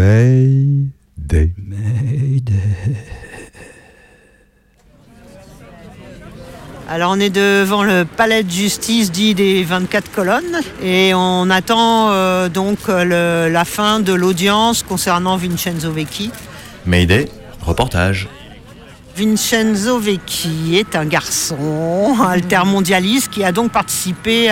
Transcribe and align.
Mayday. 0.00 1.52
Alors 6.88 7.12
on 7.14 7.20
est 7.20 7.28
devant 7.30 7.84
le 7.84 8.04
palais 8.06 8.42
de 8.42 8.50
justice 8.50 9.12
dit 9.12 9.34
des 9.34 9.62
24 9.62 10.10
colonnes 10.10 10.60
et 10.82 11.12
on 11.14 11.50
attend 11.50 12.10
euh, 12.12 12.48
donc 12.48 12.78
le- 12.88 13.48
la 13.52 13.64
fin 13.66 14.00
de 14.00 14.12
l'audience 14.14 14.82
concernant 14.82 15.36
Vincenzo 15.36 15.92
Vecchi. 15.92 16.30
Mayday, 16.86 17.28
reportage. 17.60 18.26
Vincenzo 19.20 19.98
Vecchi 19.98 20.76
est 20.76 20.96
un 20.96 21.04
garçon 21.04 22.16
altermondialiste 22.26 23.28
qui 23.28 23.44
a 23.44 23.52
donc 23.52 23.70
participé 23.70 24.50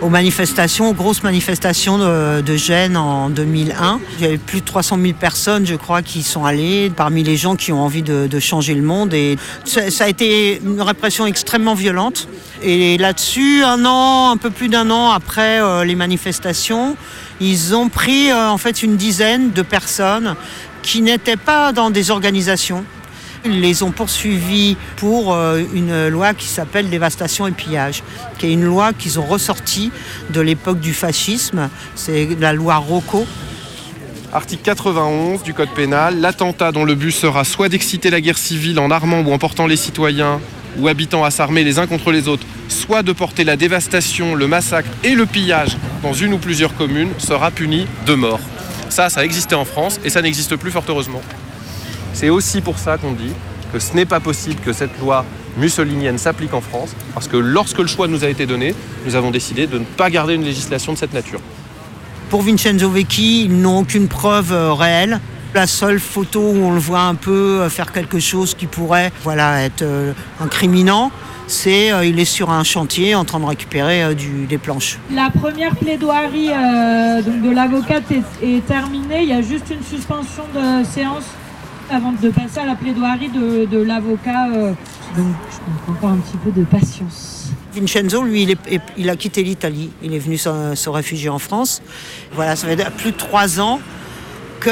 aux 0.00 0.08
manifestations, 0.08 0.90
aux 0.90 0.92
grosses 0.92 1.24
manifestations 1.24 1.98
de, 1.98 2.56
Gênes 2.56 2.96
en 2.96 3.30
2001. 3.30 3.98
Il 4.18 4.22
y 4.22 4.28
avait 4.28 4.38
plus 4.38 4.60
de 4.60 4.64
300 4.64 4.98
000 5.02 5.14
personnes, 5.14 5.66
je 5.66 5.74
crois, 5.74 6.02
qui 6.02 6.22
sont 6.22 6.44
allées 6.44 6.88
parmi 6.88 7.24
les 7.24 7.36
gens 7.36 7.56
qui 7.56 7.72
ont 7.72 7.80
envie 7.80 8.02
de, 8.02 8.38
changer 8.38 8.74
le 8.74 8.82
monde. 8.82 9.12
Et 9.12 9.38
ça, 9.64 9.90
ça 9.90 10.04
a 10.04 10.08
été 10.08 10.60
une 10.64 10.80
répression 10.80 11.26
extrêmement 11.26 11.74
violente. 11.74 12.28
Et 12.62 12.98
là-dessus, 12.98 13.64
un 13.64 13.84
an, 13.86 14.30
un 14.30 14.36
peu 14.36 14.50
plus 14.50 14.68
d'un 14.68 14.88
an 14.92 15.10
après 15.10 15.60
euh, 15.60 15.84
les 15.84 15.96
manifestations, 15.96 16.96
ils 17.40 17.74
ont 17.74 17.88
pris 17.88 18.30
euh, 18.30 18.50
en 18.50 18.58
fait 18.58 18.84
une 18.84 18.96
dizaine 18.96 19.50
de 19.50 19.62
personnes 19.62 20.36
qui 20.82 21.02
n'étaient 21.02 21.36
pas 21.36 21.72
dans 21.72 21.90
des 21.90 22.12
organisations. 22.12 22.84
Ils 23.46 23.60
les 23.60 23.84
ont 23.84 23.92
poursuivis 23.92 24.76
pour 24.96 25.32
euh, 25.32 25.62
une 25.72 26.08
loi 26.08 26.34
qui 26.34 26.46
s'appelle 26.46 26.90
dévastation 26.90 27.46
et 27.46 27.52
pillage, 27.52 28.02
qui 28.38 28.46
est 28.46 28.52
une 28.52 28.64
loi 28.64 28.92
qu'ils 28.92 29.20
ont 29.20 29.24
ressortie 29.24 29.92
de 30.30 30.40
l'époque 30.40 30.80
du 30.80 30.92
fascisme. 30.92 31.70
C'est 31.94 32.28
la 32.40 32.52
loi 32.52 32.76
Rocco. 32.76 33.24
Article 34.32 34.62
91 34.64 35.44
du 35.44 35.54
Code 35.54 35.68
pénal, 35.76 36.20
l'attentat 36.20 36.72
dont 36.72 36.84
le 36.84 36.96
but 36.96 37.12
sera 37.12 37.44
soit 37.44 37.68
d'exciter 37.68 38.10
la 38.10 38.20
guerre 38.20 38.36
civile 38.36 38.80
en 38.80 38.90
armant 38.90 39.20
ou 39.20 39.32
en 39.32 39.38
portant 39.38 39.68
les 39.68 39.76
citoyens 39.76 40.40
ou 40.78 40.88
habitants 40.88 41.22
à 41.22 41.30
s'armer 41.30 41.62
les 41.62 41.78
uns 41.78 41.86
contre 41.86 42.10
les 42.10 42.26
autres, 42.26 42.44
soit 42.68 43.04
de 43.04 43.12
porter 43.12 43.44
la 43.44 43.56
dévastation, 43.56 44.34
le 44.34 44.48
massacre 44.48 44.90
et 45.04 45.14
le 45.14 45.24
pillage 45.24 45.76
dans 46.02 46.12
une 46.12 46.34
ou 46.34 46.38
plusieurs 46.38 46.74
communes, 46.74 47.10
sera 47.18 47.52
puni 47.52 47.86
de 48.06 48.14
mort. 48.14 48.40
Ça, 48.88 49.08
ça 49.08 49.24
existait 49.24 49.54
en 49.54 49.64
France 49.64 50.00
et 50.04 50.10
ça 50.10 50.20
n'existe 50.20 50.56
plus 50.56 50.72
fort 50.72 50.84
heureusement. 50.88 51.22
C'est 52.16 52.30
aussi 52.30 52.62
pour 52.62 52.78
ça 52.78 52.96
qu'on 52.96 53.12
dit 53.12 53.32
que 53.74 53.78
ce 53.78 53.92
n'est 53.92 54.06
pas 54.06 54.20
possible 54.20 54.56
que 54.64 54.72
cette 54.72 54.98
loi 55.00 55.22
mussolinienne 55.58 56.16
s'applique 56.16 56.54
en 56.54 56.62
France, 56.62 56.96
parce 57.12 57.28
que 57.28 57.36
lorsque 57.36 57.76
le 57.78 57.86
choix 57.86 58.08
nous 58.08 58.24
a 58.24 58.28
été 58.28 58.46
donné, 58.46 58.74
nous 59.04 59.16
avons 59.16 59.30
décidé 59.30 59.66
de 59.66 59.78
ne 59.78 59.84
pas 59.84 60.08
garder 60.08 60.32
une 60.32 60.42
législation 60.44 60.94
de 60.94 60.98
cette 60.98 61.12
nature. 61.12 61.40
Pour 62.30 62.40
Vincenzo 62.40 62.88
Vecchi, 62.88 63.44
ils 63.44 63.60
n'ont 63.60 63.80
aucune 63.80 64.08
preuve 64.08 64.50
euh, 64.50 64.72
réelle. 64.72 65.20
La 65.54 65.66
seule 65.66 66.00
photo 66.00 66.40
où 66.40 66.64
on 66.64 66.72
le 66.72 66.78
voit 66.80 67.02
un 67.02 67.14
peu 67.16 67.60
euh, 67.60 67.68
faire 67.68 67.92
quelque 67.92 68.18
chose 68.18 68.54
qui 68.54 68.64
pourrait 68.66 69.12
voilà, 69.22 69.62
être 69.62 69.82
euh, 69.82 70.12
incriminant, 70.40 71.10
c'est 71.48 71.92
euh, 71.92 72.06
il 72.06 72.18
est 72.18 72.24
sur 72.24 72.50
un 72.50 72.64
chantier 72.64 73.14
en 73.14 73.26
train 73.26 73.40
de 73.40 73.44
récupérer 73.44 74.02
euh, 74.02 74.14
du- 74.14 74.46
des 74.46 74.56
planches. 74.58 74.98
La 75.14 75.28
première 75.28 75.76
plaidoirie 75.76 76.48
euh, 76.50 77.20
donc 77.20 77.42
de 77.42 77.50
l'avocate 77.54 78.04
est, 78.10 78.46
est 78.56 78.66
terminée. 78.66 79.22
Il 79.22 79.28
y 79.28 79.32
a 79.34 79.42
juste 79.42 79.66
une 79.70 79.84
suspension 79.84 80.44
de 80.54 80.82
séance 80.84 81.24
avant 81.90 82.12
de 82.12 82.28
passer 82.30 82.60
à 82.60 82.66
la 82.66 82.74
plaidoirie 82.74 83.28
de, 83.28 83.64
de 83.64 83.82
l'avocat. 83.82 84.48
euh. 84.52 84.72
donc 85.16 85.26
je 85.50 85.92
encore 85.92 86.10
un 86.10 86.16
petit 86.18 86.36
peu 86.36 86.50
de 86.50 86.64
patience. 86.64 87.50
Vincenzo, 87.74 88.22
lui, 88.22 88.56
il, 88.96 89.10
a 89.10 89.16
quitté 89.16 89.42
l'Italie. 89.42 89.90
Il 90.02 90.14
est 90.14 90.18
venu 90.18 90.38
se, 90.38 90.74
se 90.74 90.88
réfugier 90.88 91.28
en 91.28 91.38
France. 91.38 91.82
Voilà, 92.32 92.56
ça 92.56 92.66
fait 92.68 92.90
plus 92.96 93.12
de 93.12 93.16
trois 93.16 93.60
ans 93.60 93.80
que 94.60 94.70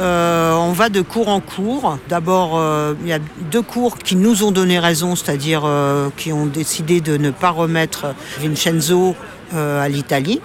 euh, 0.00 0.54
on 0.54 0.72
va 0.72 0.88
de 0.88 1.02
cours 1.02 1.28
en 1.28 1.40
cours. 1.40 1.98
D'abord, 2.08 2.52
euh, 2.56 2.94
il 3.02 3.08
y 3.08 3.12
a 3.12 3.18
deux 3.50 3.62
cours 3.62 3.98
qui 3.98 4.16
nous 4.16 4.44
ont 4.44 4.50
donné 4.50 4.78
raison, 4.78 5.14
c'est-à-dire 5.14 5.62
euh, 5.64 6.08
qui 6.16 6.32
ont 6.32 6.46
décidé 6.46 7.00
de 7.02 7.18
ne 7.18 7.30
pas 7.30 7.50
remettre 7.50 8.14
Vincenzo 8.40 9.14
euh, 9.54 9.82
à 9.82 9.88
l'Italie. 9.88 10.40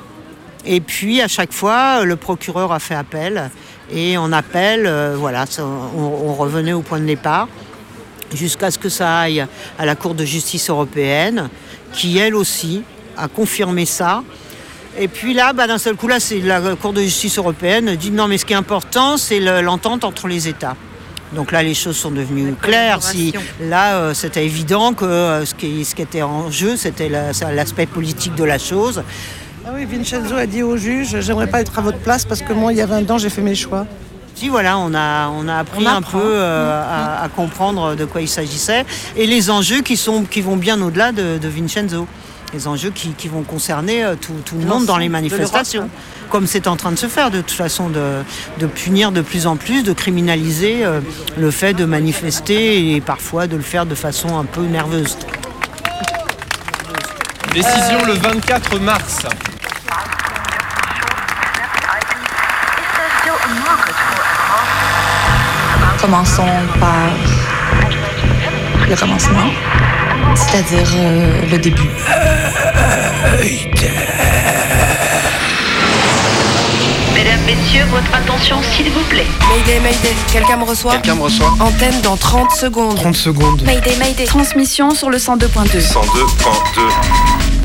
Et 0.66 0.82
puis, 0.82 1.22
à 1.22 1.28
chaque 1.28 1.54
fois, 1.54 2.04
le 2.06 2.16
procureur 2.16 2.72
a 2.72 2.80
fait 2.80 2.96
appel. 2.96 3.50
Et 3.96 4.18
en 4.18 4.32
appel, 4.32 4.86
euh, 4.86 5.16
voilà, 5.18 5.46
ça- 5.46 5.64
on, 5.66 6.02
on 6.02 6.34
revenait 6.34 6.74
au 6.74 6.82
point 6.82 7.00
de 7.00 7.06
départ 7.06 7.48
jusqu'à 8.34 8.72
ce 8.72 8.80
que 8.80 8.90
ça 8.90 9.20
aille 9.20 9.46
à 9.78 9.86
la 9.86 9.96
Cour 9.96 10.16
de 10.16 10.26
justice 10.26 10.70
européenne, 10.70 11.50
qui 11.94 12.18
elle 12.18 12.34
aussi 12.36 12.82
a 13.18 13.28
confirmé 13.28 13.86
ça. 13.86 14.24
Et 14.98 15.08
puis 15.08 15.34
là, 15.34 15.54
bah, 15.54 15.68
d'un 15.68 15.78
seul 15.78 15.96
coup, 15.96 16.08
là, 16.08 16.20
c'est 16.20 16.40
la 16.40 16.60
Cour 16.76 16.94
de 16.94 17.02
justice 17.02 17.38
européenne 17.38 17.96
dit 17.96 18.10
non, 18.12 18.28
mais 18.28 18.38
ce 18.40 18.46
qui 18.46 18.54
est 18.54 18.58
important, 18.58 19.18
c'est 19.18 19.40
le- 19.40 19.62
l'entente 19.62 20.04
entre 20.04 20.28
les 20.28 20.48
États. 20.48 20.76
Donc 21.34 21.52
là, 21.52 21.64
les 21.64 21.74
choses 21.74 21.98
sont 21.98 22.12
devenues 22.12 22.54
claires. 22.62 23.00
Si, 23.04 23.34
là, 23.70 23.96
euh, 23.96 24.14
c'était 24.14 24.46
évident 24.46 24.94
que 24.94 25.06
euh, 25.06 25.46
ce, 25.46 25.56
qui, 25.56 25.84
ce 25.84 25.96
qui 25.96 26.04
était 26.04 26.22
en 26.22 26.52
jeu, 26.52 26.76
c'était 26.78 27.10
la- 27.10 27.32
l'aspect 27.54 27.88
politique 27.88 28.36
de 28.36 28.44
la 28.44 28.60
chose. 28.60 29.04
Ah 29.66 29.70
oui, 29.74 29.86
Vincenzo 29.86 30.36
a 30.36 30.46
dit 30.46 30.62
au 30.62 30.76
juge 30.78 31.20
J'aimerais 31.22 31.48
pas 31.48 31.62
être 31.62 31.78
à 31.80 31.82
votre 31.82 32.00
place 32.00 32.26
parce 32.26 32.42
que 32.42 32.54
moi, 32.54 32.74
il 32.74 32.78
y 32.78 32.82
a 32.82 32.86
20 32.86 33.10
ans, 33.12 33.18
j'ai 33.18 33.30
fait 33.30 33.42
mes 33.42 33.56
choix. 33.56 33.86
Si 34.36 34.50
voilà, 34.50 34.78
on 34.78 34.94
a, 34.94 35.30
on 35.30 35.48
a 35.48 35.58
appris 35.58 35.86
On 35.86 35.90
un 35.90 36.02
peu 36.02 36.18
euh, 36.22 36.82
à, 36.84 37.24
à 37.24 37.30
comprendre 37.30 37.96
de 37.96 38.04
quoi 38.04 38.22
il 38.22 38.28
s'agissait 38.28 38.84
et 39.16 39.28
les 39.28 39.50
enjeux 39.52 39.82
qui, 39.82 39.96
sont, 39.96 40.24
qui 40.24 40.42
vont 40.42 40.58
bien 40.58 40.82
au-delà 40.82 41.12
de, 41.12 41.38
de 41.38 41.48
Vincenzo. 41.48 42.08
Les 42.54 42.68
enjeux 42.68 42.90
qui, 42.92 43.10
qui 43.10 43.28
vont 43.30 43.44
concerner 43.44 44.04
euh, 44.04 44.16
tout, 44.20 44.34
tout 44.46 44.56
le 44.58 44.66
monde 44.66 44.86
dans 44.86 44.98
les 44.98 45.10
manifestations. 45.10 45.90
Comme 46.30 46.46
c'est 46.48 46.68
en 46.68 46.76
train 46.76 46.92
de 46.92 46.98
se 46.98 47.08
faire 47.08 47.32
de 47.32 47.42
toute 47.42 47.52
façon, 47.52 47.90
de, 47.90 48.22
de 48.60 48.66
punir 48.68 49.12
de 49.12 49.22
plus 49.22 49.48
en 49.48 49.56
plus, 49.56 49.84
de 49.84 49.94
criminaliser 49.94 50.84
euh, 50.84 51.00
le 51.38 51.52
fait 51.52 51.74
de 51.74 51.86
manifester 51.86 52.96
et 52.96 53.02
parfois 53.02 53.48
de 53.48 53.56
le 53.56 53.62
faire 53.64 53.86
de 53.86 53.96
façon 53.96 54.38
un 54.38 54.46
peu 54.46 54.62
nerveuse. 54.64 55.18
Décision 57.54 58.04
le 58.06 58.14
24 58.14 58.80
mars. 58.80 59.20
Commençons 66.04 66.44
par 66.82 67.12
le 68.90 68.96
commencement, 68.98 69.50
c'est-à-dire 70.36 70.86
euh, 70.98 71.42
le 71.50 71.58
début. 71.58 71.90
Mesdames, 77.14 77.40
Messieurs, 77.46 77.86
votre 77.90 78.14
attention 78.14 78.58
s'il 78.76 78.92
vous 78.92 79.00
plaît. 79.06 79.26
Mayday, 79.50 79.80
Mayday, 79.80 80.14
quelqu'un 80.34 80.58
me 80.58 80.66
reçoit 80.66 80.92
Quelqu'un 80.92 81.16
me 81.16 81.22
reçoit 81.22 81.54
Antenne 81.62 82.02
dans 82.02 82.18
30 82.18 82.52
secondes. 82.52 82.98
30 82.98 83.16
secondes. 83.16 83.62
Mayday, 83.64 83.96
Mayday. 83.96 84.26
Transmission 84.26 84.92
sur 84.94 85.10
le 85.10 85.18
102.2. 85.18 85.80
102.2. 85.80 87.53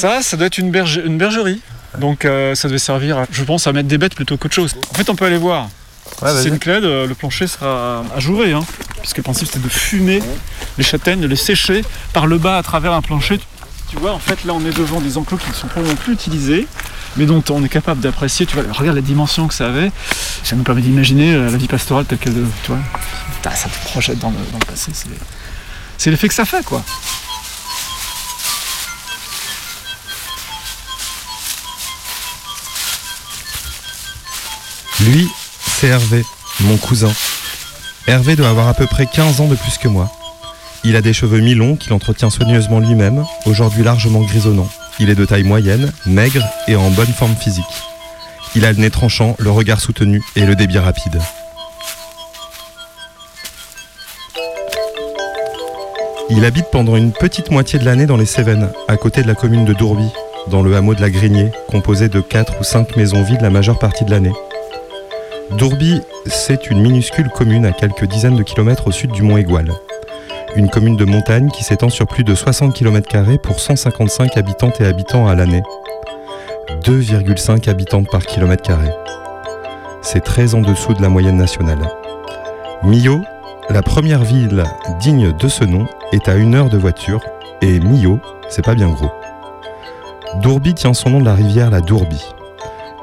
Ça, 0.00 0.22
ça 0.22 0.36
doit 0.36 0.46
être 0.46 0.58
une, 0.58 0.70
berge- 0.70 1.02
une 1.04 1.18
bergerie. 1.18 1.60
Donc 1.98 2.24
euh, 2.24 2.54
ça 2.54 2.68
devait 2.68 2.78
servir, 2.78 3.24
je 3.32 3.42
pense, 3.42 3.66
à 3.66 3.72
mettre 3.72 3.88
des 3.88 3.98
bêtes 3.98 4.14
plutôt 4.14 4.36
qu'autre 4.36 4.54
chose. 4.54 4.74
En 4.90 4.94
fait, 4.94 5.10
on 5.10 5.16
peut 5.16 5.24
aller 5.26 5.36
voir. 5.38 5.68
si 6.30 6.42
c'est 6.42 6.48
une 6.48 6.58
clade, 6.58 6.84
euh, 6.84 7.06
le 7.06 7.14
plancher 7.14 7.46
sera 7.46 8.04
ajouré. 8.16 8.52
Hein, 8.52 8.64
puisque 9.00 9.16
le 9.18 9.22
principe, 9.22 9.46
c'était 9.48 9.58
de 9.58 9.68
fumer 9.68 10.22
les 10.78 10.84
châtaignes, 10.84 11.20
de 11.20 11.26
les 11.26 11.36
sécher 11.36 11.84
par 12.12 12.26
le 12.26 12.38
bas 12.38 12.58
à 12.58 12.62
travers 12.62 12.92
un 12.92 13.02
plancher. 13.02 13.40
Tu 13.90 13.96
vois, 13.96 14.12
en 14.12 14.18
fait, 14.20 14.44
là, 14.44 14.52
on 14.54 14.60
est 14.64 14.76
devant 14.76 15.00
des 15.00 15.18
enclos 15.18 15.36
qui 15.38 15.48
ne 15.50 15.54
sont 15.54 15.66
probablement 15.66 15.96
plus 15.96 16.12
utilisés, 16.12 16.68
mais 17.16 17.26
dont 17.26 17.42
on 17.50 17.64
est 17.64 17.68
capable 17.68 18.00
d'apprécier. 18.00 18.46
Tu 18.46 18.54
vois, 18.54 18.64
regarde 18.72 18.94
la 18.96 19.02
dimension 19.02 19.48
que 19.48 19.54
ça 19.54 19.66
avait. 19.66 19.90
Ça 20.44 20.54
nous 20.54 20.62
permet 20.62 20.80
d'imaginer 20.82 21.34
euh, 21.34 21.50
la 21.50 21.56
vie 21.58 21.66
pastorale 21.66 22.04
telle 22.04 22.18
qu'elle. 22.18 22.34
Tu 22.62 22.70
vois, 22.70 22.78
ça 23.56 23.68
te 23.68 23.88
projette 23.88 24.18
dans 24.20 24.30
le, 24.30 24.36
dans 24.52 24.58
le 24.60 24.64
passé. 24.66 24.92
C'est 25.98 26.10
l'effet 26.10 26.28
que 26.28 26.34
ça 26.34 26.44
fait, 26.44 26.64
quoi. 26.64 26.84
Lui, 35.06 35.26
c'est 35.60 35.86
Hervé, 35.86 36.24
mon 36.60 36.76
cousin. 36.76 37.10
Hervé 38.06 38.36
doit 38.36 38.48
avoir 38.48 38.68
à 38.68 38.74
peu 38.74 38.86
près 38.86 39.06
15 39.06 39.40
ans 39.40 39.48
de 39.48 39.54
plus 39.54 39.78
que 39.78 39.88
moi. 39.88 40.10
Il 40.84 40.94
a 40.94 41.00
des 41.00 41.14
cheveux 41.14 41.40
mi-longs 41.40 41.76
qu'il 41.76 41.94
entretient 41.94 42.28
soigneusement 42.28 42.80
lui-même, 42.80 43.24
aujourd'hui 43.46 43.82
largement 43.82 44.20
grisonnants. 44.20 44.68
Il 44.98 45.08
est 45.08 45.14
de 45.14 45.24
taille 45.24 45.44
moyenne, 45.44 45.90
maigre 46.04 46.44
et 46.68 46.76
en 46.76 46.90
bonne 46.90 47.12
forme 47.12 47.34
physique. 47.34 47.64
Il 48.54 48.66
a 48.66 48.72
le 48.72 48.78
nez 48.78 48.90
tranchant, 48.90 49.36
le 49.38 49.50
regard 49.50 49.80
soutenu 49.80 50.22
et 50.36 50.44
le 50.44 50.54
débit 50.54 50.78
rapide. 50.78 51.18
Il 56.28 56.44
habite 56.44 56.66
pendant 56.70 56.96
une 56.96 57.12
petite 57.12 57.50
moitié 57.50 57.78
de 57.78 57.86
l'année 57.86 58.06
dans 58.06 58.18
les 58.18 58.26
Cévennes, 58.26 58.70
à 58.86 58.96
côté 58.98 59.22
de 59.22 59.28
la 59.28 59.34
commune 59.34 59.64
de 59.64 59.72
Dourby, 59.72 60.08
dans 60.48 60.62
le 60.62 60.76
hameau 60.76 60.94
de 60.94 61.00
la 61.00 61.10
Grigné, 61.10 61.52
composé 61.68 62.08
de 62.08 62.20
4 62.20 62.60
ou 62.60 62.64
5 62.64 62.96
maisons 62.96 63.22
vides 63.22 63.40
la 63.40 63.50
majeure 63.50 63.78
partie 63.78 64.04
de 64.04 64.10
l'année. 64.10 64.32
Dourby, 65.56 66.00
c'est 66.26 66.70
une 66.70 66.80
minuscule 66.80 67.28
commune 67.28 67.66
à 67.66 67.72
quelques 67.72 68.04
dizaines 68.04 68.36
de 68.36 68.42
kilomètres 68.42 68.86
au 68.86 68.92
sud 68.92 69.10
du 69.10 69.22
mont 69.22 69.36
Égual. 69.36 69.72
Une 70.54 70.70
commune 70.70 70.96
de 70.96 71.04
montagne 71.04 71.50
qui 71.50 71.64
s'étend 71.64 71.88
sur 71.88 72.06
plus 72.06 72.22
de 72.22 72.34
60 72.34 72.72
km 72.72 73.36
pour 73.42 73.58
155 73.58 74.36
habitantes 74.36 74.80
et 74.80 74.86
habitants 74.86 75.26
à 75.26 75.34
l'année. 75.34 75.62
2,5 76.84 77.68
habitantes 77.68 78.08
par 78.10 78.24
kilomètre 78.24 78.62
carré. 78.62 78.90
C'est 80.02 80.22
très 80.22 80.54
en 80.54 80.60
dessous 80.60 80.94
de 80.94 81.02
la 81.02 81.08
moyenne 81.08 81.36
nationale. 81.36 81.90
Millau, 82.84 83.20
la 83.68 83.82
première 83.82 84.22
ville 84.22 84.64
digne 85.00 85.32
de 85.36 85.48
ce 85.48 85.64
nom, 85.64 85.86
est 86.12 86.28
à 86.28 86.36
une 86.36 86.54
heure 86.54 86.70
de 86.70 86.78
voiture 86.78 87.20
et 87.60 87.80
Millau, 87.80 88.20
c'est 88.48 88.64
pas 88.64 88.74
bien 88.74 88.88
gros. 88.88 89.10
Dourby 90.42 90.74
tient 90.74 90.94
son 90.94 91.10
nom 91.10 91.20
de 91.20 91.24
la 91.24 91.34
rivière 91.34 91.70
la 91.70 91.80
Dourbie. 91.80 92.24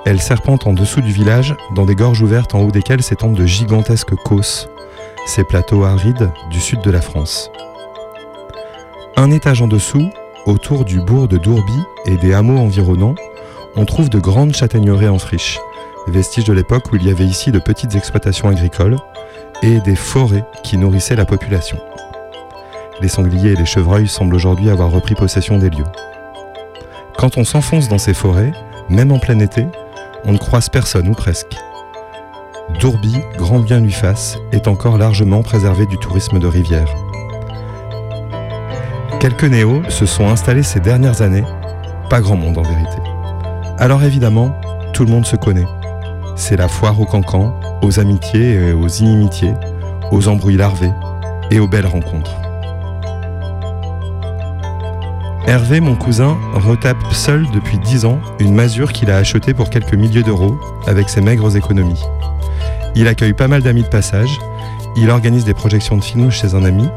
Elle 0.10 0.22
serpente 0.22 0.68
en 0.68 0.72
dessous 0.72 1.02
du 1.02 1.12
village, 1.12 1.54
dans 1.76 1.86
des 1.86 1.94
gorges 1.94 2.22
ouvertes 2.22 2.56
en 2.56 2.62
haut 2.62 2.72
desquelles 2.72 3.04
s'étendent 3.04 3.36
de 3.36 3.46
gigantesques 3.46 4.16
causses, 4.16 4.70
ces 5.26 5.44
plateaux 5.44 5.84
arides 5.84 6.32
du 6.50 6.62
sud 6.62 6.80
de 6.80 6.90
la 6.90 7.02
France. 7.02 7.52
Un 9.18 9.32
étage 9.32 9.62
en 9.62 9.68
dessous, 9.68 10.10
autour 10.46 10.86
du 10.86 11.02
bourg 11.02 11.28
de 11.28 11.36
Dourby 11.36 11.78
et 12.06 12.16
des 12.16 12.34
hameaux 12.34 12.58
environnants, 12.58 13.16
on 13.76 13.84
trouve 13.84 14.10
de 14.10 14.18
grandes 14.18 14.56
châtaigneraies 14.56 15.10
en 15.10 15.20
friche, 15.20 15.60
vestiges 16.08 16.46
de 16.46 16.54
l'époque 16.54 16.90
où 16.94 16.96
il 16.96 17.06
y 17.06 17.12
avait 17.12 17.26
ici 17.26 17.52
de 17.52 17.60
petites 17.60 17.96
exploitations 17.96 18.48
agricoles, 18.48 18.96
et 19.62 19.82
des 19.82 19.98
forêts 19.98 20.46
qui 20.64 20.78
nourrissaient 20.78 21.18
la 21.18 21.26
population. 21.26 21.80
Les 23.02 23.10
sangliers 23.10 23.52
et 23.52 23.58
les 23.58 23.66
chevreuils 23.66 24.08
semblent 24.08 24.36
aujourd'hui 24.36 24.70
avoir 24.70 24.90
repris 24.90 25.16
possession 25.16 25.58
des 25.58 25.70
lieux. 25.70 25.84
Quand 27.18 27.38
on 27.38 27.44
s'enfonce 27.44 27.90
dans 27.90 27.98
ces 27.98 28.14
forêts, 28.14 28.54
même 28.88 29.12
en 29.12 29.20
plein 29.20 29.40
été, 29.40 29.66
on 30.28 30.34
ne 30.34 30.38
croise 30.38 30.70
personne 30.70 31.08
ou 31.08 31.14
presque. 31.14 31.56
Dourby, 32.82 33.16
grand 33.38 33.60
bien 33.60 33.80
lui 33.80 33.94
fasse, 33.94 34.38
est 34.52 34.68
encore 34.68 34.98
largement 34.98 35.42
préservé 35.42 35.86
du 35.86 35.98
tourisme 35.98 36.38
de 36.38 36.48
rivière. 36.48 36.94
Quelques 39.22 39.46
néos 39.46 39.82
se 39.90 40.06
sont 40.06 40.28
installés 40.28 40.64
ces 40.64 40.82
dernières 40.82 41.22
années, 41.22 41.46
pas 42.10 42.20
grand 42.20 42.36
monde 42.36 42.58
en 42.58 42.62
vérité. 42.62 42.98
Alors 43.80 44.04
évidemment, 44.04 44.54
tout 44.94 45.06
le 45.06 45.12
monde 45.12 45.26
se 45.26 45.38
connaît. 45.38 45.66
C'est 46.36 46.58
la 46.58 46.68
foire 46.68 47.00
aux 47.00 47.06
cancans, 47.06 47.60
aux 47.82 48.00
amitiés 48.00 48.54
et 48.54 48.74
aux 48.74 48.88
inimitiés, 48.88 49.54
aux 50.12 50.28
embrouilles 50.28 50.58
larvées 50.58 50.92
et 51.50 51.60
aux 51.60 51.68
belles 51.68 51.88
rencontres. 51.88 52.47
Hervé, 55.48 55.80
mon 55.80 55.96
cousin, 55.96 56.38
retape 56.56 57.14
seul 57.14 57.50
depuis 57.54 57.78
10 57.78 58.04
ans 58.04 58.20
une 58.40 58.54
masure 58.54 58.92
qu'il 58.92 59.10
a 59.10 59.16
achetée 59.16 59.54
pour 59.54 59.70
quelques 59.70 59.94
milliers 59.94 60.22
d'euros 60.22 60.60
avec 60.88 61.08
ses 61.08 61.22
maigres 61.22 61.56
économies. 61.56 62.04
Il 62.96 63.08
accueille 63.08 63.32
pas 63.32 63.48
mal 63.48 63.62
d'amis 63.62 63.84
de 63.84 63.88
passage, 63.88 64.42
il 64.98 65.10
organise 65.10 65.46
des 65.46 65.54
projections 65.54 65.96
de 65.96 66.04
films 66.04 66.32
chez 66.32 66.54
un 66.54 66.66
ami 66.66 66.90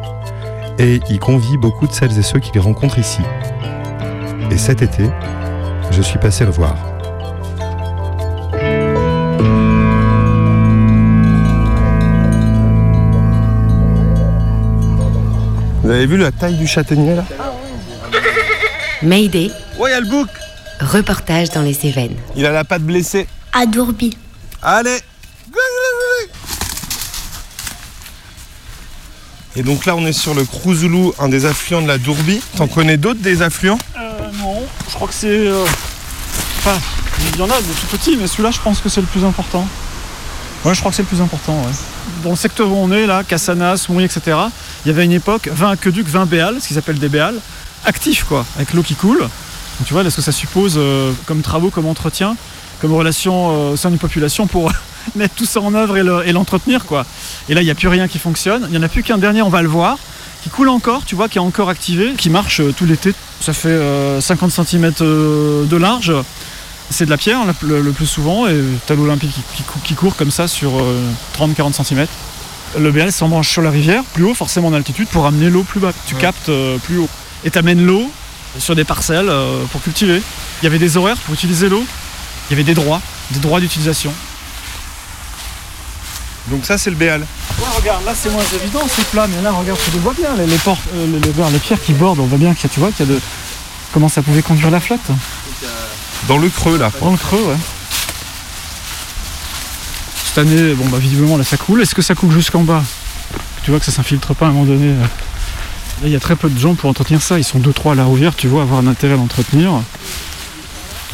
et 0.80 0.98
il 1.08 1.20
convie 1.20 1.58
beaucoup 1.58 1.86
de 1.86 1.92
celles 1.92 2.18
et 2.18 2.22
ceux 2.22 2.40
qu'il 2.40 2.60
rencontre 2.60 2.98
ici. 2.98 3.22
Et 4.50 4.58
cet 4.58 4.82
été, 4.82 5.08
je 5.92 6.02
suis 6.02 6.18
passé 6.18 6.44
le 6.44 6.50
voir. 6.50 6.74
Vous 15.84 15.90
avez 15.90 16.06
vu 16.06 16.16
la 16.16 16.32
taille 16.32 16.56
du 16.56 16.66
châtaignier 16.66 17.14
là? 17.14 17.24
Ouais, 17.38 17.69
y'a 19.02 20.00
le 20.00 20.06
bouc 20.06 20.28
reportage 20.80 21.50
dans 21.50 21.62
les 21.62 21.74
Cévennes. 21.74 22.16
Il 22.36 22.46
a 22.46 22.52
la 22.52 22.64
patte 22.64 22.82
blessée. 22.82 23.26
À 23.52 23.66
Dourby. 23.66 24.16
Allez 24.62 24.98
Et 29.56 29.62
donc 29.62 29.84
là, 29.84 29.96
on 29.96 30.06
est 30.06 30.12
sur 30.12 30.32
le 30.34 30.44
Crouzoulou, 30.44 31.12
un 31.18 31.28
des 31.28 31.44
affluents 31.44 31.82
de 31.82 31.88
la 31.88 31.98
Dourbie. 31.98 32.40
T'en 32.56 32.68
connais 32.68 32.96
d'autres 32.96 33.20
des 33.20 33.42
affluents? 33.42 33.78
Euh, 33.98 34.30
non, 34.38 34.62
je 34.88 34.94
crois 34.94 35.08
que 35.08 35.14
c'est. 35.14 35.26
euh, 35.28 35.64
Enfin, 36.58 36.78
il 37.32 37.38
y 37.38 37.42
en 37.42 37.50
a 37.50 37.58
des 37.60 37.68
tout 37.80 37.86
petits, 37.96 38.16
mais 38.16 38.26
celui-là, 38.26 38.50
je 38.52 38.60
pense 38.60 38.80
que 38.80 38.88
c'est 38.88 39.00
le 39.00 39.06
plus 39.06 39.24
important. 39.24 39.66
Ouais, 40.64 40.74
je 40.74 40.78
crois 40.80 40.90
que 40.92 40.96
c'est 40.96 41.02
le 41.02 41.08
plus 41.08 41.20
important, 41.20 41.54
ouais. 41.62 41.72
Dans 42.22 42.30
le 42.30 42.36
secteur 42.36 42.68
où 42.70 42.76
on 42.76 42.92
est, 42.92 43.06
là, 43.06 43.24
Cassanas, 43.24 43.86
Mouy, 43.88 44.04
etc., 44.04 44.36
il 44.84 44.88
y 44.88 44.90
avait 44.90 45.04
une 45.06 45.12
époque 45.12 45.48
20 45.50 45.70
aqueducs, 45.70 46.06
20 46.06 46.26
béals, 46.26 46.56
ce 46.60 46.68
qu'ils 46.68 46.78
appellent 46.78 46.98
des 46.98 47.08
béals, 47.08 47.36
actifs, 47.84 48.24
quoi, 48.24 48.44
avec 48.56 48.72
l'eau 48.74 48.82
qui 48.82 48.94
coule. 48.94 49.18
Donc 49.20 49.86
tu 49.86 49.92
vois, 49.94 50.02
là, 50.02 50.10
ce 50.10 50.16
que 50.16 50.22
ça 50.22 50.32
suppose 50.32 50.74
euh, 50.76 51.12
comme 51.26 51.40
travaux, 51.42 51.70
comme 51.70 51.86
entretien, 51.86 52.36
comme 52.80 52.92
relation 52.94 53.50
euh, 53.50 53.72
au 53.72 53.76
sein 53.76 53.90
d'une 53.90 53.98
population 53.98 54.46
pour 54.46 54.70
mettre 55.16 55.34
tout 55.34 55.46
ça 55.46 55.60
en 55.60 55.74
œuvre 55.74 55.96
et 55.96 56.02
le- 56.02 56.26
et 56.26 56.32
l'entretenir, 56.32 56.84
quoi. 56.84 57.06
Et 57.48 57.54
là, 57.54 57.62
il 57.62 57.64
n'y 57.64 57.70
a 57.70 57.74
plus 57.74 57.88
rien 57.88 58.06
qui 58.08 58.18
fonctionne. 58.18 58.62
Il 58.68 58.72
n'y 58.72 58.78
en 58.78 58.82
a 58.82 58.88
plus 58.88 59.02
qu'un 59.02 59.18
dernier, 59.18 59.42
on 59.42 59.48
va 59.48 59.62
le 59.62 59.68
voir, 59.68 59.98
qui 60.42 60.50
coule 60.50 60.68
encore, 60.68 61.04
tu 61.06 61.14
vois, 61.14 61.28
qui 61.28 61.38
est 61.38 61.40
encore 61.40 61.68
activé, 61.70 62.12
qui 62.16 62.28
marche 62.30 62.60
euh, 62.60 62.72
tout 62.76 62.84
l'été. 62.84 63.14
Ça 63.40 63.52
fait 63.54 63.68
euh, 63.68 64.20
50 64.20 64.50
cm 64.52 64.92
de 65.00 65.76
large. 65.76 66.12
C'est 66.92 67.04
de 67.04 67.10
la 67.10 67.16
pierre 67.16 67.38
le, 67.62 67.92
plus 67.92 68.06
souvent, 68.06 68.48
et 68.48 68.60
t'as 68.86 68.96
l'Olympique 68.96 69.32
qui, 69.32 69.42
qui 69.58 69.62
cou- 69.62 69.78
qui 69.84 69.94
court 69.94 70.16
comme 70.16 70.32
ça 70.32 70.48
sur 70.48 70.72
30-40 71.38 71.72
cm. 71.84 72.06
Le 72.78 72.90
BL 72.92 73.12
s'embranche 73.12 73.48
sur 73.48 73.62
la 73.62 73.70
rivière, 73.70 74.02
plus 74.12 74.24
haut, 74.24 74.34
forcément 74.34 74.68
en 74.68 74.72
altitude, 74.74 75.06
pour 75.08 75.24
amener 75.24 75.50
l'eau 75.50 75.62
plus 75.62 75.78
bas. 75.80 75.92
Tu 76.06 76.16
captes 76.16 76.50
plus 76.84 76.98
haut. 76.98 77.08
Et 77.44 77.50
t'amènes 77.50 77.84
l'eau 77.84 78.10
sur 78.58 78.74
des 78.74 78.84
parcelles 78.84 79.28
euh, 79.28 79.64
pour 79.72 79.82
cultiver. 79.82 80.22
Il 80.60 80.64
y 80.64 80.66
avait 80.66 80.78
des 80.78 80.96
horaires 80.96 81.16
pour 81.18 81.34
utiliser 81.34 81.68
l'eau. 81.68 81.84
Il 82.48 82.52
y 82.52 82.54
avait 82.54 82.64
des 82.64 82.74
droits, 82.74 83.00
des 83.30 83.38
droits 83.38 83.60
d'utilisation. 83.60 84.12
Donc 86.48 86.64
ça, 86.64 86.76
c'est 86.78 86.90
le 86.90 86.96
béal. 86.96 87.20
Ouais, 87.20 87.66
regarde, 87.78 88.04
là 88.04 88.12
c'est 88.14 88.30
moins 88.30 88.42
évident, 88.60 88.80
c'est 88.88 89.06
plat, 89.10 89.26
mais 89.28 89.40
là, 89.42 89.52
regarde, 89.52 89.78
tu 89.84 89.90
le 89.92 89.98
vois 89.98 90.14
bien, 90.14 90.34
les, 90.36 90.46
les, 90.46 90.56
portes, 90.56 90.80
euh, 90.94 91.06
les, 91.06 91.20
les- 91.52 91.58
pierres 91.58 91.80
qui 91.80 91.92
bordent, 91.92 92.18
on 92.18 92.26
voit 92.26 92.38
bien 92.38 92.54
qu'il 92.54 92.64
y 92.64 92.66
a, 92.66 92.74
tu 92.74 92.80
vois, 92.80 92.90
qu'il 92.90 93.06
y 93.06 93.10
a 93.10 93.14
de. 93.14 93.20
Comment 93.92 94.08
ça 94.08 94.22
pouvait 94.22 94.42
conduire 94.42 94.70
la 94.70 94.80
flotte 94.80 95.10
Dans 96.28 96.38
le 96.38 96.48
creux, 96.48 96.78
là. 96.78 96.90
Dans 97.00 97.10
le 97.10 97.16
creux, 97.16 97.42
ouais. 97.42 97.56
Cette 100.26 100.38
année, 100.38 100.74
bon, 100.74 100.86
bah, 100.88 100.98
visiblement, 100.98 101.36
là, 101.36 101.44
ça 101.44 101.56
coule. 101.56 101.82
Est-ce 101.82 101.94
que 101.94 102.02
ça 102.02 102.14
coule 102.14 102.32
jusqu'en 102.32 102.62
bas? 102.62 102.82
Tu 103.62 103.70
vois 103.70 103.78
que 103.80 103.84
ça 103.86 103.92
s'infiltre 103.92 104.34
pas 104.34 104.46
à 104.46 104.48
un 104.48 104.52
moment 104.52 104.64
donné. 104.64 104.92
Là, 104.94 105.06
Il 106.02 106.10
y 106.10 106.16
a 106.16 106.20
très 106.20 106.36
peu 106.36 106.48
de 106.48 106.58
gens 106.58 106.74
pour 106.74 106.88
entretenir 106.88 107.20
ça. 107.20 107.38
Ils 107.38 107.44
sont 107.44 107.58
2-3 107.58 107.92
à 107.92 107.94
la 107.94 108.04
rouvière, 108.04 108.34
tu 108.34 108.48
vois, 108.48 108.62
avoir 108.62 108.80
un 108.80 108.86
intérêt 108.86 109.14
à 109.14 109.16
l'entretenir. 109.16 109.72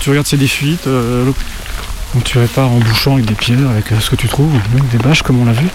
Tu 0.00 0.11
regardes 0.11 0.26
s'il 0.26 0.38
y 0.38 0.43
a 0.43 0.45
des 0.45 0.49
fuites. 0.49 0.87
euh, 0.87 1.25
donc 2.14 2.25
tu 2.25 2.38
répares 2.38 2.71
en 2.71 2.78
bouchant 2.78 3.14
avec 3.14 3.26
des 3.26 3.35
pierres, 3.35 3.69
avec 3.69 3.93
euh, 3.93 4.00
ce 4.00 4.11
que 4.11 4.16
tu 4.16 4.28
trouves, 4.28 4.52
même 4.75 4.87
des 4.93 4.99
bâches 4.99 5.23
comme 5.23 5.40
on 5.40 5.45
l'a 5.45 5.52
vu. 5.52 5.66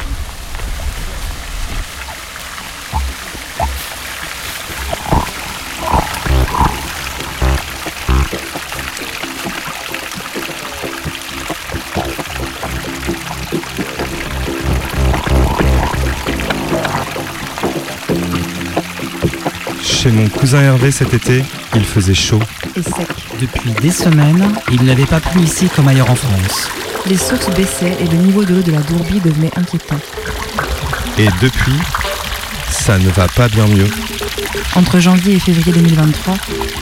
Cousin 20.41 20.61
Hervé 20.63 20.89
cet 20.89 21.13
été, 21.13 21.43
il 21.75 21.85
faisait 21.85 22.15
chaud. 22.15 22.39
et 22.75 22.81
sec. 22.81 23.07
Depuis 23.39 23.69
des 23.79 23.91
semaines, 23.91 24.51
il 24.71 24.83
n'avait 24.85 25.05
pas 25.05 25.19
plu 25.19 25.39
ici 25.41 25.69
comme 25.75 25.87
ailleurs 25.87 26.09
en 26.09 26.15
France. 26.15 26.67
Les 27.05 27.15
sources 27.15 27.47
baissaient 27.55 27.95
et 27.99 28.07
le 28.07 28.17
niveau 28.17 28.43
de 28.43 28.55
l'eau 28.55 28.61
de 28.63 28.71
la 28.71 28.79
Dourbie 28.79 29.19
devenait 29.19 29.51
inquiétant. 29.55 29.99
Et 31.19 31.27
depuis, 31.43 31.77
ça 32.71 32.97
ne 32.97 33.09
va 33.09 33.27
pas 33.27 33.49
bien 33.49 33.67
mieux. 33.67 33.87
Entre 34.75 34.99
janvier 34.99 35.35
et 35.35 35.39
février 35.39 35.73
2023, 35.73 36.33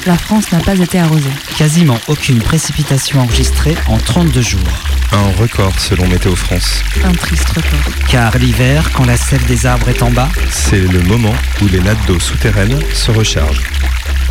la 0.06 0.18
France 0.18 0.54
n'a 0.54 0.60
pas 0.60 0.80
été 0.80 0.98
arrosée. 0.98 1.30
Quasiment 1.58 2.00
aucune 2.08 2.40
précipitation 2.40 3.20
enregistrée 3.20 3.76
en 3.88 3.98
32 3.98 4.42
jours. 4.42 4.99
Un 5.12 5.32
record 5.42 5.78
selon 5.80 6.08
Météo 6.08 6.36
France. 6.36 6.84
Un 7.04 7.14
triste 7.14 7.50
record. 7.50 7.80
Car 8.08 8.38
l'hiver, 8.38 8.92
quand 8.94 9.06
la 9.06 9.18
sève 9.18 9.44
des 9.46 9.66
arbres 9.66 9.90
est 9.90 10.04
en 10.04 10.12
bas, 10.12 10.30
C'est 10.52 10.80
le 10.80 11.02
moment 11.02 11.34
où 11.62 11.68
les 11.68 11.80
nattes 11.80 12.06
d'eau 12.08 12.20
souterraines 12.20 12.80
se 12.94 13.12
rechargent. 13.12 13.64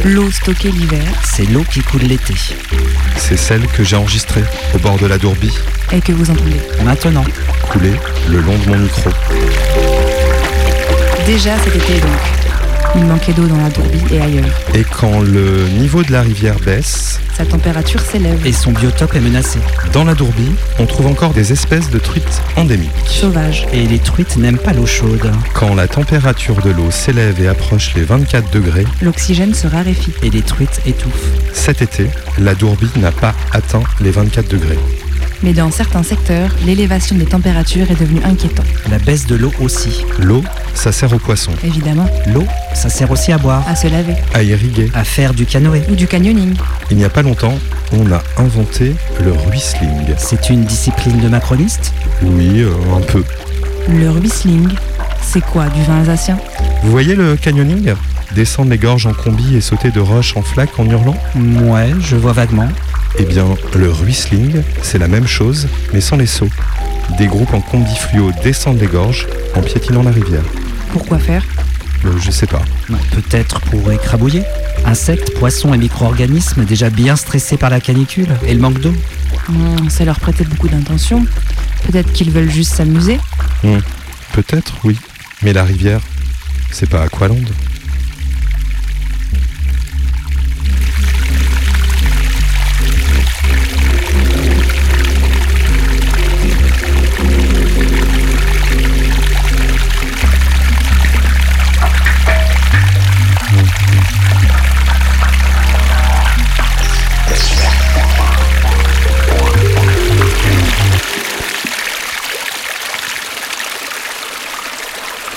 L'eau 0.04 0.30
stockée 0.30 0.70
l'hiver 0.70 1.12
c'est 1.24 1.44
l'eau 1.50 1.64
qui 1.64 1.80
coule 1.80 2.02
l'été. 2.02 2.34
C'est 3.16 3.36
celle 3.36 3.66
que 3.66 3.82
j'ai 3.82 3.96
enregistrée 3.96 4.44
au 4.74 4.78
bord 4.78 4.96
de 4.98 5.06
la 5.06 5.18
Dourbie, 5.18 5.58
et 5.92 6.00
que 6.00 6.12
vous 6.12 6.30
entendez. 6.30 6.60
Maintenant, 6.84 7.24
coulée 7.70 7.94
le 8.28 8.40
long 8.40 8.56
de 8.58 8.68
mon 8.68 8.78
micro. 8.78 9.10
Déjà 11.26 11.58
cet 11.58 11.74
été 11.74 12.00
donc. 12.00 12.47
Il 12.96 13.04
manquait 13.04 13.32
d'eau 13.32 13.46
dans 13.46 13.56
la 13.58 13.68
Dourbie 13.70 14.02
et 14.14 14.20
ailleurs. 14.20 14.44
Et 14.74 14.82
quand 14.84 15.20
le 15.20 15.68
niveau 15.68 16.02
de 16.02 16.10
la 16.12 16.22
rivière 16.22 16.58
baisse, 16.64 17.20
Sa 17.36 17.44
température 17.44 18.00
s'élève. 18.00 18.44
Et 18.46 18.52
son 18.52 18.72
biotope 18.72 19.14
est 19.14 19.20
menacé. 19.20 19.58
dans 19.92 20.04
la 20.04 20.14
Dourbie, 20.14 20.50
on 20.78 20.86
trouve 20.86 21.06
encore 21.06 21.32
des 21.32 21.52
espèces 21.52 21.90
de 21.90 21.98
truites 21.98 22.42
endémiques. 22.56 22.90
Sauvage. 23.06 23.66
Et 23.72 23.86
les 23.86 23.98
truites 23.98 24.36
n'aiment 24.36 24.58
pas 24.58 24.72
l'eau 24.72 24.86
chaude. 24.86 25.30
Quand 25.54 25.74
la 25.74 25.86
température 25.86 26.56
de 26.62 26.70
l'eau 26.70 26.90
s'élève 26.90 27.40
et 27.40 27.48
approche 27.48 27.94
les 27.94 28.02
24 28.02 28.50
degrés, 28.50 28.86
L'oxygène 29.02 29.54
se 29.54 29.66
raréfie. 29.66 30.12
Et 30.22 30.30
les 30.30 30.42
truites 30.42 30.80
étouffent. 30.86 31.12
cet 31.52 31.82
été, 31.82 32.08
la 32.38 32.54
Dourbie 32.54 32.90
n'a 32.96 33.12
pas 33.12 33.34
atteint 33.52 33.82
les 34.00 34.10
24 34.10 34.48
degrés. 34.48 34.78
Mais 35.42 35.52
dans 35.52 35.70
certains 35.70 36.02
secteurs, 36.02 36.50
l'élévation 36.66 37.16
des 37.16 37.24
températures 37.24 37.88
est 37.90 37.98
devenue 38.00 38.20
inquiétante. 38.24 38.66
La 38.90 38.98
baisse 38.98 39.26
de 39.26 39.36
l'eau 39.36 39.52
aussi. 39.60 40.04
L'eau, 40.18 40.42
ça 40.74 40.90
sert 40.90 41.12
aux 41.12 41.18
poissons, 41.18 41.52
Évidemment, 41.64 42.06
L'eau, 42.26 42.44
ça 42.74 42.88
sert 42.88 43.10
aussi 43.10 43.30
à 43.32 43.38
boire, 43.38 43.62
à 43.68 43.76
se 43.76 43.86
laver. 43.86 44.14
à 44.34 44.42
irriguer. 44.42 44.90
à 44.94 45.04
faire 45.04 45.34
du 45.34 45.46
canoë. 45.46 45.82
Ou 45.90 45.94
du 45.94 46.06
canyoning. 46.08 46.54
Il 46.90 46.96
n'y 46.96 47.04
a 47.04 47.08
pas 47.08 47.22
longtemps, 47.22 47.54
on 47.92 48.10
a 48.10 48.22
inventé 48.36 48.94
le 49.24 49.32
ruisseling. 49.32 50.14
C'est 50.16 50.50
une 50.50 50.64
discipline 50.64 51.20
de 51.20 51.28
macroniste? 51.28 51.92
Oui, 52.22 52.62
euh, 52.62 52.72
un 52.96 53.00
peu. 53.00 53.22
Le 53.88 54.10
ruisseling, 54.10 54.68
c'est 55.22 55.40
quoi 55.44 55.68
Du 55.68 55.82
vin 55.84 56.00
alsacien? 56.00 56.36
Vous 56.82 56.90
voyez 56.90 57.14
le 57.14 57.36
canyoning? 57.36 57.94
Descendre 58.34 58.70
les 58.70 58.78
gorges 58.78 59.06
en 59.06 59.12
combi 59.14 59.54
et 59.56 59.60
sauter 59.60 59.90
de 59.90 60.00
roche 60.00 60.36
en 60.36 60.42
flaque 60.42 60.78
en 60.78 60.84
hurlant? 60.84 61.16
Ouais, 61.62 61.90
je 62.00 62.16
vois 62.16 62.32
vaguement. 62.32 62.68
Eh 63.18 63.24
bien, 63.24 63.46
le 63.74 63.90
ruisseling, 63.90 64.62
c'est 64.82 64.98
la 64.98 65.08
même 65.08 65.26
chose, 65.26 65.68
mais 65.92 66.00
sans 66.00 66.16
les 66.16 66.26
sauts. 66.26 66.50
Des 67.16 67.26
groupes 67.26 67.54
en 67.54 67.60
combi 67.60 67.94
fluo 67.96 68.30
descendent 68.44 68.80
les 68.80 68.86
gorges 68.86 69.26
en 69.54 69.60
piétinant 69.62 70.02
la 70.02 70.10
rivière. 70.10 70.44
Pourquoi 70.92 71.18
faire? 71.18 71.44
Euh, 72.04 72.12
je 72.20 72.30
sais 72.30 72.46
pas. 72.46 72.62
Ouais, 72.90 72.96
Peut-être 73.10 73.60
pour 73.62 73.90
écrabouiller. 73.90 74.42
Insectes, 74.84 75.36
poissons 75.38 75.74
et 75.74 75.78
micro-organismes 75.78 76.64
déjà 76.64 76.90
bien 76.90 77.16
stressés 77.16 77.56
par 77.56 77.70
la 77.70 77.80
canicule 77.80 78.28
et 78.46 78.54
le 78.54 78.60
manque 78.60 78.80
d'eau. 78.80 78.94
Hmm, 79.48 79.88
Ça 79.88 80.04
leur 80.04 80.20
prêtait 80.20 80.44
beaucoup 80.44 80.68
d'intention. 80.68 81.24
Peut-être 81.86 82.12
qu'ils 82.12 82.30
veulent 82.30 82.50
juste 82.50 82.74
s'amuser. 82.74 83.18
Peut-être, 84.32 84.74
oui. 84.84 84.96
Mais 85.42 85.52
la 85.52 85.64
rivière, 85.64 86.00
c'est 86.70 86.88
pas 86.88 87.02
Aqualand. 87.02 87.36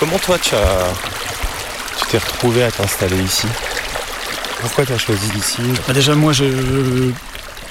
Comment 0.01 0.17
toi 0.17 0.37
tu 0.39 0.55
as 0.55 0.93
tu 1.99 2.05
t'es 2.07 2.17
retrouvé 2.17 2.63
à 2.63 2.71
t'installer 2.71 3.21
ici? 3.21 3.45
Pourquoi 4.59 4.83
tu 4.85 4.93
as 4.93 4.97
choisi 4.97 5.29
ici 5.37 5.61
Bah 5.87 5.93
déjà 5.93 6.15
moi 6.15 6.33
je, 6.33 6.45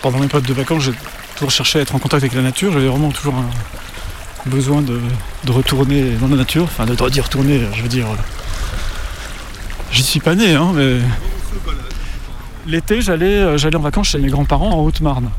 pendant 0.00 0.18
mes 0.20 0.28
périodes 0.28 0.46
de 0.46 0.54
vacances 0.54 0.84
j'ai 0.84 0.92
toujours 1.34 1.50
cherché 1.50 1.80
à 1.80 1.82
être 1.82 1.94
en 1.94 1.98
contact 1.98 2.22
avec 2.22 2.34
la 2.34 2.42
nature. 2.42 2.72
J'avais 2.72 2.86
vraiment 2.86 3.10
toujours 3.10 3.34
un 3.34 3.50
besoin 4.48 4.80
de, 4.80 5.00
de 5.44 5.50
retourner 5.52 6.12
dans 6.20 6.28
la 6.28 6.36
nature. 6.36 6.62
Enfin 6.64 6.86
de, 6.86 6.94
d'y 7.08 7.20
retourner, 7.20 7.62
je 7.74 7.82
veux 7.82 7.88
dire. 7.88 8.06
euh, 8.06 8.16
J'y 9.90 10.04
suis 10.04 10.20
pas 10.20 10.36
né 10.36 10.54
hein, 10.54 10.70
mais. 10.72 10.98
L'été 12.66 13.00
j'allais 13.02 13.38
euh, 13.38 13.58
j'allais 13.58 13.76
en 13.76 13.80
vacances 13.80 14.10
chez 14.10 14.18
mes 14.18 14.28
grands-parents 14.28 14.70
en 14.70 14.84
Haute-Marne. 14.84 15.30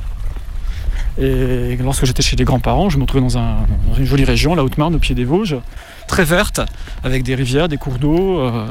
Et 1.19 1.77
lorsque 1.83 2.05
j'étais 2.05 2.21
chez 2.21 2.35
les 2.35 2.45
grands-parents, 2.45 2.89
je 2.89 2.97
me 2.97 3.01
retrouvais 3.03 3.21
dans, 3.21 3.37
un- 3.37 3.65
dans 3.87 3.95
une 3.97 4.05
jolie 4.05 4.23
région, 4.25 4.55
la 4.55 4.63
Haute-Marne, 4.63 4.95
au 4.95 4.99
pied 4.99 5.13
des 5.15 5.25
Vosges, 5.25 5.57
très 6.07 6.23
verte, 6.23 6.61
avec 7.03 7.23
des 7.23 7.35
rivières, 7.35 7.67
des 7.67 7.77
cours 7.77 7.97
d'eau. 7.99 8.39
euh, 8.39 8.65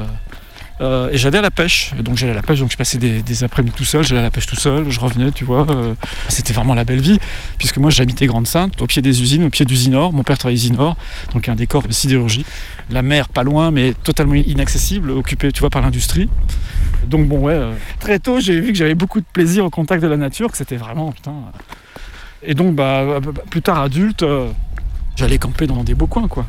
euh, 0.81 1.11
et 1.11 1.17
j'allais 1.19 1.37
à 1.37 1.41
la 1.43 1.51
pêche. 1.51 1.91
Donc 1.99 2.17
j'allais 2.17 2.31
à 2.31 2.35
la 2.35 2.41
pêche, 2.41 2.59
donc 2.59 2.71
je 2.71 2.77
passais 2.77 2.97
des, 2.97 3.43
après-midi 3.43 3.75
tout 3.77 3.83
seul, 3.85 4.03
j'allais 4.03 4.21
à 4.21 4.23
la 4.23 4.31
pêche 4.31 4.47
tout 4.47 4.55
seul, 4.55 4.89
je 4.89 4.99
revenais, 4.99 5.29
tu 5.31 5.43
vois. 5.45 5.67
euh, 5.69 5.93
c'était 6.27 6.53
vraiment 6.53 6.73
la 6.73 6.83
belle 6.83 7.01
vie, 7.01 7.19
puisque 7.59 7.77
moi 7.77 7.91
j'habitais 7.91 8.25
Grande-Sainte, 8.25 8.81
au 8.81 8.87
pied 8.87 9.03
des 9.03 9.21
usines, 9.21 9.43
au 9.43 9.49
pied 9.51 9.63
d'Usinor. 9.63 10.11
Mon 10.11 10.23
père 10.23 10.39
travaillait 10.39 10.57
Usinor, 10.59 10.97
donc 11.35 11.47
un 11.49 11.53
décor 11.55 11.83
de 11.83 11.91
sidérurgie. 11.93 12.45
La 12.89 13.03
mer 13.03 13.29
pas 13.29 13.43
loin, 13.43 13.69
mais 13.69 13.93
totalement 13.93 14.33
inaccessible, 14.33 15.11
occupée, 15.11 15.51
tu 15.51 15.59
vois, 15.59 15.69
par 15.69 15.83
l'industrie. 15.83 16.27
Donc 17.05 17.27
bon, 17.27 17.39
ouais, 17.41 17.59
très 17.99 18.17
tôt 18.17 18.39
j'ai 18.39 18.59
vu 18.59 18.71
que 18.71 18.77
j'avais 18.77 18.95
beaucoup 18.95 19.19
de 19.19 19.25
plaisir 19.31 19.63
au 19.63 19.69
contact 19.69 20.01
de 20.01 20.07
la 20.07 20.17
nature, 20.17 20.49
que 20.51 20.57
c'était 20.57 20.77
vraiment, 20.77 21.11
putain. 21.11 21.33
Et 22.43 22.53
donc, 22.53 22.75
bah, 22.75 23.19
plus 23.49 23.61
tard 23.61 23.79
adulte, 23.79 24.23
euh, 24.23 24.49
j'allais 25.15 25.37
camper 25.37 25.67
dans 25.67 25.83
des 25.83 25.93
beaux 25.93 26.07
coins, 26.07 26.27
quoi. 26.27 26.45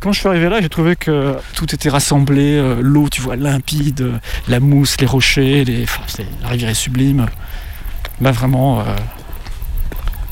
Quand 0.00 0.12
je 0.12 0.18
suis 0.20 0.28
arrivé 0.28 0.48
là, 0.50 0.60
j'ai 0.60 0.68
trouvé 0.68 0.96
que 0.96 1.34
tout 1.54 1.74
était 1.74 1.88
rassemblé, 1.88 2.56
euh, 2.58 2.76
l'eau, 2.82 3.08
tu 3.08 3.22
vois, 3.22 3.36
limpide, 3.36 4.02
euh, 4.02 4.18
la 4.48 4.60
mousse, 4.60 5.00
les 5.00 5.06
rochers, 5.06 5.64
les... 5.64 5.86
la 6.42 6.48
rivière 6.48 6.68
est 6.68 6.74
sublime. 6.74 7.26
Là, 8.20 8.30
vraiment, 8.32 8.84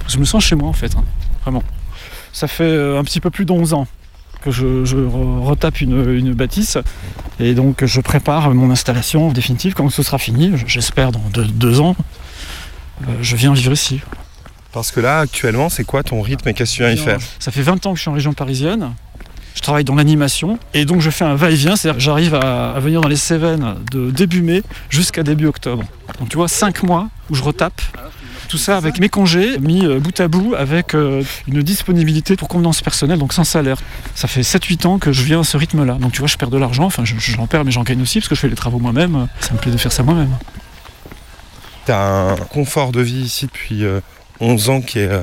je 0.08 0.18
me 0.18 0.24
sens 0.24 0.44
chez 0.44 0.54
moi, 0.54 0.68
en 0.68 0.72
fait, 0.72 0.94
hein, 0.96 1.04
vraiment. 1.42 1.62
Ça 2.32 2.46
fait 2.46 2.96
un 2.96 3.02
petit 3.02 3.18
peu 3.20 3.30
plus 3.30 3.44
de 3.44 3.52
11 3.52 3.72
ans 3.74 3.86
que 4.40 4.50
je, 4.52 4.84
je 4.84 4.96
re- 4.96 5.40
retape 5.42 5.80
une, 5.80 6.08
une 6.10 6.32
bâtisse, 6.32 6.78
et 7.40 7.54
donc 7.54 7.84
je 7.84 8.00
prépare 8.00 8.52
mon 8.54 8.70
installation 8.70 9.32
définitive 9.32 9.74
quand 9.74 9.88
ce 9.90 10.02
sera 10.04 10.18
fini, 10.18 10.52
j'espère 10.66 11.10
dans 11.12 11.24
deux, 11.32 11.44
deux 11.44 11.80
ans. 11.80 11.96
je 13.20 13.34
viens 13.36 13.52
vivre 13.52 13.72
ici. 13.72 14.00
Parce 14.72 14.90
que 14.90 15.00
là, 15.00 15.20
actuellement, 15.20 15.68
c'est 15.68 15.84
quoi 15.84 16.02
ton 16.02 16.22
rythme 16.22 16.48
et 16.48 16.54
qu'est-ce 16.54 16.72
que 16.72 16.76
tu 16.76 16.82
viens 16.82 16.92
y 16.92 16.96
faire 16.96 17.18
Ça 17.38 17.50
fait 17.52 17.62
20 17.62 17.84
ans 17.86 17.90
que 17.92 17.96
je 17.96 18.02
suis 18.02 18.10
en 18.10 18.14
région 18.14 18.32
parisienne. 18.32 18.92
Je 19.54 19.60
travaille 19.60 19.84
dans 19.84 19.94
l'animation 19.94 20.58
et 20.72 20.86
donc 20.86 21.02
je 21.02 21.10
fais 21.10 21.24
un 21.24 21.34
va-et-vient, 21.34 21.76
c'est-à-dire 21.76 21.98
que 21.98 22.02
j'arrive 22.02 22.34
à, 22.34 22.72
à 22.72 22.80
venir 22.80 23.02
dans 23.02 23.08
les 23.08 23.16
Cévennes 23.16 23.74
de 23.90 24.10
début 24.10 24.40
mai 24.40 24.62
jusqu'à 24.88 25.22
début 25.22 25.46
octobre. 25.46 25.84
Donc 26.18 26.30
tu 26.30 26.36
vois, 26.38 26.48
5 26.48 26.82
mois 26.84 27.08
où 27.28 27.34
je 27.34 27.42
retape. 27.42 27.82
Tout 28.48 28.56
ça 28.58 28.76
avec 28.78 28.98
mes 28.98 29.08
congés 29.10 29.58
mis 29.58 29.84
euh, 29.84 29.98
bout 30.00 30.18
à 30.20 30.28
bout 30.28 30.54
avec 30.54 30.94
euh, 30.94 31.22
une 31.48 31.62
disponibilité 31.62 32.36
pour 32.36 32.48
convenance 32.48 32.80
personnelle, 32.82 33.18
donc 33.18 33.32
sans 33.34 33.44
salaire. 33.44 33.76
Ça 34.14 34.26
fait 34.26 34.40
7-8 34.42 34.86
ans 34.86 34.98
que 34.98 35.12
je 35.12 35.22
viens 35.22 35.40
à 35.40 35.44
ce 35.44 35.56
rythme-là. 35.58 35.94
Donc 35.94 36.12
tu 36.12 36.18
vois, 36.20 36.28
je 36.28 36.36
perds 36.38 36.50
de 36.50 36.58
l'argent, 36.58 36.84
enfin 36.84 37.04
je- 37.04 37.14
j'en 37.18 37.46
perds 37.46 37.64
mais 37.66 37.70
j'en 37.72 37.82
gagne 37.82 38.00
aussi 38.00 38.20
parce 38.20 38.28
que 38.28 38.34
je 38.34 38.40
fais 38.40 38.48
les 38.48 38.54
travaux 38.56 38.78
moi-même. 38.78 39.26
Ça 39.40 39.52
me 39.52 39.58
plaît 39.58 39.70
de 39.72 39.76
faire 39.76 39.92
ça 39.92 40.02
moi-même. 40.02 40.30
T'as 41.84 42.32
un 42.32 42.36
confort 42.36 42.92
de 42.92 43.00
vie 43.00 43.20
ici 43.22 43.46
depuis 43.46 43.84
euh, 43.84 44.00
11 44.42 44.68
ans 44.70 44.80
qui 44.82 44.98
est 44.98 45.08
euh, 45.08 45.22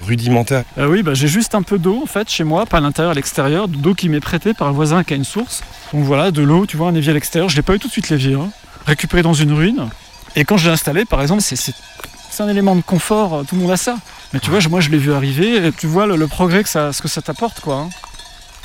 rudimentaire. 0.00 0.64
Euh, 0.78 0.86
oui, 0.88 1.02
bah, 1.02 1.12
j'ai 1.14 1.28
juste 1.28 1.54
un 1.54 1.62
peu 1.62 1.78
d'eau 1.78 2.00
en 2.02 2.06
fait 2.06 2.30
chez 2.30 2.44
moi, 2.44 2.64
pas 2.66 2.78
à 2.78 2.80
l'intérieur, 2.80 3.10
à 3.10 3.14
l'extérieur, 3.14 3.68
d'eau 3.68 3.94
qui 3.94 4.08
m'est 4.08 4.20
prêtée 4.20 4.54
par 4.54 4.68
un 4.68 4.72
voisin 4.72 5.04
qui 5.04 5.12
a 5.12 5.16
une 5.16 5.24
source. 5.24 5.62
Donc 5.92 6.04
voilà, 6.04 6.30
de 6.30 6.40
l'eau, 6.42 6.64
tu 6.66 6.76
vois, 6.76 6.88
un 6.88 6.94
évier 6.94 7.10
à 7.10 7.14
l'extérieur. 7.14 7.48
Je 7.50 7.56
l'ai 7.56 7.62
pas 7.62 7.74
eu 7.74 7.78
tout 7.78 7.88
de 7.88 7.92
suite 7.92 8.08
l'évier, 8.08 8.34
hein. 8.34 8.48
récupéré 8.86 9.22
dans 9.22 9.34
une 9.34 9.52
ruine. 9.52 9.88
Et 10.36 10.44
quand 10.44 10.56
je 10.56 10.66
l'ai 10.68 10.72
installé, 10.72 11.04
par 11.04 11.20
exemple, 11.20 11.42
c'est, 11.42 11.74
un 12.38 12.48
élément 12.48 12.74
de 12.76 12.80
confort, 12.80 13.34
euh, 13.34 13.42
tout 13.42 13.54
le 13.56 13.60
monde 13.60 13.72
a 13.72 13.76
ça. 13.76 13.96
Mais 14.32 14.40
tu 14.40 14.48
vois, 14.50 14.60
moi 14.70 14.80
je 14.80 14.88
l'ai 14.88 14.96
vu 14.98 15.12
arriver, 15.12 15.66
et 15.66 15.72
tu 15.72 15.86
vois 15.86 16.06
le, 16.06 16.16
le 16.16 16.26
progrès 16.28 16.62
que 16.62 16.68
ça, 16.70 16.92
ce 16.92 17.02
que 17.02 17.08
ça 17.08 17.20
t'apporte, 17.20 17.60
quoi. 17.60 17.74
hein. 17.74 17.88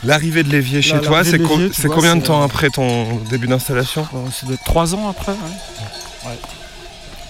L'arrivée 0.04 0.44
de 0.44 0.50
l'évier 0.50 0.82
chez 0.82 1.02
toi, 1.02 1.24
c'est, 1.24 1.40
co- 1.40 1.58
tu 1.70 1.90
combien 1.90 2.16
de 2.16 2.22
temps 2.22 2.42
euh, 2.42 2.46
après 2.46 2.70
ton 2.70 3.18
début 3.30 3.48
d'installation? 3.48 4.08
C'est 4.32 4.48
de 4.48 4.58
3 4.64 4.94
ans 4.94 5.10
après. 5.10 5.32
ouais. 5.32 6.30
Ouais. 6.30 6.38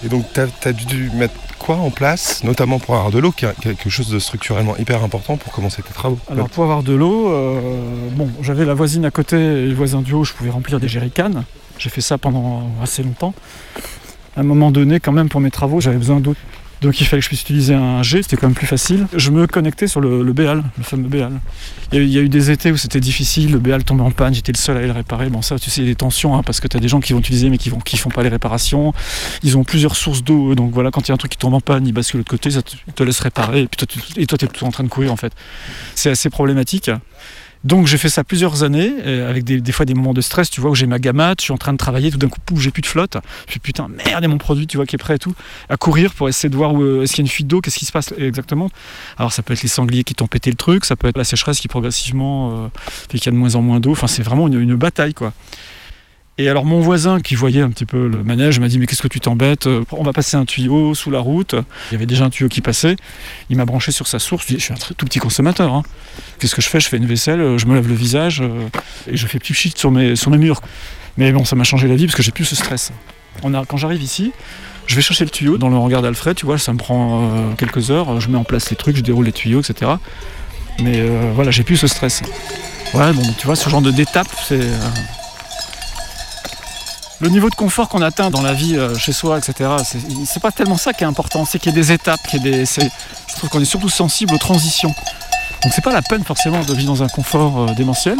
Et 0.04 0.08
donc, 0.08 0.26
t'as 0.32 0.46
as 0.64 0.72
dû 0.72 1.10
mettre 1.14 1.34
quoi 1.58 1.76
en 1.76 1.90
place, 1.90 2.42
notamment 2.44 2.78
pour 2.78 2.94
avoir 2.94 3.10
de 3.10 3.18
l'eau, 3.18 3.32
qui 3.32 3.44
est 3.44 3.60
quelque 3.60 3.90
chose 3.90 4.08
de 4.08 4.18
structurellement 4.18 4.76
hyper 4.76 5.02
important 5.02 5.36
pour 5.36 5.52
commencer 5.52 5.82
tes 5.82 5.92
travaux 5.92 6.18
Alors 6.30 6.48
pour 6.48 6.64
avoir 6.64 6.82
de 6.82 6.94
l'eau, 6.94 7.30
euh, 7.30 8.08
bon, 8.12 8.30
j'avais 8.42 8.64
la 8.64 8.74
voisine 8.74 9.04
à 9.04 9.10
côté 9.10 9.36
et 9.36 9.66
le 9.66 9.74
voisin 9.74 10.02
du 10.02 10.12
haut, 10.14 10.24
je 10.24 10.32
pouvais 10.32 10.50
remplir 10.50 10.80
des 10.80 10.88
jerrycans. 10.88 11.44
J'ai 11.78 11.90
fait 11.90 12.00
ça 12.00 12.18
pendant 12.18 12.70
assez 12.82 13.02
longtemps. 13.02 13.34
À 14.36 14.40
un 14.40 14.44
moment 14.44 14.70
donné, 14.70 15.00
quand 15.00 15.12
même, 15.12 15.28
pour 15.28 15.40
mes 15.40 15.50
travaux, 15.50 15.80
j'avais 15.80 15.98
besoin 15.98 16.20
d'eau. 16.20 16.34
Donc 16.82 17.00
il 17.00 17.06
fallait 17.06 17.20
que 17.20 17.24
je 17.24 17.28
puisse 17.28 17.42
utiliser 17.42 17.74
un 17.74 18.02
G, 18.02 18.22
c'était 18.22 18.36
quand 18.36 18.46
même 18.46 18.54
plus 18.54 18.66
facile. 18.66 19.06
Je 19.14 19.30
me 19.30 19.46
connectais 19.46 19.86
sur 19.86 20.00
le, 20.00 20.22
le 20.22 20.32
Béal, 20.32 20.62
le 20.76 20.84
fameux 20.84 21.08
Béal. 21.08 21.32
Il 21.92 21.98
y, 21.98 22.18
a 22.18 22.20
eu, 22.20 22.24
il 22.24 22.30
des 22.30 22.50
étés 22.50 22.70
où 22.70 22.76
c'était 22.76 23.00
difficile, 23.00 23.52
le 23.52 23.58
Béal 23.58 23.84
tombait 23.84 24.02
en 24.02 24.10
panne, 24.10 24.34
j'étais 24.34 24.52
le 24.52 24.58
seul 24.58 24.76
à 24.76 24.78
aller 24.80 24.88
le 24.88 24.92
réparer. 24.92 25.30
Bon 25.30 25.42
ça, 25.42 25.58
tu 25.58 25.70
sais, 25.70 25.80
il 25.80 25.84
y 25.84 25.86
a 25.88 25.92
des 25.92 25.96
tensions, 25.96 26.36
hein, 26.36 26.42
parce 26.44 26.60
que 26.60 26.68
tu 26.68 26.76
as 26.76 26.80
des 26.80 26.88
gens 26.88 27.00
qui 27.00 27.12
vont 27.12 27.20
utiliser 27.20 27.48
mais 27.50 27.58
qui 27.58 27.70
ne 27.70 27.98
font 27.98 28.10
pas 28.10 28.22
les 28.22 28.28
réparations. 28.28 28.92
Ils 29.42 29.56
ont 29.56 29.64
plusieurs 29.64 29.96
sources 29.96 30.22
d'eau, 30.22 30.54
donc 30.54 30.72
voilà, 30.72 30.90
quand 30.90 31.06
il 31.06 31.08
y 31.08 31.12
a 31.12 31.14
un 31.14 31.18
truc 31.18 31.32
qui 31.32 31.38
tombe 31.38 31.54
en 31.54 31.60
panne, 31.60 31.86
ils 31.86 31.92
basculent 31.92 32.18
de 32.18 32.20
l'autre 32.20 32.30
côté, 32.30 32.50
ça 32.50 32.62
te, 32.62 32.76
te 32.94 33.02
laisse 33.02 33.20
réparer, 33.20 33.62
et 33.62 33.68
toi, 33.68 33.86
tu 33.86 33.98
et 34.20 34.22
es 34.22 34.48
plutôt 34.48 34.66
en 34.66 34.70
train 34.70 34.84
de 34.84 34.88
courir 34.88 35.12
en 35.12 35.16
fait. 35.16 35.32
C'est 35.94 36.10
assez 36.10 36.30
problématique. 36.30 36.90
Donc 37.64 37.86
j'ai 37.86 37.98
fait 37.98 38.08
ça 38.08 38.24
plusieurs 38.24 38.62
années, 38.62 38.92
euh, 39.04 39.28
avec 39.28 39.44
des, 39.44 39.72
fois 39.72 39.84
des 39.84 39.94
moments 39.94 40.14
de 40.14 40.20
stress, 40.20 40.50
tu 40.50 40.60
vois, 40.60 40.70
où 40.70 40.74
j'ai 40.74 40.86
ma 40.86 40.98
gamate, 40.98 41.40
je 41.40 41.44
suis 41.44 41.52
en 41.52 41.58
train 41.58 41.72
de 41.72 41.78
travailler, 41.78 42.10
tout 42.10 42.18
d'un 42.18 42.28
coup, 42.28 42.40
j'ai 42.58 42.70
plus 42.70 42.82
de 42.82 42.86
flotte. 42.86 43.16
Je 43.48 43.54
fais 43.54 43.58
putain, 43.58 43.88
merde, 43.88 44.24
et 44.24 44.28
mon 44.28 44.38
produit, 44.38 44.66
tu 44.66 44.76
vois, 44.76 44.86
qui 44.86 44.96
est 44.96 44.98
prêt 44.98 45.16
et 45.16 45.18
tout, 45.18 45.34
à 45.68 45.76
courir 45.76 46.14
pour 46.14 46.28
essayer 46.28 46.48
de 46.48 46.56
voir 46.56 46.74
où 46.74 46.82
euh, 46.82 47.02
est-ce 47.02 47.12
qu'il 47.12 47.24
y 47.24 47.26
a 47.26 47.26
une 47.26 47.32
fuite 47.32 47.46
d'eau, 47.46 47.60
qu'est-ce 47.60 47.78
qui 47.78 47.86
se 47.86 47.92
passe 47.92 48.14
exactement. 48.18 48.70
Alors 49.18 49.32
ça 49.32 49.42
peut 49.42 49.52
être 49.52 49.62
les 49.62 49.68
sangliers 49.68 50.04
qui 50.04 50.14
t'ont 50.14 50.26
pété 50.26 50.50
le 50.50 50.56
truc, 50.56 50.84
ça 50.84 50.96
peut 50.96 51.08
être 51.08 51.18
la 51.18 51.24
sécheresse 51.24 51.60
qui 51.60 51.68
progressivement 51.68 52.64
euh, 52.64 52.68
fait 53.10 53.18
qu'il 53.18 53.26
y 53.26 53.28
a 53.28 53.32
de 53.32 53.36
moins 53.36 53.54
en 53.54 53.62
moins 53.62 53.80
d'eau. 53.80 53.92
Enfin, 53.92 54.06
c'est 54.06 54.22
vraiment 54.22 54.48
une 54.48 54.76
bataille, 54.76 55.14
quoi. 55.14 55.32
Et 56.38 56.50
alors 56.50 56.66
mon 56.66 56.80
voisin 56.80 57.20
qui 57.20 57.34
voyait 57.34 57.62
un 57.62 57.70
petit 57.70 57.86
peu 57.86 58.08
le 58.08 58.22
manège 58.22 58.60
m'a 58.60 58.68
dit 58.68 58.78
mais 58.78 58.86
qu'est-ce 58.86 59.00
que 59.00 59.08
tu 59.08 59.20
t'embêtes? 59.20 59.66
On 59.90 60.02
va 60.02 60.12
passer 60.12 60.36
un 60.36 60.44
tuyau 60.44 60.94
sous 60.94 61.10
la 61.10 61.20
route. 61.20 61.54
Il 61.90 61.94
y 61.94 61.96
avait 61.96 62.06
déjà 62.06 62.26
un 62.26 62.30
tuyau 62.30 62.48
qui 62.48 62.60
passait. 62.60 62.96
Il 63.48 63.56
m'a 63.56 63.64
branché 63.64 63.90
sur 63.90 64.06
sa 64.06 64.18
source. 64.18 64.44
Je, 64.48 64.58
suis 64.58 64.72
un 64.72 64.76
tout 64.76 65.06
petit 65.06 65.18
consommateur. 65.18 65.72
Hein. 65.72 65.82
Qu'est-ce 66.38 66.54
que 66.54 66.60
je 66.60 66.68
fais? 66.68 66.78
Je 66.78 66.88
fais 66.88 66.98
une 66.98 67.06
vaisselle, 67.06 67.56
je 67.56 67.66
me 67.66 67.74
lave 67.74 67.88
le 67.88 67.94
visage 67.94 68.42
euh, 68.42 68.68
et 69.10 69.16
je 69.16 69.26
fais 69.26 69.38
petit 69.38 69.54
shit 69.54 69.78
sur 69.78 69.90
mes, 69.90 70.14
sur 70.14 70.30
mes 70.30 70.38
murs. 70.38 70.60
Mais 71.16 71.32
bon, 71.32 71.44
ça 71.44 71.56
m'a 71.56 71.64
changé 71.64 71.88
la 71.88 71.96
vie 71.96 72.06
parce 72.06 72.16
que 72.16 72.22
j'ai 72.22 72.32
plus 72.32 72.44
ce 72.44 72.56
stress. 72.56 72.92
Quand 73.40 73.76
j'arrive 73.76 74.02
ici, 74.02 74.32
je 74.86 74.94
vais 74.94 75.02
chercher 75.02 75.24
le 75.24 75.30
tuyau 75.30 75.58
dans 75.58 75.68
le 75.68 75.76
hangar 75.76 76.02
d'Alfred, 76.02 76.36
tu 76.36 76.46
vois, 76.46 76.58
ça 76.58 76.72
me 76.72 76.78
prend 76.78 77.22
euh, 77.22 77.54
quelques 77.56 77.90
heures, 77.90 78.20
je 78.20 78.28
mets 78.28 78.38
en 78.38 78.44
place 78.44 78.70
les 78.70 78.76
trucs, 78.76 78.96
je 78.96 79.02
déroule 79.02 79.26
les 79.26 79.32
tuyaux, 79.32 79.60
etc. 79.60 79.92
Mais 80.80 81.00
euh, 81.00 81.32
voilà, 81.34 81.50
j'ai 81.50 81.62
plus 81.62 81.76
ce 81.76 81.86
stress. 81.86 82.22
Ouais, 82.94 83.12
bon, 83.12 83.22
tu 83.38 83.46
vois, 83.46 83.56
ce 83.56 83.68
genre 83.68 83.82
d'étape, 83.82 84.28
c'est. 84.46 84.60
Euh, 84.60 84.88
le 87.20 87.28
niveau 87.28 87.48
de 87.50 87.54
confort 87.54 87.88
qu'on 87.88 88.02
atteint 88.02 88.30
dans 88.30 88.42
la 88.42 88.52
vie 88.52 88.78
chez 88.98 89.12
soi, 89.12 89.38
etc., 89.38 89.70
c'est 90.26 90.42
pas 90.42 90.52
tellement 90.52 90.76
ça 90.76 90.92
qui 90.92 91.04
est 91.04 91.06
important, 91.06 91.44
c'est 91.44 91.58
qu'il 91.58 91.72
y 91.72 91.74
ait 91.74 91.80
des 91.80 91.92
étapes, 91.92 92.20
qu'il 92.28 92.44
y 92.44 92.48
ait 92.48 92.58
des. 92.58 92.64
Je 92.66 93.36
trouve 93.36 93.50
qu'on 93.50 93.60
est 93.60 93.64
surtout 93.64 93.88
sensible 93.88 94.34
aux 94.34 94.38
transitions. 94.38 94.94
Donc 95.62 95.72
c'est 95.74 95.82
pas 95.82 95.92
la 95.92 96.02
peine 96.02 96.24
forcément 96.24 96.62
de 96.62 96.74
vivre 96.74 96.92
dans 96.92 97.02
un 97.02 97.08
confort 97.08 97.74
démentiel, 97.74 98.18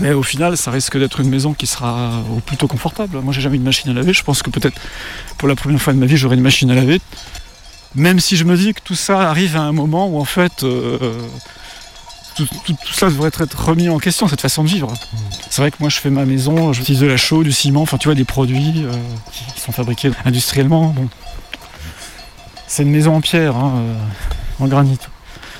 mais 0.00 0.12
au 0.12 0.22
final, 0.22 0.56
ça 0.56 0.70
risque 0.70 0.98
d'être 0.98 1.20
une 1.20 1.28
maison 1.28 1.52
qui 1.52 1.66
sera 1.66 2.10
plutôt 2.46 2.66
confortable. 2.66 3.20
Moi, 3.20 3.32
j'ai 3.32 3.40
jamais 3.40 3.56
eu 3.56 3.60
de 3.60 3.64
machine 3.64 3.90
à 3.90 3.94
laver. 3.94 4.12
Je 4.12 4.24
pense 4.24 4.42
que 4.42 4.50
peut-être 4.50 4.80
pour 5.38 5.46
la 5.46 5.54
première 5.54 5.80
fois 5.80 5.92
de 5.92 5.98
ma 5.98 6.06
vie, 6.06 6.16
j'aurai 6.16 6.36
une 6.36 6.42
machine 6.42 6.70
à 6.70 6.74
laver. 6.74 7.00
Même 7.94 8.18
si 8.20 8.36
je 8.36 8.44
me 8.44 8.56
dis 8.56 8.72
que 8.72 8.80
tout 8.82 8.94
ça 8.94 9.28
arrive 9.28 9.56
à 9.56 9.60
un 9.60 9.72
moment 9.72 10.08
où 10.08 10.18
en 10.18 10.24
fait 10.24 10.64
euh, 12.38 12.44
tout, 12.44 12.76
ça 12.92 13.08
devrait 13.08 13.28
être 13.28 13.64
remis 13.64 13.88
en 13.88 13.98
question, 13.98 14.28
cette 14.28 14.40
façon 14.40 14.64
de 14.64 14.68
vivre. 14.68 14.92
C'est 15.48 15.62
vrai 15.62 15.70
que 15.70 15.76
moi 15.80 15.88
je 15.88 15.98
fais 15.98 16.10
ma 16.10 16.24
maison, 16.24 16.72
j'utilise 16.72 17.00
de 17.00 17.06
la 17.06 17.16
chaux, 17.16 17.42
du 17.42 17.52
ciment, 17.52 17.82
enfin 17.82 17.98
tu 17.98 18.08
vois 18.08 18.14
des 18.14 18.24
produits 18.24 18.84
euh, 18.84 18.92
qui 19.54 19.60
sont 19.60 19.72
fabriqués 19.72 20.10
industriellement. 20.24 20.94
C'est 22.66 22.82
une 22.82 22.90
maison 22.90 23.16
en 23.16 23.20
pierre, 23.20 23.56
hein, 23.56 23.74
euh, 23.76 24.64
en 24.64 24.68
granit. 24.68 24.98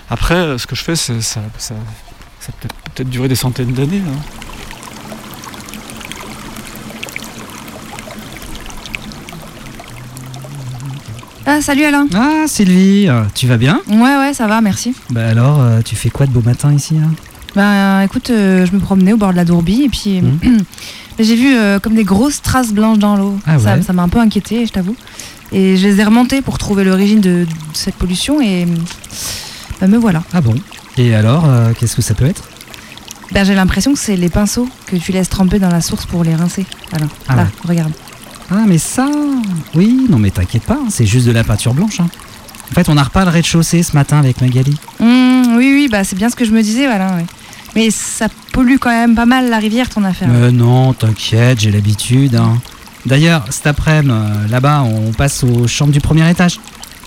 Après, 0.08 0.58
ce 0.58 0.66
que 0.66 0.74
je 0.74 0.82
fais, 0.82 0.96
ça, 0.96 1.20
ça 1.20 1.74
peut 2.60 2.68
peut-être 2.94 3.10
durer 3.10 3.28
des 3.28 3.36
centaines 3.36 3.72
d'années. 3.72 4.02
Hein. 4.06 4.40
Ah, 11.46 11.62
salut 11.62 11.84
Alain. 11.84 12.06
Ah, 12.14 12.44
Sylvie, 12.46 13.08
euh, 13.08 13.22
tu 13.34 13.46
vas 13.46 13.56
bien? 13.56 13.80
Ouais, 13.88 14.16
ouais, 14.16 14.34
ça 14.34 14.46
va, 14.46 14.60
merci. 14.60 14.94
Bah 15.08 15.26
alors, 15.26 15.60
euh, 15.60 15.80
tu 15.82 15.96
fais 15.96 16.10
quoi 16.10 16.26
de 16.26 16.32
beau 16.32 16.42
matin 16.44 16.72
ici 16.72 16.96
hein? 16.98 17.10
Bah 17.56 18.04
écoute, 18.04 18.30
euh, 18.30 18.66
je 18.66 18.72
me 18.72 18.78
promenais 18.78 19.12
au 19.12 19.16
bord 19.16 19.32
de 19.32 19.36
la 19.36 19.44
Dourbie 19.44 19.84
et 19.84 19.88
puis 19.88 20.20
mmh. 20.22 20.58
j'ai 21.18 21.34
vu 21.34 21.56
comme 21.82 21.94
des 21.94 22.04
grosses 22.04 22.42
traces 22.42 22.72
blanches 22.72 22.98
dans 22.98 23.16
l'eau. 23.16 23.38
Ah 23.46 23.58
ça 23.58 23.92
m'a 23.92 24.02
un 24.02 24.08
peu 24.08 24.20
inquiété, 24.20 24.66
je 24.66 24.72
t'avoue. 24.72 24.96
Et 25.50 25.76
je 25.76 25.88
les 25.88 26.00
ai 26.00 26.04
remontées 26.04 26.42
pour 26.42 26.58
trouver 26.58 26.84
l'origine 26.84 27.20
de, 27.20 27.46
cette 27.72 27.96
pollution 27.96 28.40
et 28.40 28.66
bah, 29.80 29.88
me 29.88 29.96
voilà. 29.96 30.22
Ah 30.32 30.40
bon? 30.40 30.54
Et 30.96 31.14
alors, 31.14 31.48
qu'est-ce 31.78 31.96
que 31.96 32.02
ça 32.02 32.14
peut 32.14 32.26
être? 32.26 32.44
Ben, 33.32 33.44
J'ai 33.44 33.54
l'impression 33.54 33.92
que 33.92 33.98
c'est 33.98 34.16
les 34.16 34.28
pinceaux 34.28 34.68
que 34.86 34.96
tu 34.96 35.10
laisses 35.10 35.28
tremper 35.28 35.58
dans 35.58 35.70
la 35.70 35.80
source 35.80 36.06
pour 36.06 36.22
les 36.22 36.34
rincer. 36.34 36.66
Alors, 36.92 37.08
ah 37.28 37.36
là, 37.36 37.46
regarde. 37.66 37.92
Ah, 38.50 38.64
mais 38.66 38.78
ça 38.78 39.08
Oui, 39.74 40.06
non, 40.10 40.18
mais 40.18 40.30
t'inquiète 40.30 40.64
pas, 40.64 40.78
c'est 40.88 41.06
juste 41.06 41.26
de 41.26 41.32
la 41.32 41.44
peinture 41.44 41.72
blanche. 41.72 42.00
Hein. 42.00 42.08
En 42.70 42.74
fait, 42.74 42.88
on 42.88 42.96
a 42.96 43.02
repas 43.02 43.24
le 43.24 43.30
rez-de-chaussée 43.30 43.82
ce 43.82 43.94
matin 43.94 44.18
avec 44.18 44.40
Magali. 44.40 44.76
Mmh, 44.98 45.56
oui, 45.56 45.72
oui, 45.74 45.88
bah 45.90 46.04
c'est 46.04 46.16
bien 46.16 46.30
ce 46.30 46.36
que 46.36 46.44
je 46.44 46.52
me 46.52 46.62
disais, 46.62 46.86
voilà. 46.86 47.18
Mais 47.74 47.90
ça 47.90 48.26
pollue 48.52 48.76
quand 48.80 48.90
même 48.90 49.14
pas 49.14 49.26
mal 49.26 49.48
la 49.50 49.58
rivière, 49.58 49.88
ton 49.88 50.04
affaire. 50.04 50.28
Euh, 50.32 50.50
non, 50.50 50.92
t'inquiète, 50.92 51.60
j'ai 51.60 51.70
l'habitude. 51.70 52.36
Hein. 52.36 52.58
D'ailleurs, 53.06 53.44
cet 53.50 53.66
après-midi, 53.66 54.12
euh, 54.12 54.48
là-bas, 54.48 54.82
on 54.82 55.12
passe 55.12 55.44
aux 55.44 55.66
chambres 55.66 55.92
du 55.92 56.00
premier 56.00 56.28
étage. 56.28 56.60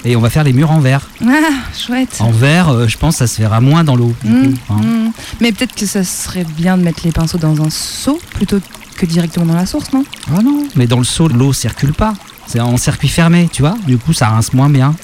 Et 0.05 0.17
on 0.17 0.19
va 0.19 0.29
faire 0.29 0.43
les 0.43 0.51
murs 0.51 0.71
en 0.71 0.79
verre. 0.79 1.07
Ah, 1.25 1.31
chouette. 1.77 2.17
En 2.19 2.31
verre, 2.31 2.69
euh, 2.69 2.87
je 2.89 2.97
pense 2.97 3.15
que 3.15 3.19
ça 3.19 3.27
se 3.27 3.41
verra 3.41 3.61
moins 3.61 3.85
dans 3.85 3.95
l'eau. 3.95 4.13
Mmh, 4.25 4.47
hein. 4.69 4.73
mmh. 4.73 5.11
Mais 5.39 5.53
peut-être 5.53 5.75
que 5.75 5.85
ça 5.85 6.03
serait 6.03 6.45
bien 6.57 6.77
de 6.77 6.83
mettre 6.83 7.01
les 7.05 7.11
pinceaux 7.11 7.37
dans 7.37 7.61
un 7.61 7.69
seau 7.69 8.19
plutôt 8.33 8.59
que 9.05 9.11
directement 9.11 9.45
dans 9.45 9.55
la 9.55 9.65
source, 9.65 9.91
non? 9.91 10.03
Ah 10.33 10.41
non, 10.41 10.63
mais 10.75 10.87
dans 10.87 10.97
le 10.97 11.03
seau, 11.03 11.27
l'eau 11.27 11.53
circule 11.53 11.93
pas. 11.93 12.13
C'est 12.47 12.59
en 12.59 12.77
circuit 12.77 13.09
fermé, 13.09 13.49
tu 13.51 13.61
vois. 13.61 13.75
Du 13.85 13.97
coup, 13.97 14.13
ça 14.13 14.29
rince 14.29 14.53
moins 14.53 14.69
bien. 14.69 14.95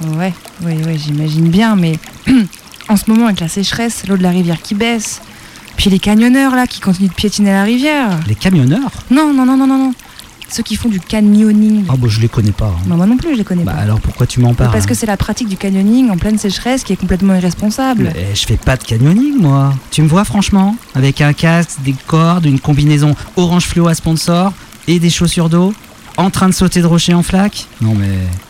Ouais, 0.00 0.32
ouais, 0.62 0.84
ouais, 0.84 0.96
j'imagine 0.96 1.48
bien, 1.48 1.76
mais 1.76 1.98
en 2.88 2.96
ce 2.96 3.10
moment, 3.10 3.26
avec 3.26 3.40
la 3.40 3.48
sécheresse, 3.48 4.06
l'eau 4.06 4.16
de 4.16 4.22
la 4.22 4.30
rivière 4.30 4.62
qui 4.62 4.74
baisse, 4.74 5.20
puis 5.76 5.90
les 5.90 5.98
camionneurs 5.98 6.54
là 6.54 6.66
qui 6.66 6.80
continuent 6.80 7.08
de 7.08 7.14
piétiner 7.14 7.50
la 7.50 7.64
rivière. 7.64 8.18
Les 8.26 8.34
camionneurs? 8.34 8.90
Non, 9.10 9.32
non, 9.32 9.44
non, 9.44 9.56
non, 9.56 9.66
non, 9.66 9.78
non 9.78 9.94
ceux 10.48 10.62
qui 10.62 10.76
font 10.76 10.88
du 10.88 11.00
canyoning. 11.00 11.84
Ah 11.88 11.94
bah 11.96 12.08
je 12.08 12.20
les 12.20 12.28
connais 12.28 12.52
pas. 12.52 12.66
Hein. 12.66 12.94
moi 12.96 13.06
non 13.06 13.16
plus 13.16 13.32
je 13.32 13.38
les 13.38 13.44
connais 13.44 13.64
bah 13.64 13.72
pas. 13.72 13.78
Alors 13.78 14.00
pourquoi 14.00 14.26
tu 14.26 14.40
m'en 14.40 14.54
parles 14.54 14.72
Parce 14.72 14.86
que 14.86 14.94
c'est 14.94 15.06
la 15.06 15.16
pratique 15.16 15.48
du 15.48 15.56
canyoning 15.56 16.10
en 16.10 16.16
pleine 16.16 16.38
sécheresse 16.38 16.84
qui 16.84 16.92
est 16.92 16.96
complètement 16.96 17.34
irresponsable. 17.34 18.12
Mais 18.14 18.34
je 18.34 18.46
fais 18.46 18.56
pas 18.56 18.76
de 18.76 18.84
canyoning 18.84 19.40
moi. 19.40 19.74
Tu 19.90 20.02
me 20.02 20.08
vois 20.08 20.24
franchement 20.24 20.76
Avec 20.94 21.20
un 21.20 21.32
casque, 21.32 21.80
des 21.84 21.94
cordes, 22.06 22.46
une 22.46 22.60
combinaison 22.60 23.14
orange 23.36 23.66
fluo 23.66 23.88
à 23.88 23.94
sponsor 23.94 24.52
et 24.86 24.98
des 24.98 25.10
chaussures 25.10 25.48
d'eau 25.48 25.74
en 26.16 26.30
train 26.30 26.48
de 26.48 26.54
sauter 26.54 26.80
de 26.82 26.86
rocher 26.86 27.14
en 27.14 27.22
flaque? 27.22 27.66
Non 27.80 27.94
mais... 27.94 28.08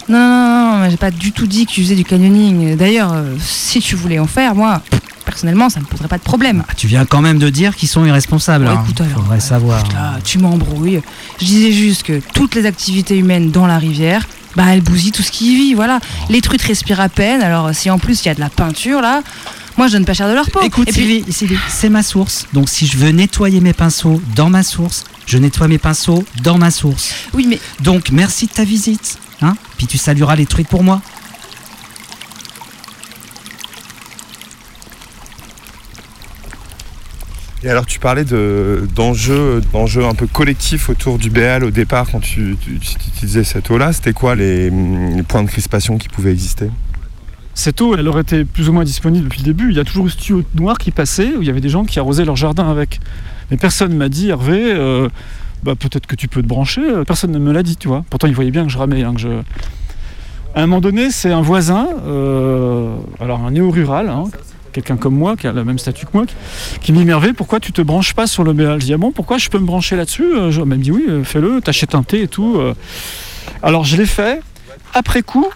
Non, 0.08 0.18
non, 0.18 0.78
non, 0.78 0.90
j'ai 0.90 0.96
pas 0.96 1.10
du 1.10 1.32
tout 1.32 1.46
dit 1.46 1.66
que 1.66 1.72
tu 1.72 1.82
faisais 1.82 1.94
du 1.94 2.04
canyoning. 2.04 2.76
D'ailleurs, 2.76 3.12
euh, 3.12 3.34
si 3.38 3.80
tu 3.80 3.94
voulais 3.94 4.18
en 4.18 4.26
faire, 4.26 4.54
moi, 4.54 4.80
personnellement, 5.28 5.68
ça 5.68 5.80
ne 5.80 5.84
poserait 5.84 6.08
pas 6.08 6.16
de 6.16 6.22
problème. 6.22 6.64
Ah, 6.68 6.72
tu 6.74 6.86
viens 6.86 7.04
quand 7.04 7.20
même 7.20 7.38
de 7.38 7.50
dire 7.50 7.76
qu'ils 7.76 7.88
sont 7.88 8.04
irresponsables. 8.06 8.66
Hein. 8.66 8.82
écoute, 8.82 9.02
Faudrait 9.14 9.40
savoir. 9.40 9.84
tu 10.24 10.38
m'embrouilles. 10.38 11.02
Je 11.38 11.44
disais 11.44 11.70
juste 11.72 12.02
que 12.02 12.22
toutes 12.32 12.54
les 12.54 12.64
activités 12.64 13.16
humaines 13.18 13.50
dans 13.50 13.66
la 13.66 13.76
rivière, 13.78 14.26
bah, 14.56 14.64
elles 14.68 14.80
bousillent 14.80 15.12
tout 15.12 15.22
ce 15.22 15.30
qui 15.30 15.52
y 15.52 15.56
vit. 15.56 15.74
Voilà. 15.74 16.00
Oh. 16.02 16.24
Les 16.30 16.40
truites 16.40 16.62
respirent 16.62 17.00
à 17.00 17.10
peine. 17.10 17.42
Alors, 17.42 17.74
si 17.74 17.90
en 17.90 17.98
plus 17.98 18.24
il 18.24 18.28
y 18.28 18.30
a 18.30 18.34
de 18.34 18.40
la 18.40 18.48
peinture 18.48 19.02
là, 19.02 19.22
moi, 19.76 19.86
je 19.86 19.92
donne 19.92 20.06
pas 20.06 20.14
cher 20.14 20.28
de 20.28 20.34
leur 20.34 20.50
peau. 20.50 20.60
Écoute, 20.62 20.88
c'est 21.68 21.88
ma 21.90 22.02
source. 22.02 22.46
Donc, 22.54 22.68
si 22.68 22.86
je 22.86 22.96
veux 22.96 23.10
nettoyer 23.10 23.60
mes 23.60 23.74
pinceaux 23.74 24.20
dans 24.34 24.50
ma 24.50 24.62
source, 24.64 25.04
je 25.26 25.38
nettoie 25.38 25.68
mes 25.68 25.78
pinceaux 25.78 26.24
dans 26.42 26.58
ma 26.58 26.70
source. 26.70 27.12
Oui, 27.34 27.46
mais. 27.46 27.60
Donc, 27.80 28.10
merci 28.10 28.46
de 28.46 28.52
ta 28.52 28.64
visite. 28.64 29.18
Hein 29.42 29.54
Puis 29.76 29.86
tu 29.86 29.98
salueras 29.98 30.34
les 30.36 30.46
truites 30.46 30.68
pour 30.68 30.82
moi. 30.82 31.00
Et 37.64 37.70
alors 37.70 37.86
tu 37.86 37.98
parlais 37.98 38.24
d'enjeux 38.24 39.60
d'enjeux 39.72 40.04
un 40.04 40.14
peu 40.14 40.28
collectifs 40.28 40.88
autour 40.88 41.18
du 41.18 41.28
BL 41.28 41.64
au 41.64 41.70
départ 41.70 42.06
quand 42.10 42.20
tu, 42.20 42.56
utilisais 42.68 43.42
cette 43.42 43.70
eau-là. 43.70 43.92
C'était 43.92 44.12
quoi 44.12 44.36
les, 44.36 44.70
points 45.26 45.42
de 45.42 45.48
crispation 45.48 45.98
qui 45.98 46.08
pouvaient 46.08 46.32
exister? 46.32 46.70
Cette 47.54 47.80
eau, 47.80 47.96
elle 47.96 48.06
aurait 48.06 48.22
été 48.22 48.44
plus 48.44 48.68
ou 48.68 48.72
moins 48.72 48.84
disponible 48.84 49.24
depuis 49.24 49.40
le 49.40 49.46
début. 49.46 49.70
Il 49.70 49.76
y 49.76 49.80
a 49.80 49.84
toujours 49.84 50.06
eu 50.06 50.10
ce 50.10 50.16
tuyau 50.16 50.44
noir 50.54 50.78
qui 50.78 50.92
passait, 50.92 51.34
où 51.34 51.42
il 51.42 51.48
y 51.48 51.50
avait 51.50 51.60
des 51.60 51.68
gens 51.68 51.84
qui 51.84 51.98
arrosaient 51.98 52.24
leur 52.24 52.36
jardin 52.36 52.70
avec. 52.70 53.00
Mais 53.50 53.56
personne 53.56 53.90
ne 53.92 53.96
m'a 53.96 54.08
dit, 54.08 54.28
Hervé, 54.28 54.60
euh, 54.62 55.08
bah, 55.64 55.74
peut-être 55.74 56.06
que 56.06 56.14
tu 56.14 56.28
peux 56.28 56.40
te 56.40 56.46
brancher. 56.46 56.82
Personne 57.04 57.32
ne 57.32 57.38
me 57.40 57.50
l'a 57.52 57.64
dit, 57.64 57.76
tu 57.76 57.88
vois. 57.88 58.04
Pourtant, 58.10 58.28
il 58.28 58.34
voyait 58.36 58.52
bien 58.52 58.62
que 58.62 58.70
je 58.70 58.78
ramais. 58.78 59.02
Hein, 59.02 59.14
que 59.14 59.20
je... 59.20 59.28
À 60.54 60.62
un 60.62 60.66
moment 60.66 60.80
donné, 60.80 61.10
c'est 61.10 61.32
un 61.32 61.40
voisin, 61.40 61.88
euh, 62.06 62.94
alors 63.20 63.40
un 63.44 63.50
néo-rural, 63.50 64.08
hein, 64.08 64.24
quelqu'un 64.78 64.96
comme 64.96 65.16
moi, 65.16 65.36
qui 65.36 65.46
a 65.46 65.52
le 65.52 65.64
même 65.64 65.78
statut 65.78 66.06
que 66.06 66.10
moi, 66.14 66.24
qui 66.80 66.92
m'émerveille 66.92 67.32
pourquoi 67.32 67.58
tu 67.58 67.72
te 67.72 67.82
branches 67.82 68.14
pas 68.14 68.26
sur 68.26 68.44
le 68.44 68.52
Je 68.78 68.84
dis 68.84 68.94
ah 68.94 68.98
pourquoi 69.14 69.38
je 69.38 69.48
peux 69.48 69.58
me 69.58 69.66
brancher 69.66 69.96
là-dessus? 69.96 70.34
Euh, 70.34 70.50
Je 70.50 70.60
me 70.60 70.76
dit 70.76 70.92
oui, 70.92 71.04
euh, 71.08 71.24
fais-le, 71.24 71.60
t'achètes 71.60 71.94
un 71.94 72.02
thé 72.02 72.22
et 72.22 72.28
tout. 72.28 72.56
Euh. 72.58 72.74
Alors 73.62 73.84
je 73.84 73.96
l'ai 73.96 74.06
fait. 74.06 74.40
Après 74.94 75.22
coup, 75.22 75.48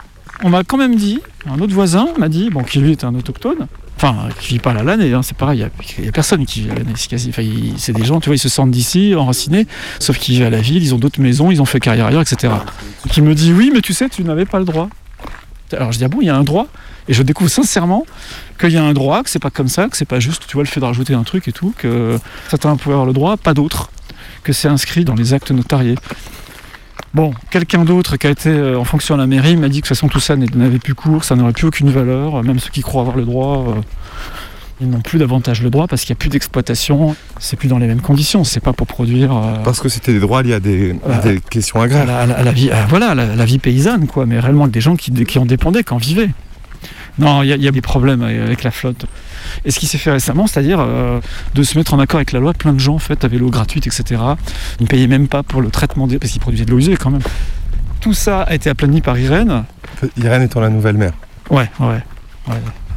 on 0.43 0.51
m'a 0.51 0.65
quand 0.65 0.77
même 0.77 0.97
dit, 0.97 1.21
un 1.49 1.59
autre 1.61 1.73
voisin 1.73 2.09
m'a 2.19 2.29
dit, 2.29 2.51
bon, 2.51 2.65
qui 2.65 2.81
lui 2.81 2.91
est 2.91 3.05
un 3.05 3.15
autochtone, 3.15 3.69
enfin, 3.97 4.29
qui 4.41 4.49
vit 4.49 4.59
pas 4.59 4.73
à 4.73 4.83
l'année, 4.83 5.13
hein, 5.13 5.23
c'est 5.23 5.37
pareil, 5.37 5.65
il 5.99 6.03
n'y 6.03 6.09
a, 6.09 6.13
personne 6.13 6.45
qui 6.45 6.63
vit 6.63 6.71
à 6.71 6.75
l'année, 6.75 6.93
c'est 6.97 7.09
quasi, 7.09 7.33
c'est 7.77 7.93
des 7.93 8.05
gens, 8.05 8.21
tu 8.21 8.29
vois, 8.29 8.37
ils 8.37 8.41
se 8.41 8.49
sentent 8.49 8.73
d'ici, 8.73 9.15
enracinés, 9.17 9.67
sauf 10.01 10.19
qu'ils 10.19 10.35
vivent 10.35 10.47
à 10.47 10.51
la 10.51 10.61
ville, 10.61 10.83
ils 10.83 10.95
ont 10.95 10.99
d'autres 10.99 11.21
maisons, 11.21 11.51
ils 11.51 11.63
ont 11.63 11.65
fait 11.65 11.81
carrière 11.81 12.07
ailleurs, 12.07 12.23
etc. 12.23 12.53
Qui 13.11 13.23
me 13.23 13.35
dit, 13.35 13.53
oui, 13.53 13.71
mais 13.73 13.81
tu 13.81 13.95
sais, 13.95 14.09
tu 14.09 14.25
n'avais 14.25 14.45
pas 14.45 14.59
le 14.59 14.65
droit. 14.65 14.89
Alors 15.75 15.93
je 15.93 15.99
dis, 15.99 16.05
ah 16.05 16.09
bon, 16.09 16.19
il 16.21 16.27
y 16.27 16.31
a 16.31 16.37
un 16.37 16.45
droit 16.45 16.67
Et 17.09 17.15
je 17.15 17.23
découvre 17.23 17.51
sincèrement 17.51 18.07
qu'il 18.59 18.73
y 18.73 18.77
a 18.77 18.85
un 18.85 18.93
droit, 18.93 19.23
que 19.23 19.31
c'est 19.31 19.39
pas 19.39 19.51
comme 19.51 19.69
ça, 19.69 19.89
que 19.89 19.97
c'est 19.97 20.05
pas 20.05 20.21
juste, 20.21 20.47
tu 20.47 20.55
vois, 20.55 20.63
le 20.63 20.69
fait 20.69 20.81
de 20.81 20.85
rajouter 20.85 21.15
un 21.15 21.25
truc 21.25 21.49
et 21.49 21.53
tout, 21.53 21.75
que 21.77 22.19
certains 22.49 22.77
peuvent 22.77 22.93
avoir 22.93 23.07
le 23.07 23.13
droit, 23.13 23.37
pas 23.37 23.55
d'autres, 23.55 23.91
que 24.43 24.53
c'est 24.53 24.69
inscrit 24.69 25.05
dans 25.05 25.15
les 25.15 25.35
actes 25.35 25.51
notariés. 25.51 25.97
Bon, 27.15 27.35
quelqu'un 27.51 27.85
d'autre 27.85 28.17
qui 28.17 28.27
a 28.27 28.31
été 28.31 28.49
euh, 28.49 28.79
en 28.79 28.85
fonction 28.85 29.15
à 29.17 29.19
la 29.19 29.27
mairie 29.27 29.57
m'a 29.57 29.69
dit 29.69 29.83
que 29.83 29.85
de 29.85 29.89
toute 29.89 29.89
façon 29.89 30.09
tout 30.09 30.21
ça 30.21 30.35
n'avait 30.35 30.79
plus 30.79 30.95
cours, 30.95 31.25
ça 31.25 31.37
n'aurait 31.37 31.53
plus 31.53 31.67
aucune 31.67 31.91
valeur, 31.91 32.43
même 32.43 32.59
ceux 32.59 32.71
qui 32.71 32.81
croient 32.81 33.03
avoir 33.03 33.17
le 33.17 33.25
droit, 33.25 33.67
euh, 33.69 33.75
ils 34.83 34.91
n'ont 34.91 35.01
plus 35.01 35.19
davantage 35.19 35.63
le 35.63 35.71
droit 35.71 35.87
parce 35.87 36.03
qu'il 36.03 36.13
n'y 36.13 36.19
a 36.19 36.21
plus 36.21 36.29
d'exploitation, 36.29 37.17
c'est 37.39 37.57
plus 37.57 37.69
dans 37.69 37.79
les 37.79 37.87
mêmes 37.87 38.01
conditions, 38.01 38.45
c'est 38.45 38.61
pas 38.61 38.73
pour 38.73 38.87
produire. 38.87 39.35
Euh, 39.35 39.55
parce 39.65 39.81
que 39.81 39.89
c'était 39.89 40.13
des 40.13 40.21
droits 40.21 40.43
liés 40.43 40.55
à 40.55 40.61
des, 40.61 40.97
questions 41.51 41.81
agraires. 41.81 42.09
À 42.11 42.27
la, 42.27 42.53
vie, 42.53 42.71
voilà, 42.89 43.15
la, 43.15 43.45
vie 43.45 43.59
paysanne, 43.59 44.07
quoi, 44.07 44.27
mais 44.27 44.39
réellement 44.39 44.65
avec 44.65 44.75
des 44.75 44.81
gens 44.81 44.97
qui, 44.97 45.13
qui 45.25 45.39
en 45.39 45.47
dépendaient, 45.47 45.85
qui 45.85 45.95
en 45.95 45.99
vivaient. 45.99 46.31
Non, 47.19 47.43
il 47.43 47.49
y, 47.49 47.69
a 47.69 47.71
des 47.71 47.83
problèmes 47.83 48.23
avec 48.23 48.65
la 48.65 48.71
flotte. 48.71 49.05
Et 49.67 49.71
ce 49.71 49.79
qui 49.79 49.87
s'est 49.87 49.99
fait 49.99 50.11
récemment, 50.11 50.47
c'est-à-dire 50.47 50.79
euh, 50.81 51.21
de 51.55 51.63
se 51.63 51.77
mettre 51.77 51.93
en 51.93 51.99
accord 51.99 52.17
avec 52.17 52.33
la 52.33 52.41
loi, 52.41 52.55
plein 52.55 52.73
de 52.73 52.79
gens 52.81 52.95
en 52.95 52.99
fait 52.99 53.23
avaient 53.25 53.37
l'eau 53.37 53.51
gratuite, 53.51 53.87
etc. 53.87 54.21
Ils 54.81 54.85
ne 54.85 54.89
payaient 54.89 55.07
même 55.07 55.29
pas 55.29 55.43
pour 55.43 55.61
le 55.61 55.69
traitement 55.69 56.07
des... 56.07 56.19
parce 56.19 56.33
qu'ils 56.33 56.41
produisaient 56.41 56.65
de 56.65 56.71
l'eau 56.71 56.79
usée 56.79 56.97
quand 56.97 57.11
même. 57.11 57.21
Tout 58.01 58.15
ça 58.15 58.43
a 58.43 58.55
été 58.55 58.71
aplani 58.71 59.03
par 59.03 59.19
Irène. 59.19 59.65
Irène 60.17 60.43
étant 60.43 60.61
la 60.61 60.71
nouvelle 60.71 60.97
mère. 60.97 61.13
Ouais, 61.51 61.71
ouais. 61.81 62.03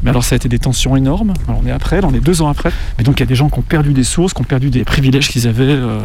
Mais 0.03 0.09
alors 0.09 0.23
ça 0.23 0.35
a 0.35 0.37
été 0.37 0.49
des 0.49 0.59
tensions 0.59 0.95
énormes. 0.95 1.33
Alors 1.47 1.61
on 1.63 1.67
est 1.67 1.71
après, 1.71 1.99
on 2.03 2.13
est 2.13 2.19
deux 2.19 2.41
ans 2.41 2.49
après. 2.49 2.71
Mais 2.97 3.03
donc 3.03 3.19
il 3.19 3.21
y 3.21 3.23
a 3.23 3.27
des 3.27 3.35
gens 3.35 3.49
qui 3.49 3.59
ont 3.59 3.63
perdu 3.63 3.93
des 3.93 4.03
sources, 4.03 4.33
qui 4.33 4.41
ont 4.41 4.45
perdu 4.45 4.69
des 4.69 4.83
privilèges 4.83 5.29
qu'ils 5.29 5.47
avaient. 5.47 5.63
Euh, 5.63 5.99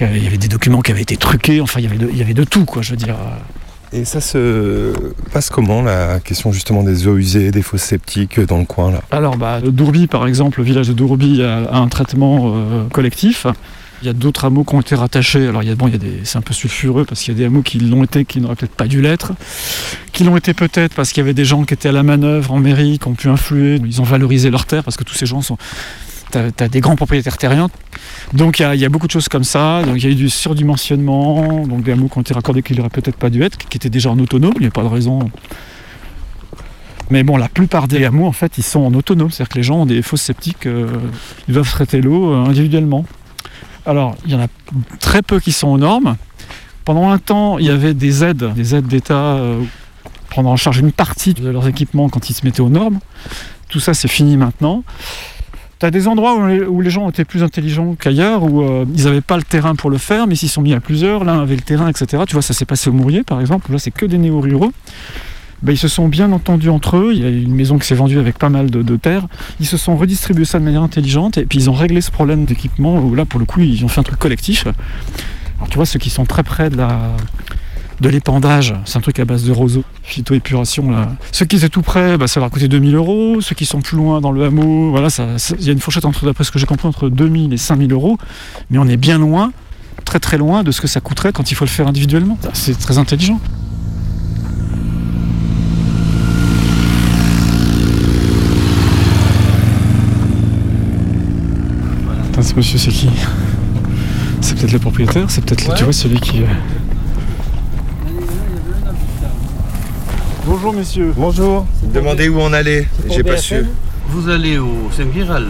euh, 0.00 0.06
il 0.14 0.22
y 0.22 0.26
avait 0.26 0.38
des 0.38 0.48
documents 0.48 0.80
qui 0.80 0.92
avaient 0.92 1.02
été 1.02 1.16
truqués. 1.16 1.60
Enfin, 1.60 1.80
il 1.80 1.84
y 1.84 1.86
avait 1.86 1.98
de, 1.98 2.08
il 2.10 2.16
y 2.16 2.22
avait 2.22 2.34
de 2.34 2.44
tout, 2.44 2.64
quoi. 2.64 2.82
Je 2.82 2.90
veux 2.90 2.96
dire. 2.96 3.16
Et 3.92 4.04
ça 4.04 4.20
se 4.20 4.92
passe 5.32 5.48
comment 5.48 5.80
la 5.80 6.20
question 6.20 6.52
justement 6.52 6.82
des 6.82 7.08
eaux 7.08 7.16
usées, 7.16 7.50
des 7.50 7.62
fosses 7.62 7.82
septiques 7.82 8.38
dans 8.38 8.58
le 8.58 8.66
coin 8.66 8.90
là? 8.90 9.00
Alors 9.10 9.38
bah 9.38 9.60
Dourbi 9.62 10.06
par 10.06 10.26
exemple, 10.26 10.60
le 10.60 10.64
village 10.64 10.88
de 10.88 10.92
Dourbi 10.92 11.42
a, 11.42 11.74
un 11.74 11.88
traitement 11.88 12.52
euh, 12.54 12.84
collectif. 12.92 13.46
Il 14.02 14.06
y 14.06 14.08
a 14.08 14.12
d'autres 14.12 14.44
hameaux 14.44 14.64
qui 14.64 14.74
ont 14.74 14.80
été 14.80 14.94
rattachés. 14.94 15.48
Alors 15.48 15.62
il 15.62 15.68
y 15.68 15.72
a, 15.72 15.74
bon, 15.74 15.88
il 15.88 15.92
y 15.92 15.96
a 15.96 15.98
des, 15.98 16.20
c'est 16.24 16.38
un 16.38 16.42
peu 16.42 16.54
sulfureux 16.54 17.04
parce 17.04 17.20
qu'il 17.20 17.34
y 17.34 17.36
a 17.36 17.38
des 17.38 17.46
hameaux 17.46 17.62
qui 17.62 17.78
l'ont 17.80 18.04
été, 18.04 18.24
qui 18.24 18.40
n'auraient 18.40 18.54
peut-être 18.54 18.76
pas 18.76 18.86
dû 18.86 19.00
l'être, 19.02 19.32
qui 20.12 20.24
l'ont 20.24 20.36
été 20.36 20.54
peut-être 20.54 20.94
parce 20.94 21.10
qu'il 21.10 21.20
y 21.20 21.24
avait 21.24 21.34
des 21.34 21.44
gens 21.44 21.64
qui 21.64 21.74
étaient 21.74 21.88
à 21.88 21.92
la 21.92 22.02
manœuvre 22.02 22.52
en 22.52 22.58
mairie, 22.58 22.98
qui 22.98 23.08
ont 23.08 23.14
pu 23.14 23.28
influer. 23.28 23.80
Ils 23.84 24.00
ont 24.00 24.04
valorisé 24.04 24.50
leurs 24.50 24.66
terres 24.66 24.84
parce 24.84 24.96
que 24.96 25.04
tous 25.04 25.14
ces 25.14 25.26
gens 25.26 25.42
sont 25.42 25.58
tu 26.30 26.38
as, 26.38 26.68
des 26.68 26.80
grands 26.80 26.96
propriétaires 26.96 27.38
terriens. 27.38 27.68
Donc 28.34 28.60
il 28.60 28.74
y, 28.74 28.84
a 28.84 28.88
beaucoup 28.88 29.06
de 29.06 29.12
choses 29.12 29.28
comme 29.28 29.44
ça. 29.44 29.82
Donc 29.82 29.96
il 29.96 30.04
y 30.04 30.06
a 30.06 30.10
eu 30.10 30.14
du 30.14 30.28
surdimensionnement, 30.28 31.66
donc 31.66 31.82
des 31.82 31.92
hameaux 31.92 32.08
qui 32.08 32.18
ont 32.18 32.20
été 32.20 32.34
raccordés 32.34 32.62
qui 32.62 32.74
n'auraient 32.74 32.90
peut-être 32.90 33.16
pas 33.16 33.30
dû 33.30 33.42
être, 33.42 33.56
qui 33.56 33.76
étaient 33.76 33.90
déjà 33.90 34.10
en 34.10 34.18
autonome, 34.18 34.52
il 34.56 34.62
n'y 34.62 34.66
a 34.66 34.70
pas 34.70 34.82
de 34.82 34.88
raison. 34.88 35.30
Mais 37.10 37.22
bon, 37.22 37.36
la 37.38 37.48
plupart 37.48 37.88
des 37.88 38.04
hameaux, 38.04 38.26
en 38.26 38.32
fait, 38.32 38.58
ils 38.58 38.64
sont 38.64 38.80
en 38.80 38.92
autonome. 38.92 39.30
C'est-à-dire 39.30 39.48
que 39.48 39.58
les 39.58 39.62
gens 39.62 39.80
ont 39.82 39.86
des 39.86 40.02
fosses 40.02 40.22
sceptiques, 40.22 40.66
euh, 40.66 40.88
ils 41.48 41.54
doivent 41.54 41.70
traiter 41.70 42.02
l'eau 42.02 42.32
euh, 42.32 42.44
individuellement. 42.44 43.06
Alors, 43.86 44.16
il 44.26 44.32
y 44.32 44.34
en 44.34 44.40
a 44.40 44.48
très 45.00 45.22
peu 45.22 45.40
qui 45.40 45.52
sont 45.52 45.68
aux 45.68 45.78
normes. 45.78 46.16
Pendant 46.84 47.10
un 47.10 47.18
temps, 47.18 47.58
il 47.58 47.66
y 47.66 47.70
avait 47.70 47.94
des 47.94 48.24
aides, 48.24 48.52
des 48.54 48.74
aides 48.74 48.86
d'État 48.86 49.14
euh, 49.14 49.62
prendre 50.30 50.48
en 50.48 50.56
charge 50.56 50.78
une 50.78 50.92
partie 50.92 51.34
de 51.34 51.48
leurs 51.48 51.68
équipements 51.68 52.08
quand 52.08 52.30
ils 52.30 52.34
se 52.34 52.44
mettaient 52.44 52.60
aux 52.60 52.70
normes. 52.70 52.98
Tout 53.68 53.80
ça, 53.80 53.94
c'est 53.94 54.08
fini 54.08 54.36
maintenant. 54.36 54.84
Tu 55.78 55.86
as 55.86 55.90
des 55.90 56.08
endroits 56.08 56.34
où 56.34 56.80
les, 56.80 56.90
gens 56.90 57.08
étaient 57.08 57.24
plus 57.24 57.42
intelligents 57.42 57.94
qu'ailleurs, 57.94 58.42
où 58.42 58.62
euh, 58.62 58.84
ils 58.94 59.04
n'avaient 59.04 59.20
pas 59.20 59.36
le 59.36 59.44
terrain 59.44 59.76
pour 59.76 59.90
le 59.90 59.98
faire, 59.98 60.26
mais 60.26 60.34
s'ils 60.34 60.48
sont 60.48 60.62
mis 60.62 60.74
à 60.74 60.80
plusieurs, 60.80 61.24
l'un 61.24 61.40
avait 61.40 61.54
le 61.54 61.62
terrain, 61.62 61.88
etc. 61.88 62.24
Tu 62.26 62.32
vois, 62.32 62.42
ça 62.42 62.52
s'est 62.52 62.64
passé 62.64 62.90
au 62.90 62.92
Mourier, 62.92 63.22
par 63.22 63.40
exemple, 63.40 63.70
là 63.70 63.78
c'est 63.78 63.92
que 63.92 64.04
des 64.04 64.18
néo-ruraux. 64.18 64.72
Ben, 65.62 65.72
ils 65.72 65.78
se 65.78 65.88
sont 65.88 66.08
bien 66.08 66.30
entendus 66.32 66.70
entre 66.70 66.96
eux. 66.96 67.12
Il 67.14 67.20
y 67.20 67.24
a 67.24 67.28
une 67.28 67.54
maison 67.54 67.78
qui 67.78 67.86
s'est 67.86 67.94
vendue 67.94 68.18
avec 68.18 68.38
pas 68.38 68.48
mal 68.48 68.70
de, 68.70 68.82
de, 68.82 68.96
terre. 68.96 69.26
Ils 69.60 69.66
se 69.66 69.76
sont 69.76 69.96
redistribués 69.96 70.44
ça 70.44 70.58
de 70.58 70.64
manière 70.64 70.82
intelligente 70.82 71.38
et 71.38 71.46
puis 71.46 71.58
ils 71.58 71.70
ont 71.70 71.74
réglé 71.74 72.00
ce 72.00 72.10
problème 72.10 72.44
d'équipement 72.44 72.98
où 73.00 73.14
là, 73.14 73.24
pour 73.24 73.40
le 73.40 73.46
coup, 73.46 73.60
ils 73.60 73.84
ont 73.84 73.88
fait 73.88 74.00
un 74.00 74.04
truc 74.04 74.18
collectif. 74.18 74.66
Alors 75.58 75.68
tu 75.68 75.76
vois, 75.76 75.86
ceux 75.86 75.98
qui 75.98 76.10
sont 76.10 76.24
très 76.24 76.44
près 76.44 76.70
de 76.70 76.76
la, 76.76 77.16
de 78.00 78.08
l'épandage, 78.08 78.74
c'est 78.84 78.96
un 78.96 79.00
truc 79.00 79.18
à 79.18 79.24
base 79.24 79.44
de 79.44 79.52
roseau, 79.52 79.82
phytoépuration. 80.04 80.90
Là. 80.90 81.08
Ceux 81.32 81.46
qui 81.46 81.56
étaient 81.56 81.68
tout 81.68 81.82
près, 81.82 82.16
bah, 82.16 82.28
ça 82.28 82.40
va 82.40 82.48
coûter 82.48 82.68
2000 82.68 82.94
euros. 82.94 83.40
Ceux 83.40 83.54
qui 83.54 83.66
sont 83.66 83.80
plus 83.80 83.96
loin 83.96 84.20
dans 84.20 84.30
le 84.30 84.44
hameau, 84.44 84.90
voilà, 84.90 85.08
il 85.58 85.64
y 85.64 85.68
a 85.68 85.72
une 85.72 85.80
fourchette 85.80 86.04
entre, 86.04 86.24
d'après 86.24 86.44
ce 86.44 86.52
que 86.52 86.58
j'ai 86.58 86.66
compris, 86.66 86.86
entre 86.86 87.08
2000 87.08 87.52
et 87.52 87.56
5000 87.56 87.92
euros. 87.92 88.16
Mais 88.70 88.78
on 88.78 88.86
est 88.86 88.96
bien 88.96 89.18
loin, 89.18 89.52
très 90.04 90.20
très 90.20 90.38
loin 90.38 90.62
de 90.62 90.70
ce 90.70 90.80
que 90.80 90.86
ça 90.86 91.00
coûterait 91.00 91.32
quand 91.32 91.50
il 91.50 91.54
faut 91.54 91.64
le 91.64 91.70
faire 91.70 91.88
individuellement. 91.88 92.38
C'est 92.52 92.78
très 92.78 92.98
intelligent. 92.98 93.40
Attends, 102.38 102.46
ce 102.46 102.54
monsieur, 102.54 102.78
c'est 102.78 102.92
qui 102.92 103.08
C'est 104.40 104.56
peut-être 104.56 104.72
le 104.72 104.78
propriétaire, 104.78 105.28
c'est 105.28 105.44
peut-être, 105.44 105.74
tu 105.74 105.82
vois, 105.82 105.92
celui 105.92 106.20
qui. 106.20 106.42
Euh, 106.42 106.46
Bonjour 110.46 110.72
messieurs. 110.72 111.12
Bonjour. 111.16 111.66
Demandez 111.92 112.28
où 112.28 112.38
on 112.38 112.52
allait, 112.52 112.86
j'ai 113.10 113.24
pas 113.24 113.38
su. 113.38 113.66
Vous 114.10 114.28
allez 114.28 114.56
au 114.56 114.88
Saint-Viral 114.96 115.46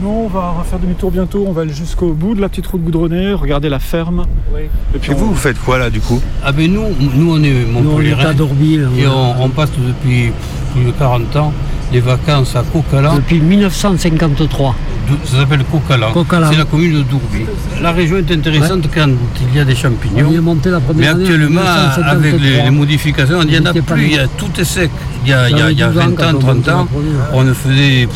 Non, 0.00 0.26
on 0.26 0.28
va 0.28 0.64
faire 0.70 0.78
demi-tour 0.78 1.10
bientôt, 1.10 1.46
on 1.48 1.52
va 1.52 1.62
aller 1.62 1.74
jusqu'au 1.74 2.12
bout 2.12 2.36
de 2.36 2.40
la 2.40 2.48
petite 2.48 2.68
route 2.68 2.82
goudronnée, 2.82 3.32
regarder 3.32 3.68
la 3.68 3.80
ferme. 3.80 4.24
Oui. 4.54 4.62
Et 4.94 4.98
puis 4.98 5.12
vous, 5.12 5.30
vous 5.30 5.34
faites 5.34 5.58
quoi 5.58 5.78
là 5.78 5.90
du 5.90 6.00
coup? 6.00 6.20
Ah 6.44 6.52
ben 6.52 6.72
nous, 6.72 6.84
nous 7.12 7.34
on 7.34 7.42
est 7.42 7.64
Montpellier. 7.64 8.14
Et 8.98 9.06
on, 9.08 9.48
passe 9.48 9.70
depuis 9.72 10.30
plus 10.72 10.84
de 10.84 10.92
40 10.92 11.34
ans 11.34 11.52
les 11.92 12.00
vacances 12.00 12.54
à 12.54 12.62
Coquelin. 12.62 13.16
Depuis 13.16 13.40
1953. 13.40 14.76
Ça 15.24 15.38
s'appelle 15.38 15.64
Coquelin. 15.64 16.08
C'est 16.50 16.58
la 16.58 16.64
commune 16.64 16.98
de 16.98 17.02
Dourbi. 17.02 17.44
La 17.82 17.92
région 17.92 18.18
est 18.18 18.30
intéressante 18.30 18.88
quand 18.94 19.08
il 19.40 19.56
y 19.56 19.60
a 19.60 19.64
des 19.64 19.74
champignons. 19.74 20.26
On 20.28 20.32
y 20.32 20.36
est 20.36 20.40
monté 20.40 20.70
la 20.70 20.80
première 20.80 21.16
Mais 21.16 21.22
actuellement, 21.22 21.60
avec 22.06 22.34
les, 22.40 22.70
modifications, 22.70 23.42
il 23.42 23.48
n'y 23.48 23.58
en 23.58 23.66
a 23.66 23.72
plus. 23.72 24.06
Il 24.06 24.14
y 24.14 24.18
a, 24.18 24.26
tout 24.28 24.50
est 24.58 24.64
sec. 24.64 24.90
Il 25.24 25.30
y 25.30 25.32
a, 25.32 25.50
il 25.50 25.78
y 25.78 25.82
a, 25.82 25.88
20 25.88 26.20
ans, 26.22 26.38
30 26.38 26.68
ans, 26.68 26.88
on 27.32 27.44
faisait 27.54 28.08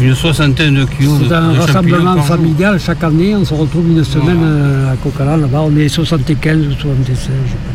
une 0.00 0.14
soixantaine 0.14 0.74
de 0.74 0.84
kilos 0.84 1.20
C'est 1.28 1.34
un 1.34 1.52
rassemblement 1.52 2.16
familial. 2.22 2.80
Chaque 2.80 3.04
année, 3.04 3.36
on 3.36 3.44
se 3.44 3.54
retrouve 3.54 3.88
une 3.88 4.04
semaine 4.04 4.40
euh, 4.42 4.92
à 4.92 4.96
Coquelin. 4.96 5.36
Là-bas, 5.36 5.62
on 5.64 5.76
est 5.76 5.88
75 5.88 6.66
ou 6.66 6.72
76, 6.72 7.06
je 7.06 7.14
sais 7.14 7.28
pas 7.28 7.71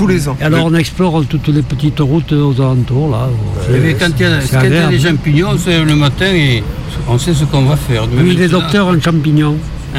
tous 0.00 0.06
les 0.06 0.26
ans. 0.30 0.36
Et 0.40 0.44
alors 0.44 0.64
on 0.64 0.74
explore 0.74 1.22
toutes 1.28 1.48
les 1.48 1.60
petites 1.60 2.00
routes 2.00 2.32
aux 2.32 2.58
alentours 2.58 3.10
là. 3.10 3.28
Euh, 3.68 3.92
quand 4.00 4.08
il 4.18 4.72
y 4.72 4.76
a, 4.76 4.86
des 4.88 4.98
champignons, 4.98 5.58
c'est 5.62 5.84
le 5.84 5.94
matin 5.94 6.32
et 6.32 6.64
on 7.06 7.18
sait 7.18 7.34
ce 7.34 7.44
qu'on 7.44 7.64
va 7.64 7.76
faire. 7.76 8.04
oui, 8.10 8.34
les 8.34 8.48
docteurs 8.48 8.86
en 8.86 8.98
champignons. 8.98 9.58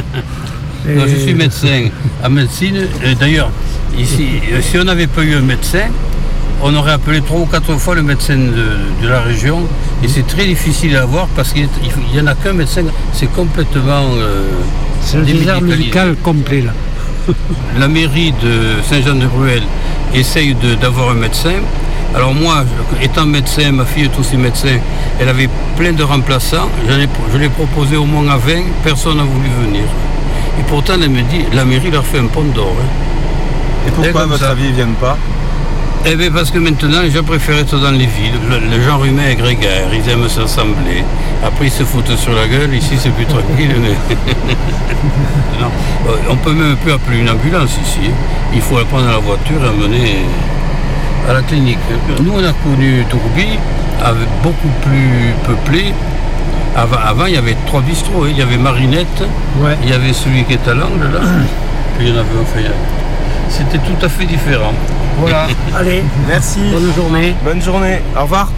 je 0.88 1.16
suis 1.18 1.36
médecin 1.36 1.90
à 2.24 2.30
médecine. 2.30 2.88
D'ailleurs, 3.20 3.52
ici, 3.96 4.26
si 4.62 4.80
on 4.80 4.86
n'avait 4.86 5.06
pas 5.06 5.22
eu 5.22 5.36
un 5.36 5.42
médecin, 5.42 5.86
on 6.64 6.74
aurait 6.74 6.94
appelé 6.94 7.22
trois 7.22 7.42
ou 7.42 7.46
quatre 7.46 7.76
fois 7.76 7.94
le 7.94 8.02
médecin 8.02 8.38
de, 8.38 9.08
la 9.08 9.20
région. 9.20 9.68
Et 10.04 10.08
c'est 10.08 10.26
très 10.26 10.48
difficile 10.48 10.96
à 10.96 11.04
avoir 11.04 11.28
parce 11.36 11.54
qu'il 11.54 11.70
n'y 12.12 12.20
en 12.20 12.26
a 12.26 12.34
qu'un 12.34 12.54
médecin. 12.54 12.86
C'est 13.14 13.32
complètement. 13.32 14.06
Euh, 14.18 14.50
c'est 15.04 15.18
un 15.18 15.22
désert 15.22 15.62
médical 15.62 16.16
complet 16.24 16.62
là. 16.62 16.74
la 17.80 17.88
mairie 17.88 18.34
de 18.42 18.82
Saint-Jean-de-Bruel 18.84 19.64
essaye 20.14 20.56
d'avoir 20.82 21.10
un 21.10 21.16
médecin. 21.16 21.56
Alors 22.16 22.34
moi, 22.34 22.64
étant 23.02 23.26
médecin, 23.26 23.72
ma 23.72 23.86
fille 23.86 24.06
est 24.06 24.20
aussi 24.20 24.36
médecin, 24.36 24.80
elle 25.20 25.30
avait 25.30 25.50
plein 25.78 25.94
de 25.94 26.04
remplaçants. 26.04 26.70
Je 26.88 27.38
l'ai 27.38 27.50
proposé 27.50 27.96
au 27.96 28.06
moins 28.06 28.28
à 28.28 28.38
20, 28.38 28.54
personne 28.84 29.18
n'a 29.18 29.24
voulu 29.24 29.50
venir. 29.66 29.84
Et 30.60 30.64
pourtant, 30.68 30.94
elle 31.02 31.10
me 31.10 31.22
dit, 31.22 31.46
la 31.54 31.64
mairie 31.64 31.92
leur 31.92 32.06
fait 32.06 32.20
un 32.20 32.28
pont 32.28 32.44
d'or. 32.44 32.76
Hein. 32.80 33.88
Et 33.88 33.92
pourquoi, 33.92 34.24
à 34.24 34.26
votre 34.26 34.46
avis, 34.46 34.66
ils 34.66 34.72
ne 34.72 34.76
viennent 34.76 34.96
pas? 34.96 35.18
Eh 36.06 36.16
bien 36.16 36.32
parce 36.32 36.50
que 36.50 36.58
maintenant 36.58 37.02
les 37.02 37.12
gens 37.12 37.24
préfèrent 37.24 37.60
être 37.60 37.78
dans 37.78 37.92
les 37.92 38.08
villes. 38.08 38.34
Le, 38.50 38.82
genre 38.82 39.04
humain 39.06 39.30
est 39.30 39.36
grégaire, 39.36 39.88
ils 39.94 40.10
aiment 40.10 40.28
s'assembler. 40.28 41.04
Après 41.46 41.66
ils 41.66 41.72
se 41.72 41.84
foutent 41.84 42.16
sur 42.18 42.34
la 42.34 42.48
gueule, 42.48 42.74
ici 42.74 42.96
c'est 42.98 43.12
plus 43.12 43.26
tranquille. 43.26 43.70
non. 45.60 45.68
Euh, 46.08 46.16
on 46.30 46.36
peut 46.38 46.54
même 46.54 46.76
plus 46.78 46.92
appeler 46.92 47.20
une 47.20 47.30
ambulance 47.30 47.78
ici. 47.84 48.10
Il 48.54 48.62
faut 48.62 48.78
prendre 48.86 49.08
la 49.08 49.20
voiture 49.20 49.64
et 49.64 49.68
amener 49.68 50.26
à 51.30 51.34
la 51.34 51.42
clinique. 51.42 51.78
Nous 52.22 52.32
on 52.34 52.44
a 52.44 52.54
connu 52.54 53.06
Tourbi, 53.10 53.60
avec 54.04 54.28
beaucoup 54.42 54.72
plus 54.82 55.34
peuplé. 55.46 55.94
Avant, 56.76 57.26
il 57.26 57.34
y 57.34 57.38
avait 57.38 57.58
trois 57.68 57.82
bistrots. 57.82 58.28
Il 58.28 58.38
y 58.38 58.42
avait 58.42 58.58
Marinette, 58.58 59.24
il 59.84 59.90
y 59.90 59.94
avait 59.94 60.14
celui 60.14 60.46
qui 60.46 60.54
est 60.54 60.68
à 60.68 60.74
l'angle 60.74 61.12
là, 61.14 61.20
puis 61.98 62.08
il 62.08 62.10
y 62.10 62.12
en 62.12 62.20
avait 62.20 62.68
un. 62.68 62.72
C'était 63.50 63.80
tout 63.80 64.04
à 64.04 64.10
fait 64.10 64.26
différent. 64.26 64.74
Voilà. 65.19 65.47
Allez, 65.76 66.04
merci. 66.28 66.60
Bonne 66.71 66.93
journée. 66.93 67.36
Bonne 67.43 67.62
journée. 67.62 68.00
Au 68.17 68.21
revoir. 68.21 68.52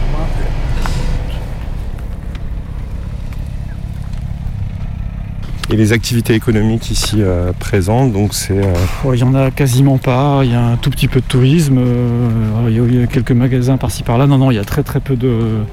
Et 5.74 5.76
les 5.76 5.92
activités 5.92 6.36
économiques 6.36 6.92
ici 6.92 7.16
euh, 7.20 7.52
présentes, 7.58 8.14
donc 8.14 8.36
c'est. 8.36 8.60
Euh, 8.60 8.74
il 9.06 9.12
n'y 9.14 9.24
en 9.24 9.34
a 9.34 9.50
quasiment 9.50 9.98
pas. 9.98 10.42
Il 10.44 10.52
y 10.52 10.56
a 10.56 10.64
un 10.64 10.76
tout 10.76 10.92
petit 10.92 11.08
peu 11.08 11.20
de 11.20 11.26
tourisme. 11.26 11.78
Euh, 11.80 12.70
il 12.70 13.00
y 13.00 13.02
a 13.02 13.08
quelques 13.08 13.32
magasins 13.32 13.78
par-ci 13.78 14.04
par-là. 14.04 14.28
Non, 14.28 14.38
non, 14.38 14.52
il 14.52 14.56
y 14.56 14.60
a 14.60 14.66
très 14.66 14.84
très 14.84 15.00
peu 15.00 15.16
de. 15.16 15.64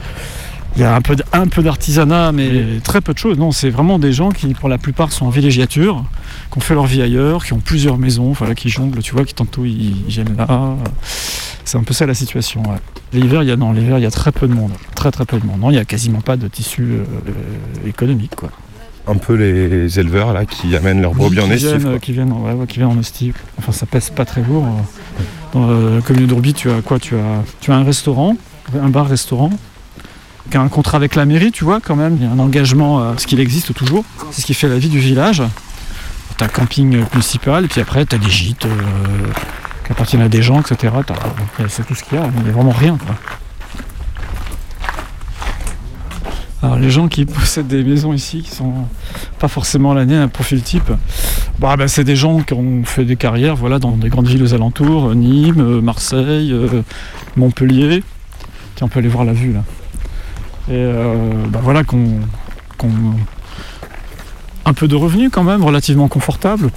Il 0.77 0.83
y 0.83 0.85
a 0.85 0.95
un 0.95 1.01
peu, 1.01 1.17
un 1.33 1.49
peu 1.49 1.63
d'artisanat, 1.63 2.33
mais 2.33 2.79
très 2.83 3.01
peu 3.01 3.13
de 3.13 3.19
choses. 3.19 3.39
Non, 3.39 3.51
c'est 3.51 3.71
vraiment 3.71 3.99
des 3.99 4.13
gens 4.13 4.31
qui, 4.31 4.55
pour 4.55 4.69
la 4.69 4.79
plupart, 4.79 5.13
sont 5.13 5.27
en 5.27 5.31
villégiature, 5.31 6.05
qui 6.51 6.59
ont 6.59 6.61
fait 6.61 6.75
leur 6.75 6.87
vie 6.87 7.03
ailleurs, 7.03 7.45
qui 7.45 7.53
ont 7.53 7.61
plusieurs 7.61 7.99
maisons, 7.99 8.33
voilà, 8.33 8.55
qui 8.55 8.69
jonglent, 8.69 9.03
tu 9.03 9.13
vois, 9.13 9.25
qui 9.25 9.35
tantôt 9.35 9.65
ils, 9.65 10.05
viennent 10.07 10.37
là. 10.37 10.77
C'est 11.65 11.77
un 11.77 11.83
peu 11.83 11.93
ça 11.93 12.07
la 12.07 12.15
situation. 12.15 12.63
L'hiver, 13.13 13.43
il 13.43 13.49
y 13.49 13.53
a 13.53 13.57
non, 13.57 13.73
l'hiver, 13.73 13.99
il 13.99 14.03
y 14.03 14.07
a 14.07 14.11
très 14.11 14.33
peu 14.33 14.47
de 14.47 14.55
monde, 14.55 14.73
très 14.95 15.11
très 15.11 15.25
peu 15.25 15.39
de 15.39 15.47
monde. 15.47 15.61
Non, 15.61 15.71
il 15.71 15.75
n'y 15.75 15.81
a 15.81 15.85
quasiment 15.85 16.21
pas 16.21 16.37
de 16.37 16.47
tissu 16.47 16.83
euh, 16.83 17.89
économique, 17.89 18.37
quoi. 18.37 18.51
Un 19.09 19.17
peu 19.17 19.35
les 19.35 19.99
éleveurs 19.99 20.33
là 20.33 20.45
qui 20.45 20.77
amènent 20.77 21.01
leurs 21.01 21.15
brebis 21.15 21.41
en 21.41 21.51
estive. 21.51 21.99
qui, 22.01 22.13
viennent, 22.13 22.33
qui 22.69 22.79
viennent 22.79 22.91
en 22.91 23.01
estive. 23.01 23.35
Enfin, 23.59 23.73
ça 23.73 23.87
pèse 23.87 24.11
pas 24.11 24.25
très 24.25 24.43
lourd. 24.43 24.67
Dans 25.53 25.69
la 25.69 26.01
commune 26.03 26.27
d'Ourbi, 26.27 26.55
tu 26.55 26.71
as 26.71 26.81
quoi? 26.81 27.01
Tu 27.01 27.17
as, 27.17 27.43
tu 27.61 27.73
as 27.73 27.77
un 27.77 27.83
restaurant, 27.83 28.37
un 28.81 28.89
bar-restaurant, 28.89 29.51
qui 30.51 30.57
un 30.57 30.69
contrat 30.69 30.97
avec 30.97 31.15
la 31.15 31.25
mairie, 31.25 31.53
tu 31.53 31.65
vois, 31.65 31.81
quand 31.81 31.97
même. 31.97 32.17
Il 32.17 32.25
y 32.25 32.27
a 32.27 32.31
un 32.31 32.39
engagement, 32.39 33.01
euh, 33.01 33.13
ce 33.17 33.27
qu'il 33.27 33.41
existe 33.41 33.73
toujours. 33.73 34.05
C'est 34.33 34.43
ce 34.43 34.47
qui 34.47 34.55
fait 34.55 34.69
la 34.69 34.79
vie 34.79 34.89
du 34.89 34.99
village. 34.99 35.43
Tu 36.37 36.45
as 36.45 36.47
un 36.47 36.51
camping 36.51 37.05
municipal, 37.13 37.65
et 37.65 37.69
puis 37.69 37.81
après, 37.81 38.05
tu 38.05 38.17
as 38.17 38.19
des 38.19 38.31
gîtes 38.31 38.67
euh, 38.67 38.69
qui 39.87 39.93
appartiennent 39.93 40.23
à 40.23 40.29
des 40.29 40.43
gens, 40.43 40.61
etc. 40.61 40.93
C'est 41.69 41.87
tout 41.87 41.95
ce 41.95 42.03
qu'il 42.03 42.19
y 42.19 42.21
a, 42.21 42.29
il 42.37 42.43
n'y 42.43 42.51
a 42.51 42.53
vraiment 42.53 42.73
rien. 42.73 42.99
Alors 46.63 46.77
les 46.77 46.91
gens 46.91 47.09
qui 47.09 47.25
possèdent 47.27 47.69
des 47.69 47.83
maisons 47.83 48.13
ici, 48.13 48.43
qui 48.43 48.51
sont 48.51 48.75
pas 49.39 49.49
forcément 49.49 49.95
l'année 49.95 50.17
un 50.17 50.29
profil 50.29 50.63
type, 50.63 50.93
bah, 51.59 51.77
bah, 51.77 51.89
c'est 51.89 52.05
des 52.05 52.17
gens 52.17 52.41
qui 52.41 52.53
ont 52.53 52.85
fait 52.85 53.05
des 53.05 53.17
carrières 53.17 53.57
voilà, 53.57 53.79
dans 53.79 53.93
des 53.93 54.09
grandes 54.09 54.29
villes 54.29 54.43
aux 54.43 54.53
alentours, 54.53 55.15
Nîmes, 55.15 55.81
Marseille, 55.81 56.53
euh, 56.53 56.83
Montpellier. 57.37 58.03
Tiens, 58.77 58.87
on 58.87 58.89
peut 58.89 58.99
aller 58.99 59.09
voir 59.09 59.25
la 59.25 59.33
vue 59.33 59.53
là. 59.53 59.63
Et 60.71 60.75
euh, 60.75 61.47
bah, 61.49 61.59
voilà 61.63 61.83
qu'on 61.83 62.21
un 64.65 64.73
peu 64.73 64.87
de 64.87 64.95
revenus 64.95 65.31
quand 65.33 65.43
même, 65.43 65.65
relativement 65.65 66.07
confortable. 66.07 66.71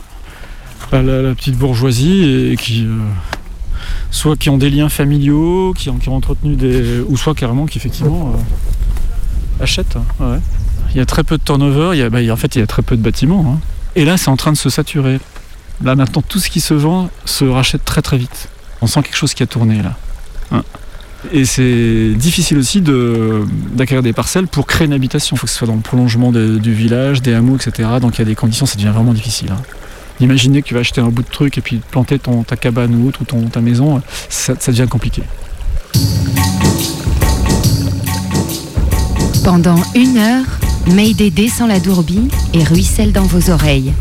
La, 0.91 1.01
la, 1.01 1.36
petite 1.36 1.58
bourgeoisie 1.58 2.51
et 2.51 2.56
qui 2.56 2.86
euh, 2.86 2.97
soit 4.10 4.36
qui 4.36 4.49
ont 4.49 4.58
des 4.58 4.71
liens 4.71 4.89
familiaux, 4.89 5.73
qui 5.77 5.91
ont, 5.91 5.97
qui 5.97 6.10
ont 6.10 6.15
entretenu 6.15 6.56
des. 6.56 7.01
ou 7.08 7.17
soit 7.17 7.36
carrément 7.36 7.67
qui 7.67 7.77
effectivement 7.77 8.34
achètent. 9.60 9.97
Hein, 10.19 10.39
il 10.91 10.97
y 10.97 10.99
a 10.99 11.06
très 11.06 11.23
peu 11.23 11.38
de 11.38 11.43
turnover, 11.43 11.91
il 11.93 11.99
y 11.99 12.03
a, 12.03 12.10
bah, 12.10 12.19
en 12.32 12.36
fait 12.36 12.56
il 12.56 12.60
y 12.60 12.62
a 12.63 12.67
très 12.67 12.82
peu 12.82 12.97
de 12.97 13.01
bâtiments. 13.01 13.45
Hein. 13.47 13.60
Et 13.95 14.06
là 14.06 14.17
c'est 14.17 14.29
en 14.29 14.38
train 14.38 14.51
de 14.51 14.58
se 14.58 14.69
saturer. 14.69 15.19
Là 15.84 15.95
maintenant 15.95 16.23
tout 16.27 16.39
ce 16.39 16.49
qui 16.49 16.62
se 16.62 16.73
vend 16.73 17.10
se 17.25 17.45
rachète 17.45 17.86
très 17.86 18.01
très 18.01 18.17
vite. 18.17 18.49
On 18.82 18.88
sent 18.88 19.03
quelque 19.03 19.17
chose 19.17 19.36
qui 19.36 19.43
a 19.43 19.47
tourné 19.47 19.84
là. 19.84 19.95
Hein. 20.51 20.63
Et 21.31 21.45
c'est 21.45 22.13
difficile 22.15 22.57
aussi 22.57 22.81
d'acquérir 22.81 24.03
des 24.03 24.13
parcelles 24.13 24.47
pour 24.47 24.67
créer 24.67 24.88
une 24.88 24.93
habitation. 24.93 25.36
Il 25.36 25.39
faut 25.39 25.45
que 25.45 25.51
ce 25.51 25.57
soit 25.57 25.67
dans 25.67 25.75
le 25.75 25.81
prolongement 25.81 26.31
du 26.31 26.73
village, 26.73 27.21
des 27.21 27.33
hameaux, 27.33 27.55
etc. 27.55 27.89
Donc 28.01 28.17
il 28.17 28.19
y 28.19 28.21
a 28.21 28.25
des 28.25 28.36
conditions, 28.36 28.65
ça 28.65 28.75
devient 28.75 28.91
vraiment 28.93 29.13
difficile. 29.13 29.53
Imaginez 30.19 30.62
que 30.62 30.67
tu 30.67 30.73
vas 30.73 30.81
acheter 30.81 31.01
un 31.01 31.09
bout 31.09 31.23
de 31.23 31.29
truc 31.29 31.57
et 31.57 31.62
puis 31.62 31.81
planter 31.91 32.19
ton, 32.19 32.43
ta 32.43 32.55
cabane 32.55 32.93
ou 32.95 33.07
autre, 33.07 33.21
ou 33.21 33.25
ton, 33.25 33.41
ta 33.47 33.62
maison, 33.62 34.01
ça 34.29 34.53
devient 34.67 34.88
compliqué. 34.89 35.23
Pendant 39.43 39.79
une 39.95 40.17
heure, 40.17 40.45
Mayday 40.88 41.29
descend 41.29 41.67
la 41.67 41.79
Dourbie 41.79 42.29
et 42.53 42.63
ruisselle 42.63 43.12
dans 43.12 43.23
vos 43.23 43.49
oreilles. 43.51 43.93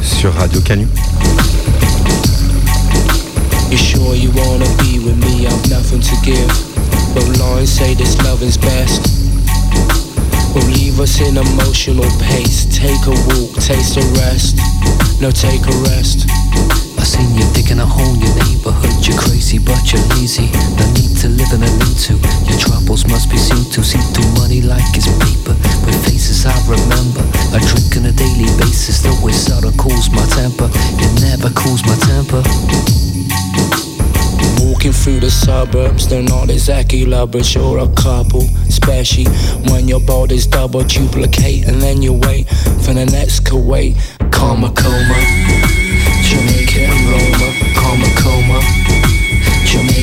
Sur 0.00 0.34
Radio 0.34 0.60
Canu. 0.60 0.86
You 3.72 3.78
sure 3.78 4.14
you 4.14 4.30
wanna 4.34 4.68
be 4.84 4.98
with 4.98 5.16
me? 5.16 5.46
I've 5.46 5.70
nothing 5.70 6.02
to 6.02 6.16
give. 6.22 6.46
But 7.14 7.38
lines 7.38 7.72
say 7.72 7.94
this 7.94 8.22
love 8.22 8.42
is 8.42 8.58
best. 8.58 9.00
Will 10.54 10.66
leave 10.66 11.00
us 11.00 11.18
in 11.22 11.38
emotional 11.38 12.04
pace. 12.20 12.66
Take 12.66 13.00
a 13.06 13.16
walk, 13.32 13.54
taste 13.64 13.96
a 13.96 14.04
rest. 14.20 14.58
No, 15.22 15.30
take 15.30 15.64
a 15.64 15.72
rest. 15.88 16.28
I 17.02 17.04
seen 17.04 17.34
you 17.34 17.42
digging 17.50 17.80
a 17.80 17.84
hole 17.84 18.14
in 18.14 18.22
your 18.22 18.30
neighborhood. 18.46 18.94
You're 19.02 19.18
crazy, 19.18 19.58
but 19.58 19.90
you're 19.90 20.06
lazy. 20.14 20.46
No 20.78 20.86
need 20.94 21.10
to 21.18 21.28
live 21.34 21.50
in 21.50 21.66
a 21.66 21.70
lean 21.82 21.96
to. 22.06 22.14
Your 22.46 22.54
troubles 22.62 23.02
must 23.10 23.26
be 23.28 23.36
seen 23.36 23.66
to. 23.74 23.82
See 23.82 23.98
through 24.14 24.30
money 24.38 24.62
like 24.62 24.86
it's 24.94 25.10
paper. 25.18 25.58
With 25.82 25.98
faces 26.06 26.46
I 26.46 26.54
remember. 26.62 27.26
I 27.50 27.58
drink 27.58 27.98
on 27.98 28.06
a 28.06 28.14
daily 28.14 28.46
basis. 28.54 29.02
Though 29.02 29.18
it 29.26 29.34
seldom 29.34 29.74
cools 29.74 30.14
my 30.14 30.22
temper. 30.30 30.70
It 31.02 31.10
never 31.26 31.50
cools 31.50 31.82
my 31.82 31.98
temper. 32.06 32.38
Walking 34.62 34.94
through 34.94 35.26
the 35.26 35.30
suburbs, 35.30 36.06
they're 36.06 36.22
not 36.22 36.50
exactly 36.50 37.04
lovers, 37.04 37.52
you're 37.52 37.78
a 37.78 37.88
couple. 37.98 38.46
Especially 38.70 39.26
when 39.66 39.88
your 39.88 40.00
body's 40.06 40.46
double 40.46 40.84
duplicate, 40.84 41.66
and 41.66 41.82
then 41.82 42.00
you 42.00 42.12
wait 42.12 42.46
for 42.86 42.94
the 42.94 43.10
next 43.10 43.42
Kuwait. 43.42 43.98
Karma 44.30 44.70
coma. 44.70 45.18
Jamaica 45.18 45.91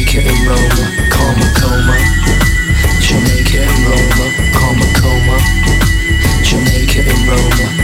Jamaica 0.10 0.28
and 0.28 0.48
Roma, 0.48 1.10
Karma 1.12 1.54
coma. 1.54 1.95
Jamaica 3.00 3.62
and 3.62 3.86
Roma, 3.86 4.28
Karma 4.54 4.86
coma. 4.98 5.38
Jamaica 6.41 7.02
and 7.02 7.28
Roma. 7.28 7.79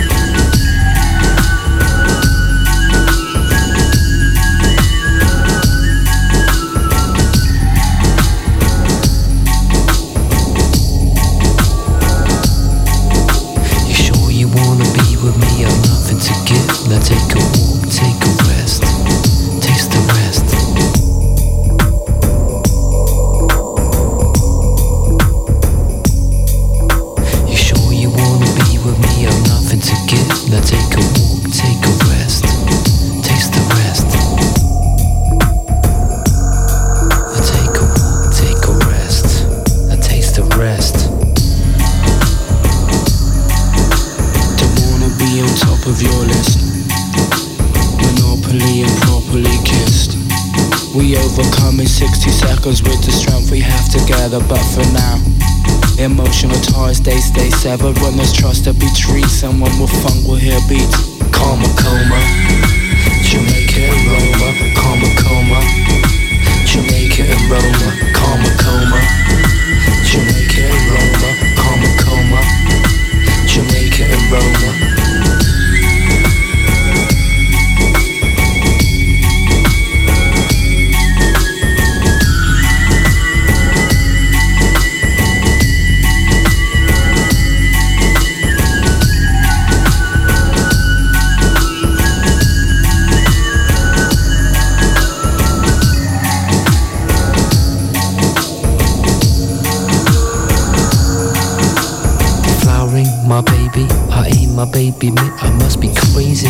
My 103.27 103.41
baby 103.41 103.87
I 104.15 104.31
ain't 104.31 104.55
my 104.55 104.63
baby, 104.63 105.11
me, 105.11 105.21
I 105.43 105.51
must 105.59 105.81
be 105.81 105.89
crazy. 105.93 106.47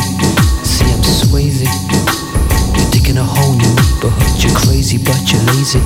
See, 0.62 0.86
I'm 0.86 1.02
swayzy. 1.02 1.66
You're 2.78 2.92
digging 2.92 3.18
a 3.18 3.24
hole 3.24 3.54
in 3.54 3.60
your 3.60 3.74
neighborhood. 3.74 4.38
You're 4.38 4.54
crazy, 4.54 4.98
but 5.02 5.18
you're 5.34 5.42
lazy. 5.50 5.82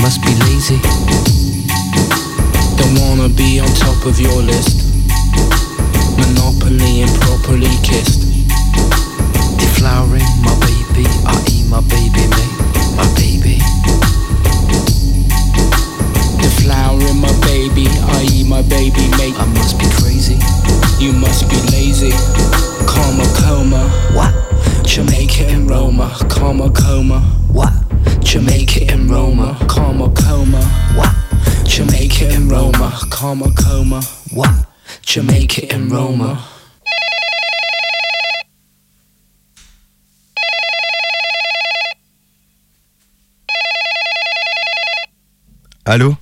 Must 0.00 0.24
be 0.24 0.32
lazy. 0.48 0.80
Don't 2.80 2.96
wanna 2.98 3.28
be 3.28 3.60
on 3.60 3.68
top 3.76 4.00
of 4.06 4.18
your 4.18 4.40
list. 4.40 4.88
Monopoly 6.16 7.02
improperly 7.02 7.76
kissed. 7.84 8.24
Deflowering 9.60 10.32
my 10.40 10.56
baby, 10.64 11.04
I 11.28 11.36
eat 11.52 11.68
my 11.68 11.82
baby, 11.84 12.24
mate, 12.32 12.56
my 12.96 13.06
baby 13.14 13.60
flower 16.62 17.00
in 17.00 17.18
my 17.18 17.32
baby, 17.42 17.86
Ie 18.20 18.44
my 18.44 18.62
baby, 18.62 19.04
mate. 19.18 19.34
I 19.38 19.46
must 19.54 19.78
be 19.78 19.86
crazy, 20.00 20.38
you 21.02 21.12
must 21.12 21.48
be 21.48 21.56
lazy. 21.72 22.10
Karma, 22.86 23.24
coma, 23.36 23.88
what? 24.12 24.32
Jamaica 24.86 25.44
and 25.46 25.68
Roma, 25.68 26.10
karma, 26.28 26.70
coma, 26.70 27.20
what? 27.52 27.72
Jamaica 28.22 28.90
and 28.92 29.08
Roma, 29.10 29.56
karma, 29.68 30.10
coma, 30.14 30.62
what? 30.94 31.14
Jamaica 31.66 32.26
and 32.28 32.50
Roma, 32.50 32.92
karma, 33.10 33.52
coma, 33.54 34.02
what? 34.32 34.66
Jamaica 35.02 35.72
and 35.72 35.90
Roma. 35.90 36.44
Allô 45.84 46.18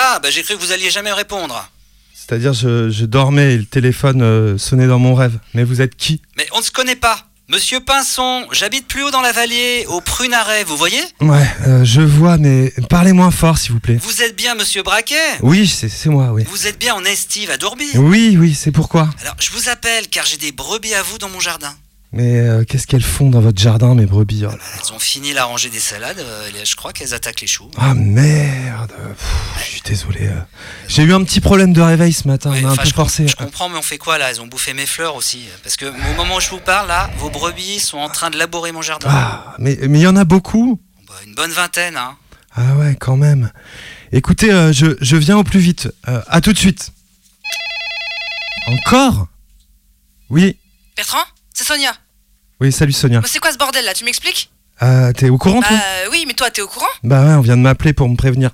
Ah, 0.00 0.20
bah 0.22 0.30
j'ai 0.30 0.44
cru 0.44 0.54
que 0.56 0.60
vous 0.60 0.70
alliez 0.70 0.90
jamais 0.90 1.12
répondre. 1.12 1.68
C'est-à-dire, 2.14 2.52
je, 2.52 2.88
je 2.88 3.04
dormais 3.04 3.54
et 3.54 3.58
le 3.58 3.64
téléphone 3.64 4.22
euh, 4.22 4.56
sonnait 4.58 4.86
dans 4.86 5.00
mon 5.00 5.14
rêve. 5.14 5.38
Mais 5.54 5.64
vous 5.64 5.80
êtes 5.80 5.96
qui? 5.96 6.22
Mais 6.36 6.46
on 6.52 6.58
ne 6.58 6.62
se 6.62 6.70
connaît 6.70 6.94
pas. 6.94 7.24
Monsieur 7.48 7.80
Pinson, 7.80 8.46
j'habite 8.52 8.86
plus 8.86 9.02
haut 9.02 9.10
dans 9.10 9.22
la 9.22 9.32
vallée, 9.32 9.86
au 9.88 10.00
Prunaret, 10.02 10.62
vous 10.64 10.76
voyez? 10.76 11.00
Ouais, 11.20 11.50
euh, 11.66 11.82
je 11.82 12.02
vois, 12.02 12.36
mais 12.36 12.72
parlez 12.90 13.12
moins 13.12 13.30
fort, 13.30 13.56
s'il 13.58 13.72
vous 13.72 13.80
plaît. 13.80 13.98
Vous 14.00 14.22
êtes 14.22 14.36
bien 14.36 14.54
Monsieur 14.54 14.82
Braquet? 14.82 15.16
Oui, 15.40 15.66
c'est 15.66 15.88
c'est 15.88 16.10
moi, 16.10 16.30
oui. 16.32 16.44
Vous 16.48 16.66
êtes 16.66 16.78
bien 16.78 16.94
en 16.94 17.04
estive 17.04 17.50
à 17.50 17.56
Dourby? 17.56 17.88
Oui, 17.94 18.36
oui, 18.38 18.54
c'est 18.54 18.70
pourquoi? 18.70 19.08
Alors, 19.22 19.34
je 19.40 19.50
vous 19.50 19.70
appelle 19.70 20.08
car 20.08 20.26
j'ai 20.26 20.36
des 20.36 20.52
brebis 20.52 20.94
à 20.94 21.02
vous 21.02 21.18
dans 21.18 21.30
mon 21.30 21.40
jardin. 21.40 21.74
Mais 22.12 22.40
euh, 22.40 22.64
qu'est-ce 22.64 22.86
qu'elles 22.86 23.02
font 23.02 23.28
dans 23.28 23.40
votre 23.40 23.60
jardin, 23.60 23.94
mes 23.94 24.06
brebis? 24.06 24.44
Oh 24.46 24.50
là 24.50 24.56
là. 24.56 24.62
Elles 24.82 24.92
ont 24.94 24.98
fini 24.98 25.34
la 25.34 25.44
rangée 25.44 25.68
des 25.68 25.78
salades, 25.78 26.18
euh, 26.20 26.48
et 26.48 26.64
je 26.64 26.74
crois 26.74 26.94
qu'elles 26.94 27.12
attaquent 27.12 27.42
les 27.42 27.46
choux. 27.46 27.70
Ah 27.76 27.92
merde 27.92 28.92
Pff, 28.96 29.58
Je 29.58 29.62
suis 29.72 29.80
désolé. 29.82 30.28
euh. 30.28 30.40
J'ai 30.88 31.02
eu 31.02 31.12
un 31.12 31.22
petit 31.22 31.40
problème 31.40 31.74
de 31.74 31.82
réveil 31.82 32.14
ce 32.14 32.26
matin, 32.26 32.50
on 32.50 32.64
a 32.64 32.68
un 32.68 32.72
Enfin, 32.72 32.82
peu 32.82 32.88
je, 32.88 32.94
com- 32.94 33.04
forcé. 33.04 33.28
je 33.28 33.36
comprends, 33.36 33.68
mais 33.68 33.76
on 33.76 33.82
fait 33.82 33.98
quoi 33.98 34.16
là? 34.16 34.30
Elles 34.30 34.40
ont 34.40 34.46
bouffé 34.46 34.72
mes 34.72 34.86
fleurs 34.86 35.16
aussi. 35.16 35.44
Parce 35.62 35.76
que 35.76 35.84
au 35.84 36.14
moment 36.16 36.36
où 36.36 36.40
je 36.40 36.48
vous 36.48 36.60
parle, 36.60 36.88
là, 36.88 37.10
vos 37.18 37.28
brebis 37.28 37.78
sont 37.78 37.98
en 37.98 38.08
train 38.08 38.30
de 38.30 38.38
laborer 38.38 38.72
mon 38.72 38.80
jardin. 38.82 39.08
Ah, 39.10 39.54
mais 39.58 39.76
mais 39.82 39.98
il 39.98 40.02
y 40.02 40.06
en 40.06 40.16
a 40.16 40.24
beaucoup 40.24 40.80
Bah, 41.06 41.14
une 41.26 41.34
bonne 41.34 41.50
vingtaine, 41.52 41.98
hein. 41.98 42.16
Ah 42.54 42.74
ouais, 42.76 42.96
quand 42.98 43.16
même. 43.18 43.52
Écoutez, 44.12 44.50
euh, 44.50 44.72
je, 44.72 44.96
je 45.02 45.16
viens 45.16 45.36
au 45.36 45.44
plus 45.44 45.60
vite. 45.60 45.90
Euh, 46.08 46.22
à 46.26 46.40
tout 46.40 46.54
de 46.54 46.58
suite. 46.58 46.90
Encore? 48.66 49.28
Oui, 50.30 50.56
Bertrand? 50.96 51.18
C'est 51.58 51.64
Sonia. 51.64 51.92
oui, 52.60 52.70
salut 52.70 52.92
Sonia. 52.92 53.20
Bah, 53.20 53.26
c'est 53.28 53.40
quoi 53.40 53.50
ce 53.50 53.58
bordel 53.58 53.84
là? 53.84 53.92
Tu 53.92 54.04
m'expliques? 54.04 54.48
Euh, 54.80 55.12
T'es 55.12 55.28
au 55.28 55.38
courant, 55.38 55.58
Bah 55.58 55.66
toi? 55.66 55.76
Euh, 55.76 56.08
oui, 56.12 56.22
mais 56.24 56.34
toi 56.34 56.52
t'es 56.52 56.62
au 56.62 56.68
courant? 56.68 56.86
Bah 57.02 57.26
ouais, 57.26 57.34
on 57.34 57.40
vient 57.40 57.56
de 57.56 57.62
m'appeler 57.62 57.92
pour 57.92 58.08
me 58.08 58.14
prévenir. 58.14 58.50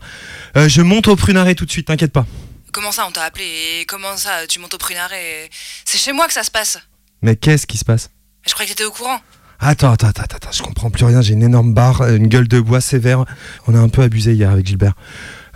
Euh, 0.56 0.70
je 0.70 0.80
monte 0.80 1.06
au 1.08 1.14
prunaret 1.14 1.54
tout 1.54 1.66
de 1.66 1.70
suite, 1.70 1.88
t'inquiète 1.88 2.12
pas. 2.14 2.24
Comment 2.72 2.92
ça 2.92 3.04
on 3.06 3.10
t'a 3.12 3.24
appelé? 3.24 3.44
Et 3.44 3.84
comment 3.84 4.16
ça 4.16 4.46
tu 4.48 4.58
montes 4.58 4.72
au 4.72 4.78
prunaret 4.78 5.22
et- 5.22 5.50
C'est 5.84 5.98
chez 5.98 6.12
moi 6.14 6.26
que 6.28 6.32
ça 6.32 6.44
se 6.44 6.50
passe. 6.50 6.78
Mais 7.20 7.36
qu'est-ce 7.36 7.66
qui 7.66 7.76
se 7.76 7.84
passe? 7.84 8.08
Je 8.46 8.54
croyais 8.54 8.70
que 8.70 8.74
t'étais 8.74 8.86
au 8.88 8.90
courant. 8.90 9.20
Attends, 9.60 9.92
attends, 9.92 10.06
attends, 10.08 10.22
attends, 10.24 10.52
je 10.52 10.62
comprends 10.62 10.90
plus 10.90 11.04
rien. 11.04 11.20
J'ai 11.20 11.34
une 11.34 11.42
énorme 11.42 11.74
barre, 11.74 12.08
une 12.08 12.28
gueule 12.28 12.48
de 12.48 12.58
bois 12.58 12.80
sévère. 12.80 13.26
On 13.66 13.74
a 13.74 13.78
un 13.80 13.90
peu 13.90 14.00
abusé 14.00 14.32
hier 14.32 14.50
avec 14.50 14.66
Gilbert. 14.66 14.94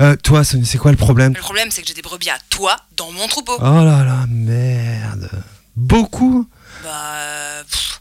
Euh, 0.03 0.17
toi, 0.17 0.45
Sonia, 0.45 0.67
c'est 0.67 0.77
quoi 0.77 0.91
le 0.91 0.99
problème? 0.99 1.33
Le 1.35 1.41
problème 1.41 1.71
c'est 1.71 1.81
que 1.81 1.89
j'ai 1.89 1.95
des 1.95 2.03
brebis 2.03 2.29
à 2.29 2.37
toi 2.51 2.77
dans 2.99 3.11
mon 3.11 3.27
troupeau. 3.27 3.57
Oh 3.59 3.63
là 3.63 4.05
là, 4.05 4.27
merde. 4.29 5.31
Beaucoup? 5.77 6.47
Bah 6.85 7.15
euh, 7.17 7.63
pff, 7.65 8.01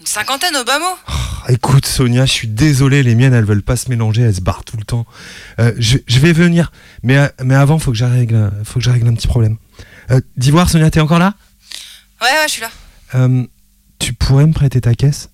une 0.00 0.06
cinquantaine 0.06 0.56
au 0.56 0.64
bas 0.64 0.78
mot. 0.78 0.96
Ah, 1.06 1.12
Écoute, 1.48 1.86
Sonia, 1.86 2.26
je 2.26 2.32
suis 2.32 2.48
désolé, 2.48 3.02
les 3.02 3.14
miennes, 3.14 3.32
elles 3.34 3.44
veulent 3.44 3.62
pas 3.62 3.76
se 3.76 3.88
mélanger, 3.88 4.22
elles 4.22 4.34
se 4.34 4.40
barrent 4.40 4.64
tout 4.64 4.76
le 4.76 4.84
temps. 4.84 5.06
Euh, 5.60 5.72
je, 5.78 5.98
je 6.06 6.18
vais 6.18 6.32
venir, 6.32 6.72
mais, 7.02 7.16
euh, 7.18 7.28
mais 7.44 7.54
avant, 7.54 7.78
faut 7.78 7.92
que, 7.92 7.96
je 7.96 8.04
règle, 8.04 8.50
faut 8.64 8.78
que 8.80 8.84
je 8.84 8.90
règle 8.90 9.06
un 9.08 9.14
petit 9.14 9.28
problème. 9.28 9.56
Euh, 10.10 10.20
D'Ivoire, 10.36 10.68
Sonia, 10.68 10.90
t'es 10.90 11.00
encore 11.00 11.18
là? 11.20 11.34
Ouais 12.20 12.26
ouais, 12.28 12.46
je 12.48 12.52
suis 12.52 12.62
là. 12.62 12.70
Euh, 13.14 13.44
Tu 13.98 14.12
pourrais 14.12 14.46
me 14.46 14.52
prêter 14.52 14.80
ta 14.80 14.94
caisse? 14.94 15.28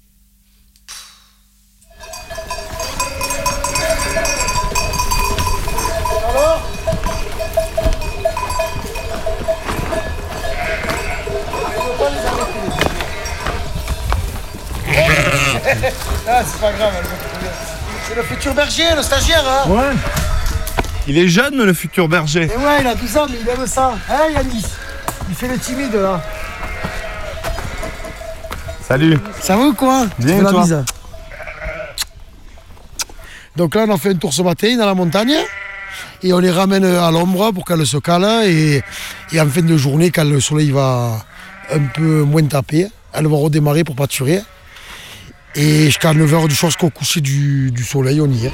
Ah, 16.28 16.42
c'est 16.46 16.60
pas 16.60 16.72
grave. 16.72 16.92
C'est 18.08 18.14
le 18.14 18.22
futur 18.22 18.54
berger, 18.54 18.94
le 18.94 19.02
stagiaire, 19.02 19.44
hein 19.46 19.68
Ouais. 19.70 19.96
Il 21.08 21.18
est 21.18 21.28
jeune, 21.28 21.62
le 21.62 21.72
futur 21.72 22.08
berger. 22.08 22.44
Et 22.44 22.56
ouais, 22.56 22.80
il 22.80 22.86
a 22.86 22.94
12 22.94 23.16
ans, 23.16 23.26
mais 23.28 23.36
il 23.40 23.48
aime 23.48 23.66
ça. 23.66 23.94
Hein, 24.08 24.30
Yanis 24.34 24.64
Il 25.28 25.34
fait 25.34 25.48
le 25.48 25.58
timide, 25.58 25.94
là. 25.94 26.22
Salut. 28.86 29.18
Ça 29.40 29.56
va 29.56 29.64
ou 29.64 29.74
quoi? 29.74 30.06
Bien, 30.18 30.42
la 30.42 30.52
bise 30.52 30.84
Donc 33.56 33.74
là, 33.74 33.84
on 33.88 33.94
a 33.94 33.98
fait 33.98 34.10
un 34.10 34.14
tour 34.16 34.32
ce 34.32 34.42
matin 34.42 34.76
dans 34.76 34.86
la 34.86 34.94
montagne. 34.94 35.34
Et 36.22 36.32
on 36.32 36.38
les 36.38 36.50
ramène 36.50 36.84
à 36.84 37.10
l'ombre 37.10 37.50
pour 37.52 37.64
qu'elles 37.64 37.86
se 37.86 37.96
calent. 37.96 38.44
Et, 38.44 38.82
et 39.32 39.40
en 39.40 39.48
fin 39.48 39.62
de 39.62 39.76
journée, 39.76 40.10
quand 40.10 40.24
le 40.24 40.40
soleil 40.40 40.70
va 40.70 41.24
un 41.72 41.84
peu 41.94 42.22
moins 42.22 42.44
taper, 42.44 42.88
elles 43.12 43.26
vont 43.26 43.38
redémarrer 43.40 43.82
pour 43.82 43.96
pâturer. 43.96 44.42
Et 45.54 45.84
jusqu'à 45.86 46.12
9h 46.14 46.48
du 46.48 46.54
soir, 46.54 46.70
jusqu'au 46.70 46.90
coucher 46.90 47.20
du, 47.20 47.70
du 47.70 47.84
soleil, 47.84 48.20
on 48.20 48.26
y 48.30 48.46
est. 48.46 48.52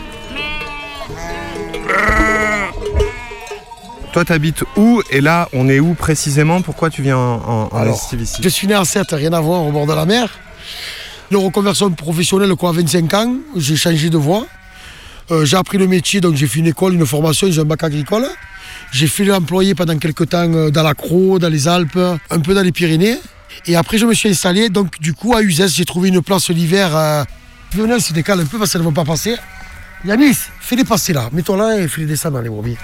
Toi, 4.12 4.24
t'habites 4.24 4.64
où 4.76 5.02
Et 5.10 5.20
là, 5.20 5.48
on 5.52 5.68
est 5.68 5.80
où 5.80 5.94
précisément? 5.94 6.60
Pourquoi 6.62 6.90
tu 6.90 7.02
viens 7.02 7.16
en, 7.16 7.36
en, 7.36 7.68
en 7.70 7.76
Alors, 7.76 7.94
estive 7.94 8.22
ici? 8.22 8.40
Je 8.42 8.48
suis 8.48 8.66
né 8.66 8.74
en 8.74 8.84
7, 8.84 9.06
rien 9.12 9.32
à 9.32 9.40
voir, 9.40 9.62
au 9.62 9.70
bord 9.70 9.86
de 9.86 9.92
la 9.92 10.06
mer. 10.06 10.30
Une 11.30 11.36
reconversion 11.36 11.90
professionnelle, 11.90 12.54
quoi, 12.56 12.70
à 12.70 12.72
25 12.72 13.14
ans, 13.14 13.36
j'ai 13.54 13.76
changé 13.76 14.08
de 14.10 14.16
voie. 14.16 14.46
Euh, 15.30 15.44
j'ai 15.44 15.58
appris 15.58 15.76
le 15.76 15.86
métier, 15.86 16.20
donc 16.20 16.36
j'ai 16.36 16.46
fait 16.46 16.60
une 16.60 16.66
école, 16.68 16.94
une 16.94 17.04
formation, 17.06 17.48
j'ai 17.50 17.60
un 17.60 17.64
bac 17.64 17.84
agricole. 17.84 18.26
J'ai 18.92 19.06
fait 19.06 19.24
l'employé 19.24 19.74
pendant 19.74 19.96
quelques 19.98 20.30
temps 20.30 20.50
euh, 20.52 20.70
dans 20.70 20.82
la 20.82 20.94
Croix, 20.94 21.38
dans 21.38 21.50
les 21.50 21.68
Alpes, 21.68 21.98
un 22.30 22.40
peu 22.40 22.54
dans 22.54 22.62
les 22.62 22.72
Pyrénées. 22.72 23.18
Et 23.66 23.76
après, 23.76 23.98
je 23.98 24.06
me 24.06 24.14
suis 24.14 24.28
installé, 24.28 24.68
donc 24.68 24.98
du 25.00 25.14
coup, 25.14 25.34
à 25.34 25.42
Uzès, 25.42 25.68
j'ai 25.68 25.84
trouvé 25.84 26.08
une 26.08 26.22
place 26.22 26.50
l'hiver. 26.50 26.96
Euh... 26.96 27.24
Venez, 27.72 28.00
se 28.00 28.12
décale 28.12 28.40
un 28.40 28.46
peu 28.46 28.58
parce 28.58 28.72
qu'elles 28.72 28.80
ne 28.80 28.86
vont 28.86 28.92
pas 28.92 29.04
passer. 29.04 29.36
Yanis, 30.04 30.38
fais-les 30.60 30.84
passer 30.84 31.12
là. 31.12 31.28
Mets-toi 31.32 31.56
là 31.56 31.78
et 31.78 31.88
fais-les 31.88 32.06
descendre 32.06 32.36
dans 32.36 32.42
les 32.42 32.48
brebis. 32.48 32.76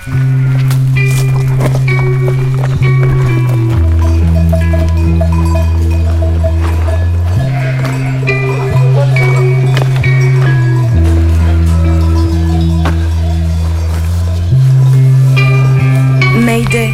Mayday. 16.44 16.92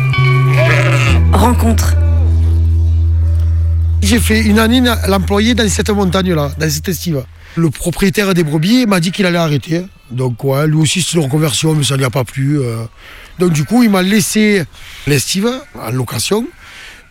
Rencontre. 1.32 1.96
J'ai 4.02 4.18
fait 4.18 4.40
une 4.40 4.58
année 4.58 4.82
l'employé 5.08 5.54
dans 5.54 5.68
cette 5.68 5.90
montagne-là, 5.90 6.50
dans 6.58 6.70
cette 6.70 6.88
estive. 6.88 7.22
Le 7.56 7.70
propriétaire 7.70 8.32
des 8.34 8.44
brebis 8.44 8.86
m'a 8.86 9.00
dit 9.00 9.12
qu'il 9.12 9.26
allait 9.26 9.38
arrêter. 9.38 9.82
Donc 10.10 10.42
ouais, 10.44 10.66
lui 10.66 10.76
aussi 10.76 11.02
c'est 11.02 11.16
une 11.16 11.24
reconversion, 11.24 11.74
mais 11.74 11.84
ça 11.84 11.96
lui 11.96 12.04
a 12.04 12.10
pas 12.10 12.24
plu. 12.24 12.60
euh. 12.60 12.84
Donc 13.38 13.52
du 13.52 13.64
coup, 13.64 13.82
il 13.82 13.90
m'a 13.90 14.02
laissé 14.02 14.64
l'estive 15.06 15.48
en 15.78 15.90
location, 15.90 16.46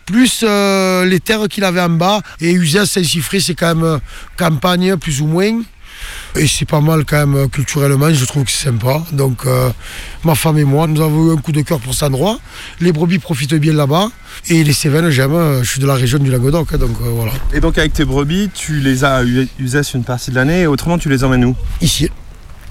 plus 0.06 0.40
euh, 0.42 1.04
les 1.04 1.20
terres 1.20 1.48
qu'il 1.48 1.64
avait 1.64 1.80
en 1.80 1.90
bas. 1.90 2.20
Et 2.40 2.52
Uzès 2.52 2.86
Saint-Siffré, 2.86 3.40
c'est 3.40 3.54
quand 3.54 3.74
même 3.74 3.84
euh, 3.84 3.98
campagne, 4.36 4.96
plus 4.96 5.20
ou 5.20 5.26
moins. 5.26 5.60
Et 6.36 6.46
c'est 6.46 6.64
pas 6.64 6.80
mal 6.80 7.04
quand 7.04 7.18
même 7.18 7.34
euh, 7.34 7.48
culturellement, 7.48 8.12
je 8.12 8.24
trouve 8.24 8.44
que 8.44 8.50
c'est 8.50 8.66
sympa. 8.66 9.02
Donc 9.12 9.46
euh, 9.46 9.70
ma 10.24 10.34
femme 10.34 10.58
et 10.58 10.64
moi, 10.64 10.86
nous 10.86 11.00
avons 11.02 11.28
eu 11.28 11.32
un 11.32 11.36
coup 11.36 11.52
de 11.52 11.60
cœur 11.62 11.80
pour 11.80 11.92
cet 11.92 12.04
endroit. 12.04 12.38
Les 12.80 12.92
brebis 12.92 13.18
profitent 13.18 13.54
bien 13.54 13.72
là-bas. 13.72 14.08
Et 14.48 14.62
les 14.64 14.72
Cévennes, 14.72 15.10
j'aime, 15.10 15.34
euh, 15.34 15.62
je 15.62 15.70
suis 15.70 15.80
de 15.80 15.86
la 15.86 15.94
région 15.94 16.18
du 16.18 16.30
Languedoc, 16.30 16.72
hein, 16.72 16.78
donc 16.78 16.96
euh, 17.02 17.10
voilà. 17.10 17.32
Et 17.52 17.60
donc, 17.60 17.78
avec 17.78 17.92
tes 17.92 18.04
brebis, 18.04 18.48
tu 18.54 18.80
les 18.80 19.04
as 19.04 19.22
usées 19.58 19.80
une 19.94 20.04
partie 20.04 20.30
de 20.30 20.36
l'année 20.36 20.62
et 20.62 20.66
autrement, 20.66 20.98
tu 20.98 21.08
les 21.08 21.24
emmènes 21.24 21.44
où? 21.44 21.56
Ici. 21.80 22.08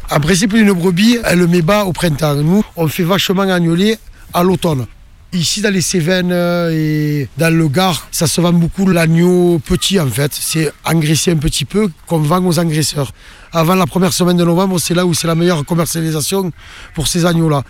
En 0.09 0.19
principe, 0.19 0.53
une 0.53 0.71
brebis, 0.71 1.19
elle 1.25 1.45
met 1.47 1.61
bas 1.61 1.83
au 1.83 1.93
printemps. 1.93 2.35
Nous, 2.35 2.63
on 2.75 2.87
fait 2.87 3.03
vachement 3.03 3.43
agnoler 3.43 3.97
à 4.33 4.41
l'automne. 4.41 4.85
Ici, 5.31 5.61
dans 5.61 5.71
les 5.71 5.81
Cévennes 5.81 6.31
euh, 6.31 6.71
et 6.73 7.29
dans 7.37 7.53
le 7.55 7.67
Gard, 7.67 8.07
ça 8.11 8.25
se 8.25 8.41
vend 8.41 8.51
beaucoup 8.51 8.87
l'agneau 8.87 9.59
petit 9.59 9.99
en 9.99 10.07
fait. 10.07 10.33
C'est 10.33 10.73
engraissé 10.83 11.29
un 11.29 11.35
petit 11.35 11.65
peu 11.65 11.91
qu'on 12.07 12.17
vend 12.17 12.43
aux 12.43 12.57
engraisseurs. 12.57 13.11
Avant 13.51 13.75
la 13.75 13.85
première 13.85 14.11
semaine 14.11 14.37
de 14.37 14.43
novembre, 14.43 14.79
c'est 14.79 14.95
là 14.95 15.05
où 15.05 15.13
c'est 15.13 15.27
la 15.27 15.35
meilleure 15.35 15.63
commercialisation 15.65 16.51
pour 16.95 17.07
ces 17.07 17.27
agneaux-là. 17.27 17.63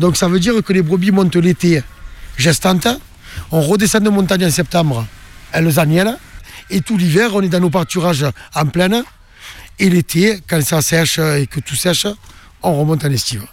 Donc 0.00 0.16
ça 0.16 0.26
veut 0.26 0.40
dire 0.40 0.60
que 0.64 0.72
les 0.72 0.82
brebis 0.82 1.12
montent 1.12 1.36
l'été 1.36 1.80
gestantes. 2.36 2.88
On 3.52 3.60
redescend 3.60 4.02
de 4.02 4.10
montagne 4.10 4.44
en 4.44 4.50
septembre, 4.50 5.06
elles 5.52 5.78
agnellent. 5.78 6.18
Et 6.70 6.80
tout 6.80 6.96
l'hiver, 6.96 7.30
on 7.34 7.42
est 7.42 7.48
dans 7.48 7.60
nos 7.60 7.70
pâturages 7.70 8.26
en 8.52 8.66
plaine. 8.66 9.04
Et 9.78 9.88
l'été, 9.88 10.40
quand 10.48 10.60
ça 10.60 10.82
sèche 10.82 11.20
et 11.20 11.46
que 11.46 11.60
tout 11.60 11.76
sèche, 11.76 12.08
on 12.64 12.80
remonte 12.80 13.04
en 13.04 13.12
estive. 13.12 13.46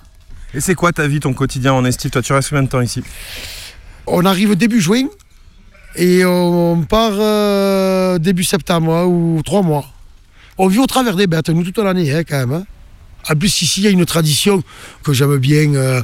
Et 0.54 0.62
c'est 0.62 0.76
quoi 0.76 0.92
ta 0.92 1.08
vie, 1.08 1.20
ton 1.20 1.34
quotidien 1.34 1.74
en 1.74 1.84
estive 1.86 2.12
Toi, 2.12 2.22
tu 2.22 2.34
restes 2.34 2.50
combien 2.50 2.64
de 2.64 2.70
temps 2.70 2.82
ici 2.82 3.02
On 4.06 4.24
arrive 4.26 4.56
début 4.56 4.82
juin 4.82 5.08
et 5.96 6.26
on 6.26 6.84
part 6.84 7.14
euh, 7.14 8.18
début 8.20 8.44
septembre 8.44 8.94
hein, 8.94 9.06
ou 9.06 9.42
trois 9.44 9.62
mois. 9.62 9.86
On 10.58 10.68
vit 10.68 10.80
au 10.80 10.86
travers 10.88 11.16
des 11.16 11.28
bêtes, 11.28 11.50
nous, 11.50 11.64
toute 11.64 11.78
l'année, 11.80 12.12
hein, 12.14 12.24
quand 12.28 12.38
même. 12.38 12.54
hein. 12.54 12.66
En 13.30 13.36
plus, 13.36 13.62
ici, 13.62 13.82
il 13.82 13.84
y 13.86 13.88
a 13.88 13.90
une 13.90 14.06
tradition 14.06 14.62
que 15.04 15.14
j'aime 15.14 15.38
bien 15.38 15.74
euh, 15.74 16.04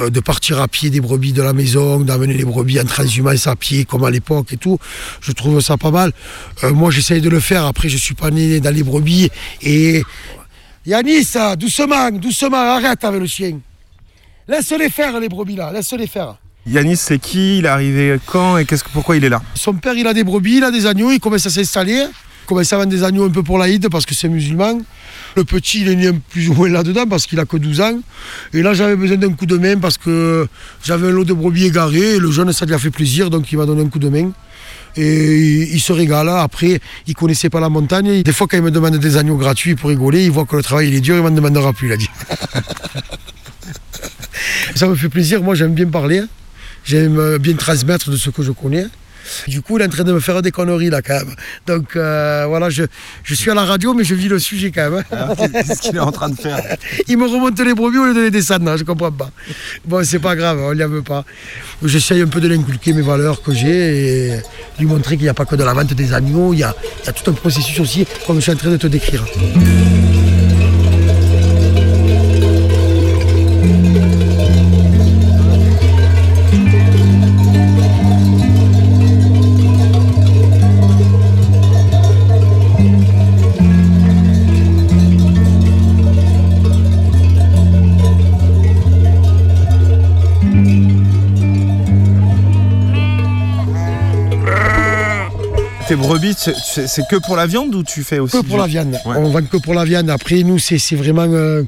euh, 0.00 0.08
de 0.08 0.20
partir 0.20 0.60
à 0.60 0.68
pied 0.68 0.88
des 0.88 1.00
brebis 1.00 1.32
de 1.32 1.42
la 1.42 1.52
maison, 1.52 2.00
d'amener 2.00 2.34
les 2.34 2.44
brebis 2.44 2.80
en 2.80 2.84
transhumance 2.84 3.46
à 3.46 3.56
pied, 3.56 3.84
comme 3.84 4.04
à 4.04 4.10
l'époque 4.10 4.52
et 4.52 4.56
tout. 4.56 4.78
Je 5.20 5.32
trouve 5.32 5.60
ça 5.60 5.76
pas 5.76 5.90
mal. 5.90 6.12
Moi, 6.62 6.90
j'essaye 6.90 7.20
de 7.20 7.28
le 7.28 7.40
faire. 7.40 7.66
Après, 7.66 7.88
je 7.88 7.98
suis 7.98 8.14
pas 8.14 8.30
né 8.30 8.60
dans 8.60 8.74
les 8.74 8.82
brebis. 8.82 9.30
Et 9.62 10.02
doucement, 11.56 12.10
doucement, 12.12 12.56
arrête 12.56 13.04
avec 13.04 13.20
le 13.20 13.26
chien. 13.26 13.58
Laisse-les 14.46 14.90
faire, 14.90 15.18
les 15.20 15.28
brebis 15.28 15.56
là, 15.56 15.72
laisse-les 15.72 16.06
faire. 16.06 16.36
Yanis, 16.66 16.96
c'est 16.96 17.18
qui? 17.18 17.58
Il 17.58 17.66
est 17.66 17.68
arrivé 17.68 18.18
quand 18.26 18.56
et 18.56 18.64
qu'est-ce 18.64 18.84
que, 18.84 18.90
pourquoi 18.90 19.16
il 19.16 19.24
est 19.24 19.28
là? 19.28 19.42
Son 19.54 19.74
père, 19.74 19.94
il 19.94 20.06
a 20.06 20.14
des 20.14 20.24
brebis, 20.24 20.56
il 20.56 20.64
a 20.64 20.70
des 20.70 20.86
agneaux, 20.86 21.10
il 21.10 21.20
commence 21.20 21.46
à 21.46 21.50
s'installer. 21.50 22.04
Il 22.44 22.46
commence 22.46 22.72
à 22.74 22.76
vendre 22.76 22.90
des 22.90 23.02
agneaux 23.02 23.24
un 23.24 23.30
peu 23.30 23.42
pour 23.42 23.56
l'Aïd 23.56 23.88
parce 23.88 24.04
que 24.04 24.14
c'est 24.14 24.28
musulman. 24.28 24.78
Le 25.34 25.44
petit, 25.44 25.80
il 25.80 25.88
est 25.88 25.96
né 25.96 26.10
plus 26.30 26.50
ou 26.50 26.54
moins 26.54 26.68
là-dedans 26.68 27.06
parce 27.06 27.26
qu'il 27.26 27.40
a 27.40 27.46
que 27.46 27.56
12 27.56 27.80
ans. 27.80 28.00
Et 28.52 28.60
là, 28.60 28.74
j'avais 28.74 28.96
besoin 28.96 29.16
d'un 29.16 29.32
coup 29.32 29.46
de 29.46 29.56
main 29.56 29.78
parce 29.78 29.96
que 29.96 30.46
j'avais 30.82 31.08
un 31.08 31.10
lot 31.10 31.24
de 31.24 31.32
brebis 31.32 31.64
égarés. 31.64 32.16
Et 32.16 32.18
le 32.18 32.30
jeune, 32.30 32.52
ça 32.52 32.66
lui 32.66 32.74
a 32.74 32.78
fait 32.78 32.90
plaisir, 32.90 33.30
donc 33.30 33.50
il 33.50 33.56
m'a 33.56 33.64
donné 33.64 33.82
un 33.82 33.88
coup 33.88 33.98
de 33.98 34.10
main. 34.10 34.30
Et 34.96 35.70
il 35.72 35.80
se 35.80 35.92
régale. 35.92 36.28
Après, 36.28 36.80
il 37.06 37.14
connaissait 37.14 37.50
pas 37.50 37.60
la 37.60 37.70
montagne. 37.70 38.22
Des 38.22 38.32
fois, 38.32 38.46
quand 38.46 38.58
il 38.58 38.62
me 38.62 38.70
demande 38.70 38.96
des 38.96 39.16
agneaux 39.16 39.36
gratuits 39.36 39.74
pour 39.74 39.88
rigoler, 39.88 40.24
il 40.24 40.30
voit 40.30 40.44
que 40.44 40.56
le 40.56 40.62
travail 40.62 40.88
il 40.88 40.94
est 40.94 41.00
dur, 41.00 41.16
il 41.16 41.22
m'en 41.22 41.30
demandera 41.30 41.72
plus, 41.72 41.88
il 41.88 41.92
a 41.92 41.96
dit. 41.96 42.10
ça 44.74 44.86
me 44.86 44.94
fait 44.94 45.08
plaisir. 45.08 45.42
Moi, 45.42 45.54
j'aime 45.54 45.74
bien 45.74 45.86
parler. 45.86 46.22
J'aime 46.84 47.38
bien 47.38 47.54
transmettre 47.54 48.10
de 48.10 48.16
ce 48.16 48.30
que 48.30 48.42
je 48.42 48.52
connais. 48.52 48.86
Du 49.48 49.62
coup, 49.62 49.78
il 49.78 49.82
est 49.82 49.86
en 49.86 49.88
train 49.88 50.04
de 50.04 50.12
me 50.12 50.20
faire 50.20 50.42
des 50.42 50.50
conneries 50.50 50.90
là 50.90 51.02
quand 51.02 51.14
même. 51.14 51.34
Donc 51.66 51.96
euh, 51.96 52.44
voilà, 52.48 52.70
je, 52.70 52.84
je, 53.22 53.34
suis 53.34 53.50
à 53.50 53.54
la 53.54 53.64
radio, 53.64 53.94
mais 53.94 54.04
je 54.04 54.14
vis 54.14 54.28
le 54.28 54.38
sujet 54.38 54.70
quand 54.70 54.90
même. 54.90 55.04
Qu'est-ce 55.52 55.80
qu'il 55.80 55.96
est 55.96 56.00
en 56.00 56.12
train 56.12 56.28
de 56.28 56.36
faire 56.36 56.60
Il 57.08 57.18
me 57.18 57.26
remonte 57.26 57.58
les 57.58 57.74
brebis 57.74 57.98
au 57.98 58.06
lieu 58.06 58.14
de 58.14 58.20
les 58.20 58.30
descendre, 58.30 58.70
hein, 58.70 58.76
je 58.76 58.84
comprends 58.84 59.12
pas. 59.12 59.30
Bon, 59.84 60.04
c'est 60.04 60.18
pas 60.18 60.36
grave, 60.36 60.58
on 60.60 60.74
n'y 60.74 60.82
veut 60.82 61.02
pas. 61.02 61.24
J'essaye 61.82 62.22
un 62.22 62.26
peu 62.26 62.40
de 62.40 62.48
l'inculquer 62.48 62.92
mes 62.92 63.02
valeurs 63.02 63.42
que 63.42 63.52
j'ai 63.54 64.34
et 64.34 64.40
lui 64.78 64.86
montrer 64.86 65.16
qu'il 65.16 65.24
n'y 65.24 65.30
a 65.30 65.34
pas 65.34 65.44
que 65.44 65.56
de 65.56 65.64
la 65.64 65.72
vente 65.72 65.94
des 65.94 66.12
agneaux, 66.12 66.52
il 66.52 66.60
y 66.60 66.62
a, 66.62 66.74
il 67.02 67.06
y 67.06 67.08
a 67.08 67.12
tout 67.12 67.30
un 67.30 67.34
processus 67.34 67.80
aussi, 67.80 68.06
comme 68.26 68.36
je 68.36 68.42
suis 68.42 68.52
en 68.52 68.56
train 68.56 68.70
de 68.70 68.76
te 68.76 68.86
décrire. 68.86 69.24
Tes 95.94 96.00
brebis, 96.00 96.34
c'est 96.34 97.06
que 97.06 97.24
pour 97.24 97.36
la 97.36 97.46
viande 97.46 97.72
ou 97.72 97.84
tu 97.84 98.02
fais 98.02 98.18
aussi 98.18 98.36
Que 98.36 98.44
pour 98.44 98.58
la 98.58 98.66
viande. 98.66 98.98
On 99.04 99.30
vend 99.30 99.44
que 99.44 99.58
pour 99.58 99.74
la 99.74 99.84
viande. 99.84 100.10
Après, 100.10 100.42
nous, 100.42 100.58
c'est 100.58 100.96
vraiment 100.96 101.28
euh, 101.28 101.62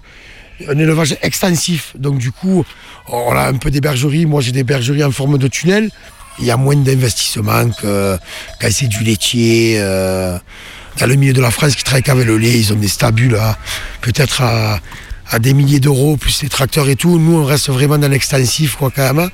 un 0.66 0.76
élevage 0.76 1.16
extensif. 1.22 1.92
Donc, 1.96 2.18
du 2.18 2.32
coup, 2.32 2.64
on 3.06 3.30
a 3.30 3.46
un 3.46 3.54
peu 3.54 3.70
des 3.70 3.80
bergeries. 3.80 4.26
Moi, 4.26 4.40
j'ai 4.40 4.50
des 4.50 4.64
bergeries 4.64 5.04
en 5.04 5.12
forme 5.12 5.38
de 5.38 5.46
tunnel. 5.46 5.90
Il 6.40 6.44
y 6.44 6.50
a 6.50 6.56
moins 6.56 6.74
d'investissement 6.74 7.70
que 7.70 8.18
quand 8.60 8.68
c'est 8.68 8.88
du 8.88 9.04
laitier. 9.04 9.76
Euh, 9.78 10.36
dans 10.98 11.06
le 11.06 11.14
milieu 11.14 11.32
de 11.32 11.40
la 11.40 11.52
France 11.52 11.76
qui 11.76 11.84
travaille 11.84 12.02
qu'avec 12.02 12.26
le 12.26 12.36
lait, 12.36 12.58
ils 12.58 12.72
ont 12.72 12.76
des 12.76 12.88
stabules 12.88 13.38
peut-être 14.00 14.42
à, 14.42 14.80
à, 15.30 15.38
des 15.38 15.54
milliers 15.54 15.78
d'euros, 15.78 16.16
plus 16.16 16.42
les 16.42 16.48
tracteurs 16.48 16.88
et 16.88 16.96
tout. 16.96 17.20
Nous, 17.20 17.36
on 17.36 17.44
reste 17.44 17.68
vraiment 17.68 17.98
dans 17.98 18.08
l'extensif, 18.08 18.74
quoi, 18.74 18.90
quand 18.90 19.14
même. 19.14 19.30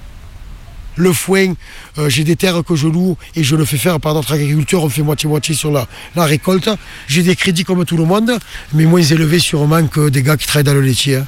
Le 0.97 1.12
foin, 1.12 1.55
euh, 1.99 2.09
j'ai 2.11 2.22
des 2.24 2.36
terres 2.36 2.62
que 2.66 2.76
je 2.76 2.86
loue 2.86 3.16
et 3.34 3.43
je 3.43 3.57
le 3.57 3.64
fais 3.64 3.78
faire 3.78 3.99
par 3.99 4.12
notre 4.14 4.32
agriculteur, 4.32 4.82
on 4.84 4.88
fait 4.90 5.03
moitié-moitié 5.03 5.55
sur 5.55 5.70
la, 5.70 5.86
la 6.14 6.24
récolte. 6.24 6.68
J'ai 7.09 7.22
des 7.22 7.34
crédits 7.34 7.64
comme 7.64 7.84
tout 7.86 7.97
le 7.97 8.05
monde, 8.05 8.30
mais 8.74 8.84
moins 8.84 9.01
élevés 9.03 9.38
sûrement 9.38 9.86
que 9.86 10.11
des 10.11 10.22
gars 10.22 10.36
qui 10.36 10.47
travaillent 10.47 10.64
dans 10.64 10.74
le 10.74 10.82
laitier. 10.82 11.16
hein. 11.16 11.26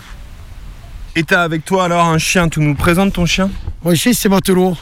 Et 1.17 1.23
t'as 1.23 1.43
avec 1.43 1.65
toi 1.65 1.85
alors 1.85 2.05
un 2.07 2.19
chien, 2.19 2.49
tu 2.49 2.61
nous 2.61 2.75
présentes 2.75 3.13
ton 3.15 3.25
chien? 3.25 3.51
Mon 3.85 3.95
chien, 3.95 4.13
c'est 4.13 4.29
matelot. 4.29 4.77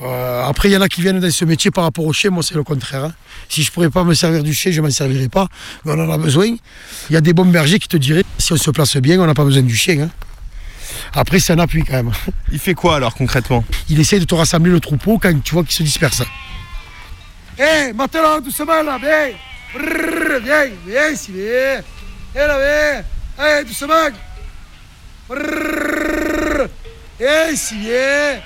Euh, 0.00 0.44
après, 0.44 0.68
il 0.68 0.72
y 0.72 0.76
en 0.76 0.80
a 0.80 0.88
qui 0.88 1.00
viennent 1.00 1.18
dans 1.18 1.30
ce 1.30 1.44
métier 1.44 1.72
par 1.72 1.82
rapport 1.84 2.04
au 2.04 2.12
chien, 2.12 2.30
moi 2.30 2.42
c'est 2.44 2.54
le 2.54 2.62
contraire. 2.62 3.04
hein. 3.06 3.12
Si 3.48 3.62
je 3.64 3.70
ne 3.70 3.72
pourrais 3.74 3.90
pas 3.90 4.04
me 4.04 4.14
servir 4.14 4.44
du 4.44 4.54
chien, 4.54 4.70
je 4.70 4.80
ne 4.80 4.86
m'en 4.86 4.92
servirais 4.92 5.28
pas, 5.28 5.48
mais 5.84 5.92
on 5.96 5.98
en 6.08 6.12
a 6.12 6.18
besoin. 6.18 6.46
Il 7.10 7.14
y 7.14 7.16
a 7.16 7.20
des 7.20 7.32
bons 7.32 7.46
bergers 7.46 7.80
qui 7.80 7.88
te 7.88 7.96
diraient, 7.96 8.24
si 8.38 8.52
on 8.52 8.56
se 8.56 8.70
place 8.70 8.96
bien, 8.98 9.18
on 9.20 9.26
n'a 9.26 9.34
pas 9.34 9.44
besoin 9.44 9.62
du 9.62 9.74
chien. 9.76 10.02
hein. 10.02 10.10
Après, 11.14 11.38
c'est 11.40 11.52
un 11.52 11.58
appui 11.58 11.84
quand 11.84 11.94
même. 11.94 12.12
Il 12.52 12.58
fait 12.58 12.74
quoi 12.74 12.96
alors 12.96 13.14
concrètement? 13.14 13.64
Il 13.88 13.98
essaie 14.00 14.18
de 14.18 14.24
te 14.24 14.34
rassembler 14.34 14.70
le 14.70 14.80
troupeau 14.80 15.18
quand 15.18 15.32
tu 15.42 15.54
vois 15.54 15.62
qu'il 15.64 15.72
se 15.72 15.82
disperse. 15.82 16.22
Hé, 17.58 17.92
matelot, 17.92 18.40
doucement 18.40 18.82
là, 18.82 18.98
viens. 19.00 19.34
Brrr, 19.74 20.40
Viens, 20.42 20.66
viens 20.86 21.08
ici, 21.10 21.32
viens 21.32 21.82
Hé 22.34 22.46
là, 22.46 22.58
viens. 23.36 23.44
Hé, 23.60 23.64
doucement. 23.64 23.94
Brrr, 25.28 26.68
Viens 27.18 27.50
ici, 27.52 27.74
viens 27.80 28.40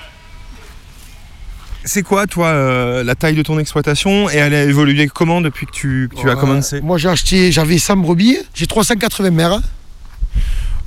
C'est 1.84 2.02
quoi 2.02 2.26
toi 2.26 2.46
euh, 2.48 3.04
la 3.04 3.14
taille 3.14 3.34
de 3.36 3.42
ton 3.42 3.58
exploitation? 3.58 4.30
Et 4.30 4.36
elle 4.36 4.54
a 4.54 4.62
évolué 4.64 5.08
comment 5.08 5.40
depuis 5.40 5.66
que 5.66 5.72
tu, 5.72 6.08
que 6.10 6.20
tu 6.20 6.30
as 6.30 6.36
commencé? 6.36 6.80
Moi 6.80 6.96
j'ai 6.98 7.08
acheté, 7.10 7.52
j'avais 7.52 7.78
100 7.78 7.98
brebis, 7.98 8.38
j'ai 8.54 8.66
380 8.66 9.30
mères. 9.30 9.60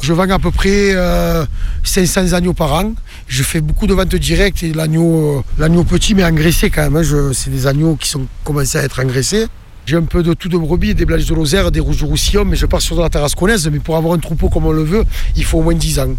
Je 0.05 0.13
vends 0.13 0.29
à 0.29 0.37
peu 0.37 0.51
près 0.51 0.91
euh, 0.93 1.43
500 1.83 2.33
agneaux 2.33 2.53
par 2.53 2.71
an. 2.73 2.93
Je 3.27 3.41
fais 3.41 3.59
beaucoup 3.59 3.87
de 3.87 3.93
ventes 3.95 4.13
directes 4.15 4.61
et 4.61 4.71
l'agneau, 4.71 5.39
euh, 5.39 5.41
l'agneau 5.57 5.83
petit 5.83 6.13
mais 6.13 6.23
engraissé 6.23 6.69
quand 6.69 6.83
même. 6.83 6.95
hein. 6.97 7.01
Je- 7.01 7.33
c'est 7.33 7.49
des 7.49 7.65
agneaux 7.65 7.95
qui 7.95 8.07
sont 8.09 8.27
commencés 8.43 8.77
à 8.77 8.83
être 8.83 9.01
engraissés. 9.03 9.47
J'ai 9.87 9.95
un 9.97 10.03
peu 10.03 10.21
de 10.21 10.35
tout 10.35 10.47
de 10.47 10.57
brebis, 10.59 10.93
des 10.93 11.05
blanches 11.05 11.25
de 11.25 11.33
Lozère, 11.33 11.71
des 11.71 11.79
rouges 11.79 11.97
de 12.01 12.05
Roussillon, 12.05 12.45
mais 12.45 12.55
je 12.55 12.67
pars 12.67 12.81
sur 12.81 12.95
de 12.95 13.01
la 13.01 13.09
tarasconnaise. 13.09 13.67
Mais 13.71 13.79
pour 13.79 13.97
avoir 13.97 14.13
un 14.13 14.19
troupeau 14.19 14.47
comme 14.49 14.65
on 14.67 14.71
le 14.71 14.83
veut, 14.83 15.03
il 15.35 15.43
faut 15.43 15.57
au 15.57 15.63
moins 15.63 15.73
10 15.73 15.97
ans. 15.99 16.13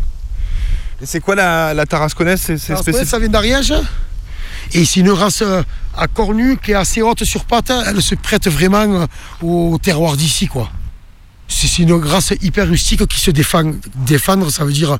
Et 1.00 1.06
c'est 1.06 1.20
quoi 1.20 1.36
la, 1.36 1.72
la 1.72 1.86
tarasconnaise 1.86 2.40
C'est 2.40 2.58
c'est 2.58 2.72
spécifique? 2.82 3.08
ça 3.08 3.18
vient 3.20 3.28
d'Ariège. 3.28 3.72
Et 4.72 4.84
c'est 4.84 4.98
une 5.00 5.10
race 5.10 5.42
euh, 5.42 5.62
à 5.96 6.08
cornu 6.08 6.56
qui 6.56 6.72
est 6.72 6.74
assez 6.74 7.02
haute 7.02 7.22
sur 7.22 7.44
pattes. 7.44 7.72
Elle 7.86 8.02
se 8.02 8.16
prête 8.16 8.48
vraiment 8.48 8.82
euh, 9.02 9.06
au 9.42 9.78
terroir 9.80 10.16
d'ici, 10.16 10.48
quoi. 10.48 10.70
C'est 11.48 11.78
une 11.78 11.92
race 11.92 12.34
hyper 12.42 12.68
rustique 12.68 13.06
qui 13.06 13.20
se 13.20 13.30
défend. 13.30 13.72
Défendre, 14.06 14.50
ça 14.50 14.64
veut 14.64 14.72
dire 14.72 14.98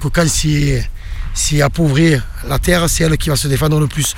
que 0.00 0.08
quand 0.08 0.26
c'est 0.26 1.62
appauvri 1.62 2.16
la 2.48 2.58
terre, 2.58 2.88
c'est 2.88 3.04
elle 3.04 3.16
qui 3.16 3.28
va 3.28 3.36
se 3.36 3.48
défendre 3.48 3.78
le 3.80 3.86
plus. 3.86 4.14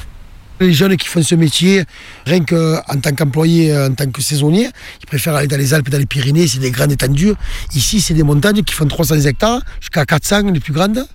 Les 0.58 0.72
jeunes 0.72 0.96
qui 0.96 1.06
font 1.06 1.22
ce 1.22 1.34
métier, 1.34 1.84
rien 2.24 2.42
qu'en 2.42 2.98
tant 3.02 3.14
qu'employé, 3.14 3.76
en 3.76 3.92
tant 3.92 4.10
que 4.10 4.22
saisonnier, 4.22 4.70
ils 5.02 5.06
préfèrent 5.06 5.34
aller 5.34 5.48
dans 5.48 5.58
les 5.58 5.74
Alpes, 5.74 5.90
dans 5.90 5.98
les 5.98 6.06
Pyrénées, 6.06 6.46
c'est 6.46 6.60
des 6.60 6.70
grandes 6.70 6.92
étendues. 6.92 7.34
Ici, 7.74 8.00
c'est 8.00 8.14
des 8.14 8.22
montagnes 8.22 8.62
qui 8.62 8.72
font 8.72 8.86
300 8.86 9.20
hectares, 9.26 9.60
jusqu'à 9.80 10.06
400 10.06 10.52
les 10.52 10.60
plus 10.60 10.72
grandes 10.72 11.06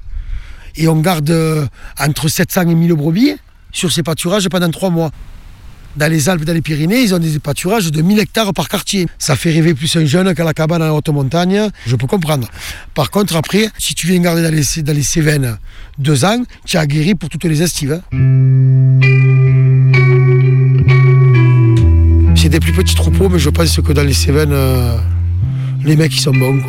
et 0.75 0.87
on 0.87 0.99
garde 0.99 1.29
euh, 1.29 1.65
entre 1.99 2.27
700 2.27 2.69
et 2.69 2.75
1000 2.75 2.93
brebis 2.93 3.35
sur 3.71 3.91
ces 3.91 4.03
pâturages 4.03 4.47
pendant 4.49 4.69
trois 4.69 4.89
mois. 4.89 5.11
Dans 5.97 6.09
les 6.09 6.29
Alpes, 6.29 6.45
dans 6.45 6.53
les 6.53 6.61
Pyrénées, 6.61 7.01
ils 7.01 7.13
ont 7.13 7.19
des 7.19 7.37
pâturages 7.39 7.91
de 7.91 8.01
1000 8.01 8.19
hectares 8.19 8.53
par 8.53 8.69
quartier. 8.69 9.07
Ça 9.19 9.35
fait 9.35 9.51
rêver 9.51 9.73
plus 9.73 9.93
un 9.97 10.05
jeune 10.05 10.33
qu'à 10.33 10.43
la 10.43 10.53
cabane 10.53 10.81
en 10.81 10.95
haute 10.95 11.09
montagne, 11.09 11.67
je 11.85 11.95
peux 11.95 12.07
comprendre. 12.07 12.47
Par 12.93 13.11
contre, 13.11 13.35
après, 13.35 13.67
si 13.77 13.93
tu 13.93 14.07
viens 14.07 14.19
garder 14.21 14.41
dans 14.41 14.53
les, 14.53 14.83
dans 14.83 15.01
Cévennes 15.03 15.57
deux 15.97 16.23
ans, 16.25 16.43
tu 16.65 16.77
as 16.77 16.85
guéri 16.87 17.15
pour 17.15 17.27
toutes 17.29 17.43
les 17.43 17.61
estives. 17.61 18.01
hein. 18.13 18.17
C'est 22.35 22.49
des 22.49 22.59
plus 22.59 22.73
petits 22.73 22.95
troupeaux, 22.95 23.29
mais 23.29 23.37
je 23.39 23.49
pense 23.49 23.75
que 23.81 23.93
dans 23.93 24.03
les 24.03 24.13
Cévennes, 24.13 24.53
euh, 24.53 24.97
les 25.83 25.95
mecs, 25.95 26.15
ils 26.15 26.21
sont 26.21 26.31
bons. 26.31 26.59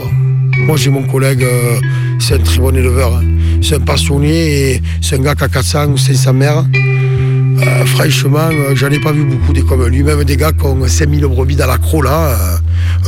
Moi, 0.67 0.77
j'ai 0.77 0.91
mon 0.91 1.05
collègue, 1.07 1.45
euh, 1.45 1.81
c'est 2.19 2.35
un 2.35 2.39
très 2.39 2.59
bon 2.59 2.77
éleveur. 2.77 3.17
hein. 3.17 3.25
C'est 3.63 3.77
un 3.77 3.81
passionné 3.81 4.73
et 4.73 4.83
c'est 5.01 5.17
un 5.17 5.23
gars 5.23 5.35
qui 5.35 5.45
a 5.45 5.49
400 5.49 5.87
ou 5.87 5.97
500 5.97 6.33
mères. 6.33 6.65
Euh, 6.75 7.85
franchement, 7.87 8.49
euh, 8.51 8.75
j'en 8.75 8.89
ai 8.89 8.99
pas 8.99 9.13
vu 9.13 9.25
beaucoup 9.25 9.53
des 9.53 9.63
comme 9.63 9.87
lui. 9.87 10.03
Même 10.03 10.25
des 10.25 10.37
gars 10.37 10.53
qui 10.53 10.67
ont 10.67 10.87
5000 10.87 11.27
brebis 11.27 11.55
dans 11.55 11.67
l'accro, 11.69 12.03
là. 12.03 12.31
euh, 12.31 12.57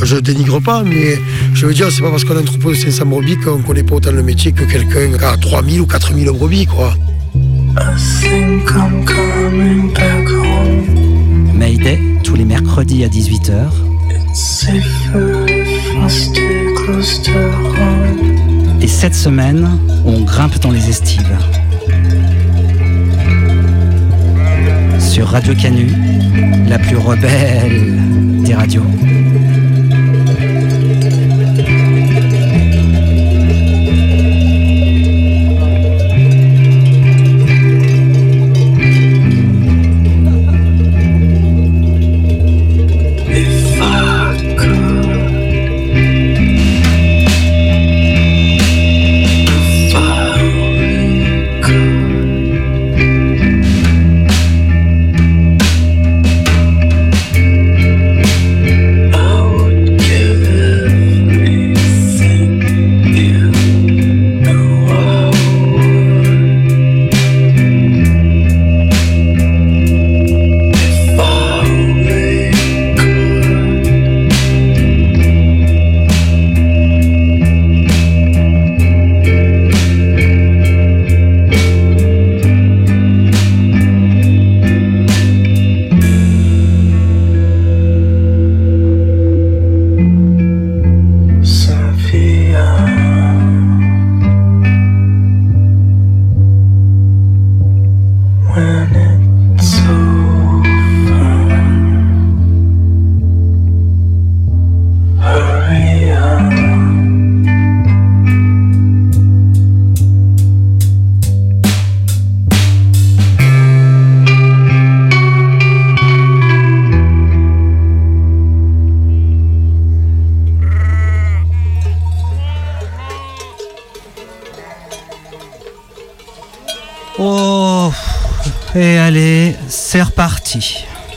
je 0.05 0.15
dénigre 0.15 0.61
pas, 0.61 0.83
mais 0.83 1.17
je 1.53 1.65
veux 1.65 1.73
dire, 1.73 1.91
c'est 1.91 2.01
pas 2.01 2.09
parce 2.09 2.23
qu'on 2.23 2.37
a 2.37 2.39
un 2.39 2.43
troupeau 2.43 2.71
de 2.71 2.75
500 2.75 3.05
brebis 3.05 3.37
qu'on 3.37 3.61
connaît 3.61 3.83
pas 3.83 3.95
autant 3.95 4.11
le 4.11 4.23
métier 4.23 4.53
que 4.53 4.63
quelqu'un 4.63 5.17
qui 5.17 5.23
a 5.23 5.35
3000 5.35 5.81
ou 5.81 5.85
4000 5.85 6.27
brebis, 6.31 6.67
quoi. 6.67 6.93
Mayday, 11.53 11.99
tous 12.23 12.35
les 12.35 12.45
mercredis 12.45 13.03
à 13.03 13.07
18h. 13.09 13.71
Et 18.85 18.87
cette 18.87 19.15
semaine, 19.15 19.67
on 20.05 20.21
grimpe 20.21 20.59
dans 20.59 20.69
les 20.69 20.91
estives. 20.91 21.35
Sur 24.99 25.29
Radio 25.29 25.55
Canu, 25.55 25.87
la 26.67 26.77
plus 26.77 26.95
rebelle 26.95 28.43
des 28.43 28.53
radios. 28.53 28.85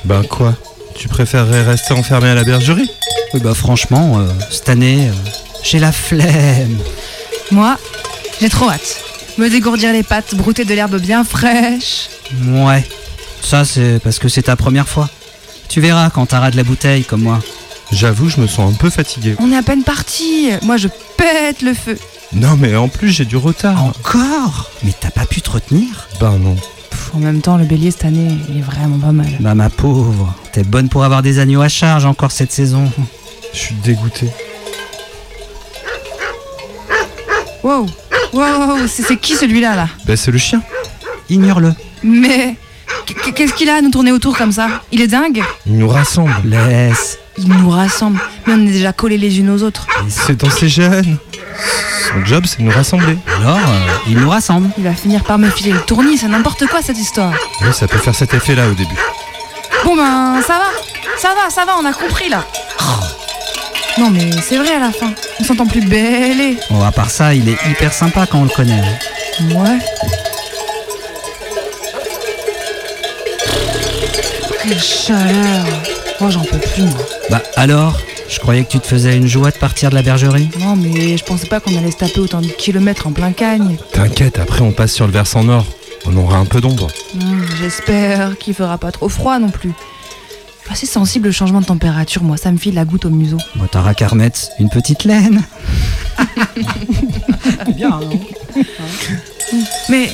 Ben 0.05 0.23
quoi? 0.25 0.55
Tu 0.95 1.09
préférerais 1.09 1.63
rester 1.63 1.95
enfermé 1.95 2.29
à 2.29 2.35
la 2.35 2.45
bergerie? 2.45 2.91
Oui, 3.35 3.41
bah 3.41 3.55
franchement, 3.55 4.19
euh, 4.19 4.27
cette 4.51 4.69
année, 4.69 5.09
euh, 5.09 5.31
j'ai 5.63 5.79
la 5.79 5.93
flemme. 5.93 6.79
Moi, 7.51 7.77
j'ai 8.41 8.49
trop 8.49 8.69
hâte. 8.71 9.01
Me 9.37 9.49
dégourdir 9.49 9.93
les 9.93 10.03
pattes, 10.03 10.35
brouter 10.35 10.65
de 10.65 10.75
l'herbe 10.75 10.99
bien 10.99 11.25
fraîche. 11.25 12.09
Ouais, 12.47 12.85
ça 13.43 13.65
c'est 13.65 14.01
parce 14.03 14.19
que 14.19 14.29
c'est 14.29 14.43
ta 14.43 14.57
première 14.57 14.89
fois. 14.89 15.09
Tu 15.69 15.81
verras 15.81 16.11
quand 16.11 16.27
t'auras 16.27 16.51
de 16.51 16.57
la 16.57 16.65
bouteille 16.65 17.05
comme 17.05 17.23
moi. 17.23 17.41
J'avoue, 17.93 18.29
je 18.29 18.41
me 18.41 18.47
sens 18.47 18.73
un 18.73 18.77
peu 18.77 18.91
fatigué. 18.91 19.37
On 19.39 19.53
est 19.53 19.57
à 19.57 19.63
peine 19.63 19.83
parti. 19.83 20.51
Moi, 20.63 20.77
je 20.77 20.89
pète 21.17 21.63
le 21.63 21.75
feu. 21.75 21.99
Non, 22.33 22.57
mais 22.57 22.77
en 22.77 22.89
plus, 22.89 23.11
j'ai 23.11 23.25
du 23.25 23.37
retard. 23.37 23.83
Encore? 23.83 24.71
Mais 24.83 24.93
t'as 24.99 25.11
pas 25.11 25.25
pu 25.25 25.41
te 25.41 25.51
retenir? 25.51 26.09
Ben 26.21 26.37
non. 26.39 26.57
En 27.15 27.19
même 27.21 27.41
temps, 27.41 27.57
le 27.57 27.65
bélier 27.65 27.91
cette 27.91 28.05
année, 28.05 28.37
il 28.49 28.59
est 28.59 28.63
vraiment 28.63 28.99
pas 28.99 29.13
mal. 29.13 29.27
Bah 29.41 29.55
ma 29.55 29.71
pauvre, 29.71 30.35
t'es 30.53 30.63
bonne 30.63 30.89
pour 30.89 31.05
avoir 31.05 31.23
des 31.23 31.39
agneaux 31.39 31.63
à 31.63 31.69
charge 31.69 32.05
encore 32.05 32.31
cette 32.33 32.53
saison. 32.53 32.91
Je 33.53 33.59
suis 33.59 33.75
dégoûté. 33.77 34.29
Wow, 37.63 37.87
wow, 38.33 38.77
c'est 38.87 39.03
c'est 39.03 39.17
qui 39.17 39.35
celui-là 39.35 39.75
là? 39.75 39.89
Ben 40.07 40.17
c'est 40.17 40.31
le 40.31 40.39
chien. 40.39 40.63
Ignore-le. 41.29 41.75
Mais 42.03 42.57
qu- 43.07 43.33
qu'est-ce 43.33 43.53
qu'il 43.55 43.69
a 43.69 43.77
à 43.77 43.81
nous 43.81 43.91
tourner 43.91 44.13
autour 44.13 44.37
comme 44.39 44.53
ça? 44.53 44.69
Il 44.93 45.01
est 45.01 45.09
dingue? 45.09 45.43
Il 45.67 45.77
nous 45.79 45.89
rassemble. 45.89 46.33
Laisse. 46.45 47.19
Il 47.37 47.49
nous 47.49 47.71
rassemble. 47.71 48.19
Mais 48.47 48.55
on 48.55 48.67
est 48.67 48.71
déjà 48.71 48.93
collés 48.93 49.19
les 49.19 49.39
unes 49.41 49.51
aux 49.51 49.63
autres. 49.63 49.87
C'est 50.09 50.37
dans 50.41 50.51
ses 50.51 50.69
gènes. 50.69 51.17
Son 52.13 52.25
job, 52.25 52.45
c'est 52.47 52.59
de 52.59 52.63
nous 52.65 52.71
rassembler. 52.73 53.19
Alors, 53.41 53.57
euh, 53.57 53.87
il 54.09 54.19
nous 54.19 54.31
rassemble. 54.31 54.71
Il 54.79 54.85
va 54.85 54.95
finir 54.95 55.25
par 55.25 55.39
me 55.39 55.51
filer 55.51 55.73
le 55.73 55.81
tournis, 55.83 56.19
c'est 56.19 56.29
n'importe 56.29 56.67
quoi 56.67 56.81
cette 56.83 56.99
histoire. 56.99 57.33
Oui, 57.61 57.69
ça 57.73 57.87
peut 57.87 57.99
faire 57.99 58.15
cet 58.15 58.33
effet-là 58.35 58.69
au 58.69 58.75
début. 58.75 58.99
Bon 59.85 59.97
ben, 59.97 60.41
ça 60.47 60.55
va, 60.55 60.71
ça 61.19 61.29
va, 61.35 61.51
ça 61.51 61.65
va, 61.65 61.73
on 61.81 61.85
a 61.85 61.93
compris 61.93 62.29
là. 62.29 62.45
Oh. 62.81 64.01
Non 64.01 64.11
mais 64.11 64.31
c'est 64.43 64.57
vrai 64.57 64.75
à 64.75 64.79
la 64.79 64.93
fin, 64.93 65.13
on 65.41 65.45
s'entend 65.45 65.67
plus 65.67 65.81
belle. 65.81 66.57
Bon, 66.71 66.85
à 66.85 66.93
part 66.93 67.11
ça, 67.11 67.35
il 67.35 67.49
est 67.49 67.59
hyper 67.69 67.93
sympa 67.93 68.27
quand 68.27 68.39
on 68.41 68.45
le 68.45 68.51
connaît. 68.51 68.83
Ouais. 69.41 69.79
Quelle 74.63 74.81
chaleur. 74.81 75.65
Oh 76.21 76.31
j'en 76.31 76.43
peux 76.43 76.59
plus 76.59 76.83
moi. 76.83 76.99
Bah 77.31 77.43
alors? 77.57 77.97
Je 78.29 78.39
croyais 78.41 78.65
que 78.65 78.71
tu 78.71 78.79
te 78.81 78.87
faisais 78.87 79.17
une 79.17 79.27
joie 79.27 79.51
de 79.51 79.57
partir 79.57 79.91
de 79.91 79.95
la 79.95 80.03
bergerie. 80.03 80.49
Non 80.61 80.77
mais 80.77 81.17
je 81.17 81.25
pensais 81.25 81.47
pas 81.47 81.61
qu'on 81.61 81.77
allait 81.77 81.91
se 81.91 81.97
taper 81.97 82.21
autant 82.21 82.41
de 82.41 82.47
kilomètres 82.47 83.07
en 83.07 83.13
plein 83.13 83.33
cagne. 83.33 83.77
T'inquiète, 83.93 84.39
après 84.39 84.61
on 84.61 84.73
passe 84.73 84.93
sur 84.93 85.07
le 85.07 85.13
versant 85.13 85.45
nord. 85.45 85.65
On 86.07 86.17
aura 86.17 86.37
un 86.39 86.45
peu 86.45 86.61
d'ombre. 86.61 86.89
Hmm, 87.15 87.43
J'espère 87.61 88.37
qu'il 88.39 88.55
fera 88.55 88.79
pas 88.79 88.93
trop 88.93 89.09
froid 89.09 89.39
non 89.39 89.49
plus. 89.51 89.73
Je 90.61 90.65
suis 90.65 90.85
assez 90.85 90.87
sensible 90.87 91.29
au 91.29 91.33
changement 91.33 91.61
de 91.63 91.67
température, 91.67 92.23
moi, 92.23 92.37
ça 92.37 92.53
me 92.53 92.59
file 92.59 92.75
la 92.75 92.85
goutte 92.85 93.07
au 93.07 93.11
museau. 93.11 93.39
Bon, 93.57 93.67
t'auras 93.67 93.95
qu'à 93.95 94.09
remettre 94.09 94.39
une 94.61 94.69
petite 94.69 95.05
laine. 95.05 95.43
Bien, 97.75 97.89
non 98.01 98.21
Mais 99.89 100.11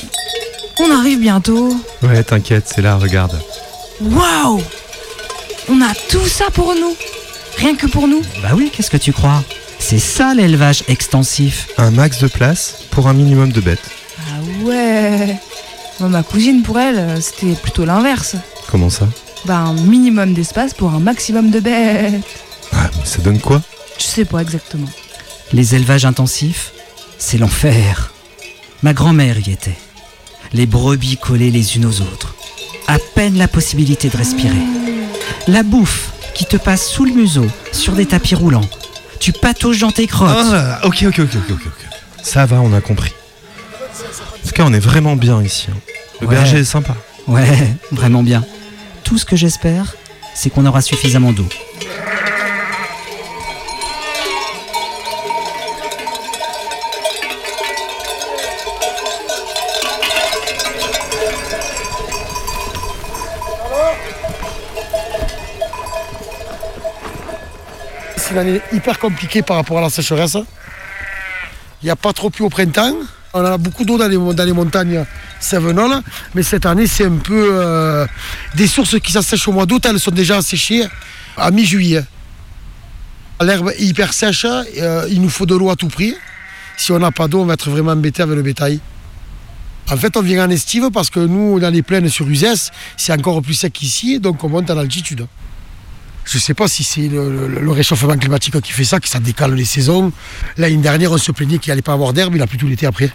on 0.79 0.89
arrive 0.91 1.19
bientôt. 1.19 1.75
Ouais, 2.03 2.23
t'inquiète, 2.23 2.71
c'est 2.73 2.81
là, 2.81 2.95
regarde. 2.95 3.37
Waouh 4.01 4.61
On 5.69 5.81
a 5.81 5.93
tout 6.09 6.25
ça 6.25 6.45
pour 6.53 6.73
nous 6.73 6.95
Rien 7.57 7.75
que 7.75 7.87
pour 7.87 8.07
nous 8.07 8.21
Bah 8.41 8.49
oui, 8.55 8.71
qu'est-ce 8.73 8.89
que 8.91 8.97
tu 8.97 9.13
crois? 9.13 9.43
C'est 9.79 9.99
ça 9.99 10.33
l'élevage 10.33 10.83
extensif. 10.87 11.67
Un 11.77 11.91
max 11.91 12.19
de 12.19 12.27
place 12.27 12.75
pour 12.91 13.07
un 13.07 13.13
minimum 13.13 13.51
de 13.51 13.61
bêtes. 13.61 13.89
Ah 14.19 14.63
ouais 14.63 15.37
Bon, 15.99 16.09
Ma 16.09 16.23
cousine, 16.23 16.63
pour 16.63 16.79
elle, 16.79 17.21
c'était 17.21 17.53
plutôt 17.55 17.85
l'inverse. 17.85 18.35
Comment 18.69 18.89
ça? 18.89 19.07
Bah 19.45 19.57
un 19.57 19.73
minimum 19.73 20.33
d'espace 20.33 20.73
pour 20.73 20.89
un 20.91 20.99
maximum 20.99 21.51
de 21.51 21.59
bêtes. 21.59 22.23
Ah, 22.73 22.89
mais 22.97 23.05
ça 23.05 23.19
donne 23.21 23.39
quoi? 23.39 23.61
Je 23.97 24.03
sais 24.03 24.25
pas 24.25 24.39
exactement. 24.41 24.89
Les 25.53 25.75
élevages 25.75 26.05
intensifs, 26.05 26.71
c'est 27.17 27.37
l'enfer. 27.37 28.11
Ma 28.81 28.93
grand-mère 28.93 29.37
y 29.47 29.51
était. 29.51 29.77
Les 30.53 30.65
brebis 30.65 31.17
collées 31.17 31.51
les 31.51 31.75
unes 31.77 31.85
aux 31.85 32.01
autres. 32.01 32.35
À 32.87 32.97
peine 33.13 33.37
la 33.37 33.47
possibilité 33.47 34.09
de 34.09 34.17
respirer. 34.17 34.55
La 35.47 35.63
bouffe 35.63 36.09
qui 36.35 36.45
te 36.45 36.57
passe 36.57 36.87
sous 36.87 37.05
le 37.05 37.13
museau, 37.13 37.47
sur 37.71 37.93
des 37.93 38.05
tapis 38.05 38.35
roulants. 38.35 38.67
Tu 39.19 39.31
patauges 39.31 39.79
dans 39.79 39.91
tes 39.91 40.05
crottes. 40.05 40.29
Ah, 40.37 40.81
ok, 40.83 41.05
ok, 41.07 41.19
ok, 41.19 41.29
ok, 41.35 41.51
ok. 41.51 41.61
ok. 41.65 41.85
Ça 42.21 42.45
va, 42.45 42.57
on 42.61 42.73
a 42.73 42.81
compris. 42.81 43.13
En 44.43 44.47
tout 44.47 44.53
cas, 44.53 44.63
on 44.67 44.73
est 44.73 44.79
vraiment 44.79 45.15
bien 45.15 45.41
ici. 45.41 45.67
hein. 45.71 45.77
Le 46.21 46.27
Ouais. 46.27 46.35
berger 46.35 46.59
est 46.59 46.63
sympa. 46.65 46.95
Ouais, 47.27 47.73
vraiment 47.91 48.21
bien. 48.23 48.43
Tout 49.03 49.17
ce 49.17 49.25
que 49.25 49.35
j'espère, 49.35 49.95
c'est 50.35 50.49
qu'on 50.49 50.65
aura 50.65 50.81
suffisamment 50.81 51.31
d'eau. 51.31 51.47
Une 68.35 68.41
année 68.41 68.61
hyper 68.73 68.99
compliquée 68.99 69.41
par 69.41 69.55
rapport 69.55 69.77
à 69.77 69.81
la 69.81 69.89
sécheresse. 69.89 70.37
Il 71.81 71.85
n'y 71.85 71.89
a 71.89 71.95
pas 71.95 72.11
trop 72.11 72.29
plu 72.29 72.43
au 72.43 72.49
printemps. 72.49 72.93
On 73.33 73.45
a 73.45 73.57
beaucoup 73.57 73.85
d'eau 73.85 73.97
dans 73.97 74.07
les, 74.07 74.17
dans 74.17 74.45
les 74.45 74.53
montagnes 74.53 75.05
Sévenoles, 75.39 76.01
mais 76.33 76.43
cette 76.43 76.65
année, 76.65 76.87
c'est 76.87 77.05
un 77.05 77.17
peu 77.17 77.49
euh, 77.51 78.05
des 78.55 78.67
sources 78.67 78.99
qui 78.99 79.11
s'assèchent 79.11 79.47
au 79.47 79.51
mois 79.51 79.65
d'août, 79.65 79.85
elles 79.85 79.99
sont 79.99 80.11
déjà 80.11 80.37
asséchées 80.37 80.85
à 81.37 81.51
mi-juillet. 81.51 82.03
L'herbe 83.41 83.71
est 83.77 83.81
hyper 83.83 84.13
sèche, 84.13 84.45
euh, 84.45 85.07
il 85.09 85.21
nous 85.21 85.29
faut 85.29 85.45
de 85.45 85.55
l'eau 85.55 85.69
à 85.69 85.75
tout 85.75 85.89
prix. 85.89 86.15
Si 86.77 86.91
on 86.91 86.99
n'a 86.99 87.11
pas 87.11 87.27
d'eau, 87.27 87.41
on 87.41 87.45
va 87.45 87.53
être 87.53 87.69
vraiment 87.69 87.91
embêté 87.91 88.21
avec 88.21 88.35
le 88.35 88.41
bétail. 88.41 88.79
En 89.91 89.97
fait, 89.97 90.15
on 90.17 90.21
vient 90.21 90.45
en 90.45 90.49
estive 90.49 90.89
parce 90.91 91.09
que 91.09 91.19
nous, 91.19 91.59
dans 91.59 91.69
les 91.69 91.83
plaines 91.83 92.09
sur 92.09 92.27
Uzès, 92.27 92.71
c'est 92.97 93.13
encore 93.13 93.41
plus 93.41 93.53
sec 93.53 93.73
qu'ici, 93.73 94.19
donc 94.19 94.43
on 94.43 94.49
monte 94.49 94.69
en 94.71 94.77
altitude. 94.77 95.27
Je 96.25 96.37
ne 96.37 96.41
sais 96.41 96.53
pas 96.55 96.67
si 96.67 96.83
c'est 96.83 97.07
le, 97.07 97.47
le- 97.47 97.59
le 97.61 97.71
réchauffement 97.71 98.17
climatique 98.17 98.59
qui 98.61 98.71
fait 98.71 98.83
ça, 98.83 98.99
que 98.99 99.07
ça 99.07 99.19
décale 99.19 99.53
les 99.53 99.63
saisons. 99.65 100.11
L'année 100.57 100.77
dernière, 100.77 101.11
on 101.11 101.17
se 101.17 101.31
plaignait 101.31 101.59
qu'il 101.59 101.69
n'allait 101.71 101.81
pas 101.83 101.93
avoir 101.93 102.13
d'herbe, 102.13 102.35
il 102.35 102.41
a 102.41 102.47
plus 102.47 102.57
tout 102.57 102.67
l'été 102.67 102.85
après. 102.87 103.11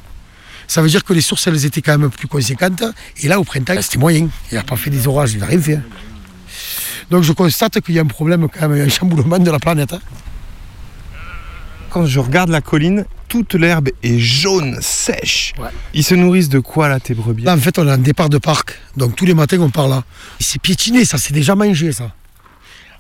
Ça 0.69 0.81
veut 0.81 0.89
dire 0.89 1.03
que 1.03 1.13
les 1.13 1.21
sources, 1.21 1.47
elles 1.49 1.65
étaient 1.67 1.83
quand 1.83 1.99
même 1.99 2.11
plus 2.11 2.29
conséquentes. 2.29 2.85
Et 3.23 3.27
là, 3.29 3.41
au 3.41 3.45
printemps, 3.45 3.75
c'était 3.83 3.99
moyen. 3.99 4.29
Il 4.53 4.55
n'a 4.55 4.63
pas 4.63 4.77
fait 4.77 4.91
des 4.91 5.09
orages, 5.09 5.33
il 5.33 5.41
n'a 5.41 5.47
rien 5.47 5.61
fait. 5.61 5.75
hein. 5.77 5.83
Donc 7.11 7.25
je 7.25 7.33
constate 7.33 7.81
qu'il 7.81 7.97
y 7.97 7.99
a 7.99 8.03
un 8.03 8.07
problème, 8.07 8.47
quand 8.49 8.69
même, 8.69 8.87
un 8.87 8.89
chamboulement 8.89 9.39
de 9.41 9.51
la 9.51 9.59
planète. 9.59 9.93
hein. 9.93 10.01
Quand 11.91 12.07
je 12.07 12.21
regarde 12.21 12.51
la 12.51 12.61
colline, 12.61 13.05
toute 13.29 13.55
l'herbe 13.55 13.89
est 14.05 14.19
jaune, 14.21 14.79
sèche. 14.81 15.55
Ils 15.93 16.05
se 16.05 16.15
nourrissent 16.15 16.49
de 16.49 16.61
quoi 16.61 16.89
là, 16.89 17.01
tes 17.01 17.15
brebis? 17.15 17.43
Là, 17.43 17.55
en 17.55 17.59
fait, 17.59 17.77
on 17.81 17.89
a 17.89 17.95
un 17.95 17.99
départ 17.99 18.29
de 18.29 18.39
parc. 18.39 18.79
Donc 18.97 19.17
tous 19.17 19.25
les 19.25 19.35
matins, 19.35 19.59
on 19.59 19.71
part 19.71 19.89
là. 19.89 20.05
C'est 20.39 20.63
piétiné, 20.63 21.05
ça, 21.05 21.19
c'est 21.19 21.33
déjà 21.33 21.57
mangé, 21.57 21.91
ça. 21.91 22.13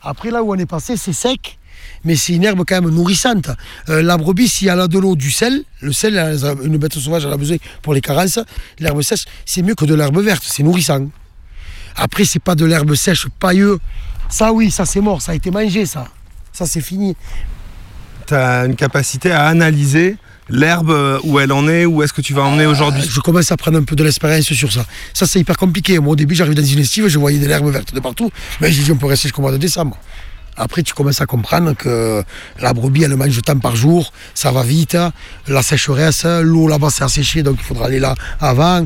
Après, 0.02 0.30
là 0.30 0.42
où 0.42 0.52
on 0.52 0.58
est 0.58 0.66
passé, 0.66 0.96
c'est 0.96 1.12
sec, 1.12 1.58
mais 2.04 2.16
c'est 2.16 2.34
une 2.34 2.44
herbe 2.44 2.62
quand 2.66 2.80
même 2.80 2.90
nourrissante. 2.90 3.50
Euh, 3.88 4.02
la 4.02 4.16
brebis, 4.16 4.48
si 4.48 4.68
elle 4.68 4.80
a 4.80 4.88
de 4.88 4.98
l'eau, 4.98 5.16
du 5.16 5.30
sel, 5.30 5.64
le 5.80 5.92
sel, 5.92 6.16
une 6.62 6.78
bête 6.78 6.94
sauvage, 6.94 7.24
elle 7.26 7.32
a 7.32 7.36
besoin 7.36 7.56
pour 7.82 7.94
les 7.94 8.00
carences. 8.00 8.38
L'herbe 8.78 9.02
sèche, 9.02 9.24
c'est 9.44 9.62
mieux 9.62 9.74
que 9.74 9.84
de 9.84 9.94
l'herbe 9.94 10.18
verte, 10.20 10.42
c'est 10.46 10.62
nourrissant. 10.62 11.06
Après, 11.96 12.24
c'est 12.24 12.42
pas 12.42 12.54
de 12.54 12.64
l'herbe 12.64 12.94
sèche 12.94 13.28
pailleux. 13.38 13.78
Ça, 14.28 14.52
oui, 14.52 14.70
ça, 14.70 14.86
c'est 14.86 15.00
mort, 15.00 15.20
ça 15.20 15.32
a 15.32 15.34
été 15.34 15.50
mangé, 15.50 15.86
ça. 15.86 16.06
Ça, 16.52 16.66
c'est 16.66 16.80
fini. 16.80 17.16
Tu 18.26 18.34
as 18.34 18.64
une 18.64 18.76
capacité 18.76 19.30
à 19.32 19.46
analyser 19.46 20.16
l'herbe, 20.50 20.90
euh, 20.90 21.18
où 21.24 21.38
elle 21.38 21.52
en 21.52 21.68
est, 21.68 21.86
où 21.86 22.02
est-ce 22.02 22.12
que 22.12 22.20
tu 22.20 22.34
vas 22.34 22.42
emmener 22.42 22.66
aujourd'hui 22.66 23.02
Je 23.08 23.20
commence 23.20 23.50
à 23.50 23.56
prendre 23.56 23.78
un 23.78 23.84
peu 23.84 23.96
de 23.96 24.04
l'expérience 24.04 24.52
sur 24.52 24.72
ça. 24.72 24.84
Ça, 25.14 25.26
c'est 25.26 25.40
hyper 25.40 25.56
compliqué. 25.56 25.98
Moi, 25.98 26.12
au 26.12 26.16
début, 26.16 26.34
j'arrive 26.34 26.54
dans 26.54 26.64
une 26.64 26.78
estive, 26.80 27.08
je 27.08 27.18
voyais 27.18 27.38
de 27.38 27.46
l'herbe 27.46 27.70
verte 27.70 27.94
de 27.94 28.00
partout. 28.00 28.30
Mais 28.60 28.70
j'ai 28.70 28.82
dit, 28.82 28.92
on 28.92 28.96
peut 28.96 29.06
rester 29.06 29.28
jusqu'au 29.28 29.42
mois 29.42 29.52
de 29.52 29.56
décembre. 29.56 29.96
Après, 30.56 30.82
tu 30.82 30.92
commences 30.92 31.20
à 31.20 31.26
comprendre 31.26 31.74
que 31.74 32.22
la 32.60 32.72
brebis, 32.74 33.04
elle 33.04 33.16
mange 33.16 33.40
tant 33.42 33.58
par 33.58 33.76
jour, 33.76 34.12
ça 34.34 34.52
va 34.52 34.62
vite. 34.62 34.96
La 35.48 35.62
sécheresse, 35.62 36.24
l'eau 36.24 36.68
là-bas, 36.68 36.90
c'est 36.90 37.04
asséché, 37.04 37.42
donc 37.42 37.56
il 37.60 37.64
faudra 37.64 37.86
aller 37.86 38.00
là 38.00 38.14
avant. 38.40 38.84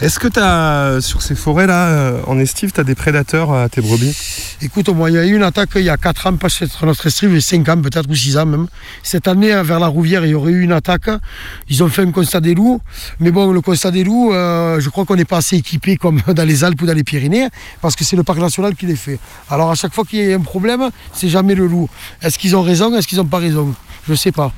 Est-ce 0.00 0.18
que 0.18 0.26
tu 0.26 0.40
as, 0.40 1.00
sur 1.00 1.22
ces 1.22 1.36
forêts-là, 1.36 1.86
euh, 1.88 2.20
en 2.26 2.38
estive, 2.40 2.72
tu 2.72 2.80
as 2.80 2.84
des 2.84 2.96
prédateurs 2.96 3.52
à 3.52 3.68
tes 3.68 3.80
brebis? 3.80 4.16
Écoute, 4.60 4.88
moi, 4.88 5.08
il 5.08 5.14
y 5.14 5.18
a 5.18 5.24
eu 5.24 5.36
une 5.36 5.44
attaque 5.44 5.70
il 5.76 5.82
y 5.82 5.88
a 5.88 5.96
4 5.96 6.26
ans, 6.26 6.36
pas 6.36 6.48
sur 6.48 6.66
notre 6.84 7.06
estive, 7.06 7.30
il 7.30 7.36
y 7.36 7.38
a 7.38 7.40
5 7.40 7.68
ans 7.68 7.80
peut-être, 7.80 8.10
ou 8.10 8.14
6 8.14 8.36
ans 8.38 8.44
même. 8.44 8.66
Cette 9.04 9.28
année, 9.28 9.54
vers 9.62 9.78
la 9.78 9.86
Rouvière, 9.86 10.26
il 10.26 10.32
y 10.32 10.34
aurait 10.34 10.50
eu 10.50 10.62
une 10.62 10.72
attaque. 10.72 11.08
Ils 11.68 11.84
ont 11.84 11.88
fait 11.88 12.02
un 12.02 12.10
constat 12.10 12.40
des 12.40 12.54
loups. 12.54 12.80
Mais 13.20 13.30
bon, 13.30 13.52
le 13.52 13.60
constat 13.60 13.92
des 13.92 14.02
loups, 14.02 14.34
euh, 14.34 14.80
je 14.80 14.88
crois 14.88 15.04
qu'on 15.04 15.14
n'est 15.14 15.24
pas 15.24 15.36
assez 15.36 15.56
équipé 15.56 15.96
comme 15.96 16.20
dans 16.26 16.44
les 16.44 16.64
Alpes 16.64 16.82
ou 16.82 16.86
dans 16.86 16.92
les 16.92 17.04
Pyrénées, 17.04 17.48
parce 17.80 17.94
que 17.94 18.02
c'est 18.02 18.16
le 18.16 18.24
parc 18.24 18.40
national 18.40 18.74
qui 18.74 18.86
les 18.86 18.96
fait. 18.96 19.20
Alors 19.48 19.70
à 19.70 19.76
chaque 19.76 19.94
fois 19.94 20.04
qu'il 20.04 20.24
y 20.24 20.32
a 20.32 20.36
un 20.36 20.40
problème, 20.40 20.90
c'est 21.12 21.28
jamais 21.28 21.54
le 21.54 21.68
loup. 21.68 21.88
Est-ce 22.20 22.36
qu'ils 22.36 22.56
ont 22.56 22.62
raison 22.62 22.92
Est-ce 22.96 23.06
qu'ils 23.06 23.18
n'ont 23.18 23.26
pas 23.26 23.38
raison? 23.38 23.72
Je 24.06 24.12
ne 24.12 24.16
sais 24.16 24.32
pas. 24.32 24.52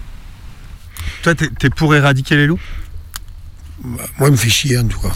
Toi, 1.22 1.34
tu 1.34 1.44
es, 1.44 1.70
pour 1.70 1.94
éradiquer 1.94 2.36
les 2.36 2.46
loups? 2.46 2.58
Moi, 3.86 4.28
il 4.28 4.32
me 4.32 4.36
fait 4.36 4.48
chier 4.48 4.78
en 4.78 4.86
tout 4.86 4.98
cas. 5.00 5.12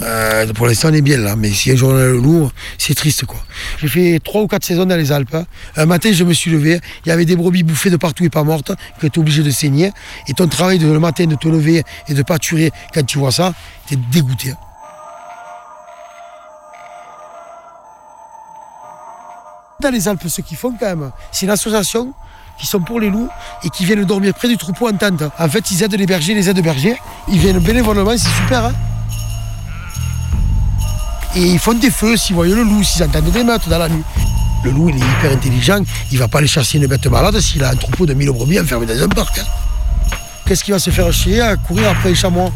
Euh, 0.00 0.52
pour 0.54 0.66
l'instant, 0.66 0.88
on 0.90 0.92
est 0.92 1.00
bien 1.02 1.18
là, 1.18 1.36
mais 1.36 1.50
si 1.52 1.70
un 1.70 1.76
jour 1.76 1.90
on 1.90 1.94
loup, 2.20 2.50
c'est 2.78 2.94
triste 2.96 3.26
quoi. 3.26 3.38
J'ai 3.78 3.86
fait 3.86 4.20
trois 4.22 4.42
ou 4.42 4.48
quatre 4.48 4.64
saisons 4.64 4.84
dans 4.86 4.96
les 4.96 5.12
Alpes. 5.12 5.32
hein. 5.34 5.44
Un 5.76 5.86
matin, 5.86 6.10
je 6.12 6.24
me 6.24 6.32
suis 6.32 6.50
levé, 6.50 6.80
il 7.06 7.08
y 7.10 7.12
avait 7.12 7.24
des 7.24 7.36
brebis 7.36 7.62
bouffées 7.62 7.90
de 7.90 7.96
partout 7.96 8.24
et 8.24 8.28
pas 8.28 8.42
mortes, 8.42 8.72
que 8.98 9.06
tu 9.06 9.18
es 9.18 9.22
obligé 9.22 9.44
de 9.44 9.50
saigner. 9.52 9.92
Et 10.26 10.32
ton 10.34 10.48
travail 10.48 10.80
de, 10.80 10.90
le 10.90 10.98
matin 10.98 11.26
de 11.26 11.36
te 11.36 11.46
lever 11.46 11.84
et 12.08 12.14
de 12.14 12.22
pâturer 12.22 12.72
quand 12.92 13.04
tu 13.06 13.18
vois 13.18 13.30
ça, 13.30 13.54
tu 13.86 13.94
es 13.94 13.96
dégoûté. 14.10 14.50
hein. 14.50 14.56
Dans 19.80 19.90
les 19.90 20.08
Alpes, 20.08 20.26
ce 20.28 20.40
qu'ils 20.40 20.56
font 20.56 20.72
quand 20.78 20.86
même, 20.86 21.10
c'est 21.30 21.46
une 21.46 21.50
association 21.52 22.14
qui 22.58 22.66
sont 22.66 22.80
pour 22.80 23.00
les 23.00 23.10
loups 23.10 23.28
et 23.64 23.70
qui 23.70 23.84
viennent 23.84 24.04
dormir 24.04 24.32
près 24.34 24.48
du 24.48 24.56
troupeau 24.56 24.88
en 24.88 24.92
tente. 24.96 25.22
En 25.38 25.48
fait, 25.48 25.70
ils 25.70 25.82
aident 25.82 25.96
les 25.96 26.06
bergers, 26.06 26.34
les 26.34 26.48
aides 26.48 26.62
bergers. 26.62 26.96
Ils 27.28 27.38
viennent 27.38 27.58
bénévolement, 27.58 28.10
c'est 28.16 28.28
super. 28.42 28.66
hein. 28.66 28.72
et 31.36 31.40
ils 31.42 31.58
font 31.58 31.74
des 31.74 31.90
feux 31.90 32.16
s'ils 32.16 32.34
voient 32.36 32.46
le 32.46 32.62
loup, 32.62 32.82
s'ils 32.84 33.02
entendent 33.02 33.30
des 33.32 33.42
meutes 33.44 33.68
dans 33.68 33.78
la 33.78 33.88
nuit. 33.88 34.02
Le 34.64 34.70
loup, 34.70 34.88
il 34.88 34.94
est 34.96 34.98
hyper 34.98 35.32
intelligent. 35.32 35.80
Il 36.12 36.18
va 36.18 36.28
pas 36.28 36.38
aller 36.38 36.46
chasser 36.46 36.78
une 36.78 36.86
bête 36.86 37.06
malade 37.06 37.38
s'il 37.40 37.62
a 37.64 37.70
un 37.70 37.76
troupeau 37.76 38.06
de 38.06 38.14
1000 38.14 38.30
brebis 38.30 38.60
enfermé 38.60 38.86
dans 38.86 39.02
un 39.02 39.08
parc. 39.08 39.38
hein. 39.38 39.42
Qu'est-ce 40.46 40.62
qu'il 40.64 40.72
va 40.72 40.78
se 40.78 40.90
faire 40.90 41.12
chier 41.12 41.40
à 41.40 41.56
courir 41.56 41.90
après 41.90 42.10
les 42.10 42.14
chamois? 42.14 42.50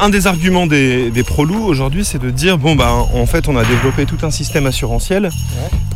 Un 0.00 0.08
des 0.08 0.26
arguments 0.26 0.66
des, 0.66 1.10
des 1.10 1.22
pro-loups 1.22 1.64
aujourd'hui, 1.64 2.04
c'est 2.04 2.18
de 2.18 2.30
dire 2.30 2.58
bon, 2.58 2.74
bah, 2.74 2.92
en 3.14 3.26
fait, 3.26 3.48
on 3.48 3.56
a 3.56 3.64
développé 3.64 4.04
tout 4.06 4.18
un 4.22 4.30
système 4.30 4.66
assurantiel 4.66 5.30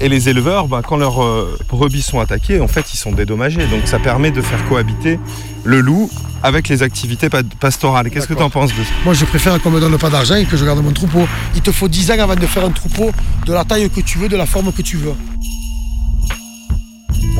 et 0.00 0.08
les 0.08 0.28
éleveurs, 0.28 0.68
bah, 0.68 0.82
quand 0.86 0.96
leurs 0.96 1.22
euh, 1.22 1.58
brebis 1.68 2.02
sont 2.02 2.20
attaquées, 2.20 2.60
en 2.60 2.68
fait, 2.68 2.92
ils 2.94 2.96
sont 2.96 3.12
dédommagés. 3.12 3.66
Donc, 3.66 3.86
ça 3.86 3.98
permet 3.98 4.30
de 4.30 4.40
faire 4.40 4.64
cohabiter 4.68 5.18
le 5.64 5.80
loup 5.80 6.08
avec 6.44 6.68
les 6.68 6.82
activités 6.84 7.28
pa- 7.28 7.42
pastorales. 7.58 8.08
Qu'est-ce 8.10 8.28
que 8.28 8.34
tu 8.34 8.42
en 8.42 8.50
penses 8.50 8.70
de 8.70 8.82
ça? 8.84 8.90
Moi, 9.04 9.14
je 9.14 9.24
préfère 9.24 9.60
qu'on 9.60 9.70
me 9.70 9.80
donne 9.80 9.98
pas 9.98 10.10
d'argent 10.10 10.36
et 10.36 10.44
que 10.44 10.56
je 10.56 10.64
garde 10.64 10.82
mon 10.82 10.92
troupeau. 10.92 11.26
Il 11.56 11.60
te 11.60 11.72
faut 11.72 11.88
10 11.88 12.12
ans 12.12 12.20
avant 12.20 12.36
de 12.36 12.46
faire 12.46 12.64
un 12.64 12.70
troupeau 12.70 13.10
de 13.46 13.52
la 13.52 13.64
taille 13.64 13.90
que 13.90 14.00
tu 14.00 14.18
veux, 14.18 14.28
de 14.28 14.36
la 14.36 14.46
forme 14.46 14.72
que 14.72 14.82
tu 14.82 14.96
veux. 14.96 15.14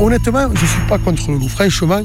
Honnêtement, 0.01 0.49
je 0.55 0.63
ne 0.63 0.67
suis 0.69 0.81
pas 0.89 0.99
contre 0.99 1.31
le 1.31 1.39
loup. 1.39 1.49
Franchement, 1.49 2.03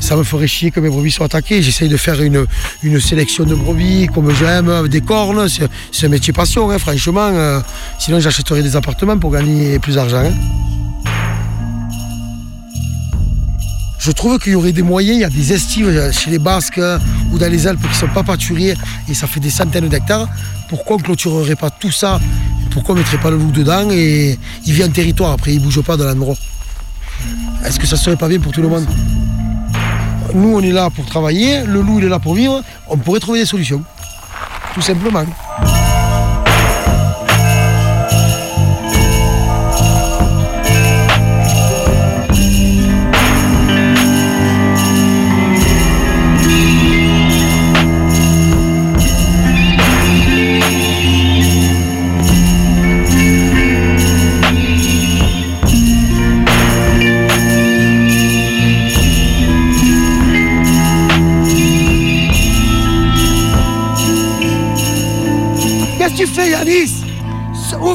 ça 0.00 0.16
me 0.16 0.22
ferait 0.24 0.46
chier 0.46 0.70
que 0.70 0.80
mes 0.80 0.88
brebis 0.88 1.10
soient 1.10 1.26
attaquées. 1.26 1.62
J'essaye 1.62 1.88
de 1.88 1.96
faire 1.96 2.20
une, 2.22 2.46
une 2.82 3.00
sélection 3.00 3.44
de 3.44 3.54
brebis 3.54 4.08
comme 4.14 4.32
j'aime, 4.34 4.88
des 4.88 5.00
cornes. 5.00 5.46
C'est 5.92 6.06
un 6.06 6.08
métier 6.08 6.32
passion, 6.32 6.70
hein, 6.70 6.78
franchement. 6.78 7.28
euh, 7.32 7.60
sinon, 7.98 8.20
j'achèterais 8.20 8.62
des 8.62 8.76
appartements 8.76 9.18
pour 9.18 9.30
gagner 9.32 9.78
plus 9.78 9.94
d'argent. 9.94 10.18
hein. 10.24 10.32
Je 13.98 14.12
trouve 14.12 14.38
qu'il 14.38 14.52
y 14.52 14.54
aurait 14.54 14.72
des 14.72 14.82
moyens, 14.82 15.16
il 15.16 15.20
y 15.22 15.24
a 15.24 15.28
des 15.30 15.52
estives 15.52 16.12
chez 16.12 16.30
les 16.30 16.38
Basques 16.38 16.78
euh, 16.78 16.96
ou 17.32 17.38
dans 17.38 17.50
les 17.50 17.66
Alpes 17.66 17.80
qui 17.82 17.88
ne 17.88 17.94
sont 17.94 18.08
pas 18.14 18.22
pâturées 18.22 18.74
et 19.08 19.14
ça 19.14 19.26
fait 19.26 19.40
des 19.40 19.50
centaines 19.50 19.88
d'hectares. 19.88 20.28
Pourquoi 20.68 20.94
on 20.96 20.98
ne 21.00 21.04
clôturerait 21.04 21.56
pas 21.56 21.70
tout 21.70 21.90
ça? 21.90 22.20
Pourquoi 22.70 22.92
on 22.94 22.98
ne 22.98 23.02
mettrait 23.02 23.18
pas 23.18 23.30
le 23.30 23.36
loup 23.36 23.50
dedans? 23.50 23.88
Et 23.90 24.38
il 24.64 24.72
vit 24.72 24.84
en 24.84 24.90
territoire 24.90 25.32
après, 25.32 25.54
il 25.54 25.58
ne 25.58 25.64
bouge 25.64 25.80
pas 25.80 25.96
de 25.96 26.04
l'endroit 26.04 26.36
Est-ce 27.64 27.80
que 27.80 27.86
ça 27.86 27.96
serait 27.96 28.16
pas 28.16 28.28
bien 28.28 28.38
pour 28.38 28.52
tout 28.52 28.62
le 28.62 28.68
monde? 28.68 28.86
Nous, 30.36 30.54
on 30.54 30.60
est 30.60 30.70
là 30.70 30.90
pour 30.90 31.06
travailler, 31.06 31.62
le 31.64 31.80
loup, 31.80 31.98
il 31.98 32.04
est 32.04 32.08
là 32.10 32.18
pour 32.18 32.34
vivre. 32.34 32.62
On 32.88 32.98
pourrait 32.98 33.20
trouver 33.20 33.38
des 33.38 33.46
solutions, 33.46 33.82
tout 34.74 34.82
simplement. 34.82 35.24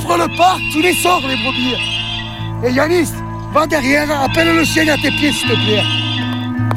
Ouvre 0.04 0.18
le 0.18 0.38
parc, 0.38 0.60
tu 0.72 0.82
les 0.82 0.94
sors, 0.94 1.22
les 1.28 1.36
brebis. 1.38 1.76
Et 2.64 2.72
Yanis, 2.72 3.12
va 3.54 3.68
derrière, 3.68 4.10
appelle 4.22 4.56
le 4.56 4.64
chien 4.64 4.88
à 4.88 4.96
tes 4.98 5.12
pieds, 5.12 5.32
s'il 5.32 5.50
te 5.50 5.54
plaît. 5.56 5.84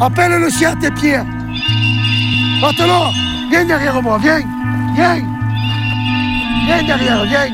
Appelle 0.01 0.33
le 0.41 0.51
chien 0.51 0.73
à 0.73 0.77
tes 0.77 0.91
pieds. 0.91 1.19
Maintenant, 2.61 3.11
viens 3.51 3.65
derrière 3.65 4.03
moi, 4.03 4.19
viens, 4.19 4.41
viens. 4.95 5.23
Viens 6.67 6.83
derrière, 6.83 7.25
viens. 7.25 7.49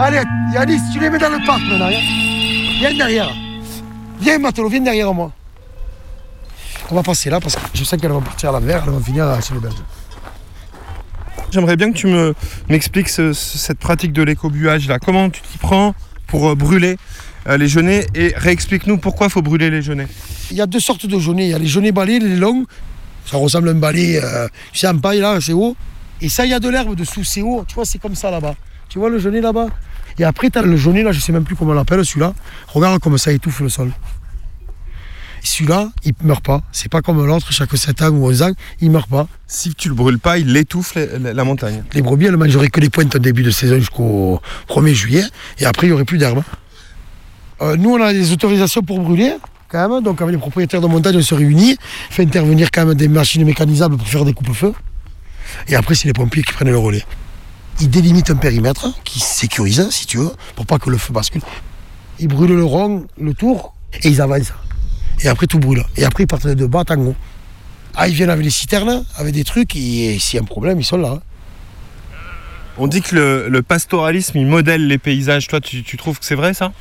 Allez, 0.00 0.22
Yanis, 0.54 0.80
tu 0.92 0.98
les 1.00 1.10
mets 1.10 1.18
dans 1.18 1.28
le 1.30 1.44
parc 1.46 1.60
maintenant. 1.62 1.86
hein. 1.86 2.00
Viens 2.80 2.94
derrière. 2.94 3.30
Viens, 4.20 4.38
Matelot, 4.38 4.68
viens 4.68 4.80
derrière 4.80 5.12
moi. 5.12 5.30
On 6.90 6.94
va 6.94 7.02
passer 7.02 7.30
là 7.30 7.38
parce 7.40 7.54
que 7.56 7.60
je 7.74 7.84
sais 7.84 7.96
qu'elles 7.96 8.10
vont 8.10 8.20
partir 8.20 8.48
à 8.50 8.52
l'envers, 8.52 8.82
elles 8.84 8.90
vont 8.92 9.00
finir 9.00 9.26
chez 9.46 9.54
les 9.54 9.60
Belges. 9.60 9.74
J'aimerais 11.52 11.76
bien 11.76 11.90
que 11.92 11.96
tu 11.98 12.06
me 12.06 12.34
m'expliques 12.68 13.08
ce- 13.08 13.32
ce- 13.32 13.58
cette 13.58 13.78
pratique 13.78 14.12
de 14.12 14.22
l'écobuage 14.22 14.86
là. 14.88 14.98
Comment 14.98 15.30
tu 15.30 15.40
t'y 15.42 15.58
prends 15.58 15.94
pour 16.26 16.48
euh, 16.50 16.54
brûler 16.54 16.96
euh, 17.48 17.56
les 17.56 17.66
genêts? 17.68 18.06
Et 18.14 18.32
réexplique-nous 18.36 18.98
pourquoi 18.98 19.26
il 19.26 19.30
faut 19.30 19.42
brûler 19.42 19.68
les 19.70 19.82
genêts. 19.82 20.06
Il 20.50 20.56
y 20.56 20.60
a 20.60 20.66
deux 20.66 20.80
sortes 20.80 21.06
de 21.06 21.18
genêts. 21.18 21.46
Il 21.46 21.50
y 21.50 21.54
a 21.54 21.58
les 21.58 21.66
genêts 21.66 21.92
balais, 21.92 22.18
les 22.18 22.36
longs. 22.36 22.64
Ça 23.26 23.36
ressemble 23.36 23.68
à 23.68 23.72
un 23.72 23.74
balai, 23.76 24.20
euh, 24.22 24.48
en 24.84 24.98
paille 24.98 25.20
là, 25.20 25.38
c'est 25.40 25.52
haut. 25.52 25.76
Et 26.20 26.28
ça, 26.28 26.44
il 26.44 26.50
y 26.50 26.54
a 26.54 26.60
de 26.60 26.68
l'herbe 26.68 26.94
dessous, 26.94 27.24
c'est 27.24 27.42
haut. 27.42 27.64
Tu 27.66 27.74
vois, 27.74 27.84
c'est 27.84 27.98
comme 27.98 28.14
ça 28.14 28.30
là-bas. 28.30 28.54
Tu 28.88 28.98
vois 28.98 29.10
le 29.10 29.18
genêt 29.18 29.40
là-bas? 29.40 29.68
Et 30.18 30.24
après, 30.24 30.50
tu 30.50 30.58
as 30.58 30.62
le 30.62 30.76
genêt 30.76 31.02
là, 31.02 31.12
je 31.12 31.20
sais 31.20 31.32
même 31.32 31.44
plus 31.44 31.56
comment 31.56 31.70
on 31.72 31.74
l'appelle 31.74 32.04
celui-là. 32.04 32.34
Regarde 32.68 32.98
comme 33.00 33.16
ça 33.18 33.32
étouffe 33.32 33.60
le 33.60 33.68
sol. 33.68 33.90
Celui-là, 35.42 35.90
il 36.04 36.12
ne 36.22 36.26
meurt 36.28 36.44
pas. 36.44 36.62
C'est 36.72 36.90
pas 36.90 37.00
comme 37.02 37.24
l'autre, 37.24 37.52
chaque 37.52 37.76
7 37.76 38.02
ans 38.02 38.08
ou 38.10 38.26
11 38.26 38.42
ans, 38.42 38.50
il 38.80 38.90
meurt 38.90 39.08
pas. 39.08 39.26
Si 39.46 39.74
tu 39.74 39.88
le 39.88 39.94
brûles 39.94 40.18
pas, 40.18 40.38
il 40.38 40.54
étouffe 40.56 40.94
la, 40.94 41.06
la- 41.18 41.32
la 41.32 41.44
montagne. 41.44 41.82
Les 41.94 42.02
brebis, 42.02 42.26
elles 42.26 42.36
mangeraient 42.36 42.68
que 42.68 42.80
les 42.80 42.90
pointes 42.90 43.14
au 43.16 43.18
début 43.18 43.42
de 43.42 43.50
saison 43.50 43.76
jusqu'au 43.76 44.40
1er 44.68 44.92
juillet. 44.94 45.24
Et 45.58 45.64
après, 45.66 45.86
il 45.86 45.90
n'y 45.90 45.94
aurait 45.94 46.04
plus 46.04 46.18
d'herbe. 46.18 46.42
Euh, 47.62 47.76
nous, 47.76 47.90
on 47.90 48.02
a 48.02 48.12
des 48.12 48.32
autorisations 48.32 48.82
pour 48.82 49.00
brûler, 49.00 49.34
quand 49.68 49.88
même. 49.88 50.02
Donc, 50.02 50.20
avec 50.22 50.32
les 50.34 50.38
propriétaires 50.40 50.80
de 50.80 50.86
montagne, 50.86 51.16
on 51.16 51.22
se 51.22 51.34
réunit, 51.34 51.76
fait 52.10 52.22
intervenir 52.22 52.70
quand 52.70 52.86
même 52.86 52.94
des 52.94 53.08
machines 53.08 53.44
mécanisables 53.44 53.96
pour 53.96 54.06
faire 54.08 54.24
des 54.24 54.32
coupes-feux. 54.32 54.72
Et 55.68 55.74
après, 55.74 55.94
c'est 55.94 56.06
les 56.06 56.12
pompiers 56.14 56.42
qui 56.42 56.52
prennent 56.52 56.70
le 56.70 56.78
relais. 56.78 57.04
Ils 57.80 57.88
délimitent 57.90 58.30
un 58.30 58.36
périmètre 58.36 58.88
qui 59.04 59.20
sécurise, 59.20 59.88
si 59.90 60.06
tu 60.06 60.18
veux, 60.18 60.30
pour 60.54 60.66
pas 60.66 60.78
que 60.78 60.90
le 60.90 60.98
feu 60.98 61.12
bascule. 61.12 61.42
Ils 62.18 62.28
brûlent 62.28 62.54
le 62.54 62.64
rond, 62.64 63.06
le 63.20 63.32
tour, 63.34 63.74
et 64.02 64.08
ils 64.08 64.20
avancent. 64.20 64.52
Et 65.22 65.28
après, 65.28 65.46
tout 65.46 65.58
brûle. 65.58 65.84
Et 65.96 66.04
après, 66.04 66.24
ils 66.24 66.26
partent 66.26 66.46
de 66.46 66.66
bas 66.66 66.84
haut. 66.96 67.14
Ah, 67.94 68.08
ils 68.08 68.14
viennent 68.14 68.30
avec 68.30 68.44
les 68.44 68.50
citernes, 68.50 69.04
avec 69.16 69.34
des 69.34 69.44
trucs, 69.44 69.74
et 69.76 70.18
s'il 70.18 70.36
y 70.36 70.38
a 70.38 70.42
un 70.42 70.46
problème, 70.46 70.80
ils 70.80 70.84
sont 70.84 70.96
là. 70.96 71.14
hein. 71.16 71.20
On 72.78 72.86
dit 72.86 73.02
que 73.02 73.14
le, 73.14 73.48
le 73.48 73.62
pastoralisme, 73.62 74.38
il 74.38 74.46
modèle 74.46 74.86
les 74.86 74.96
paysages. 74.96 75.48
Toi, 75.48 75.60
tu, 75.60 75.82
tu 75.82 75.96
trouves 75.96 76.18
que 76.18 76.24
c'est 76.24 76.36
vrai 76.36 76.54
ça? 76.54 76.72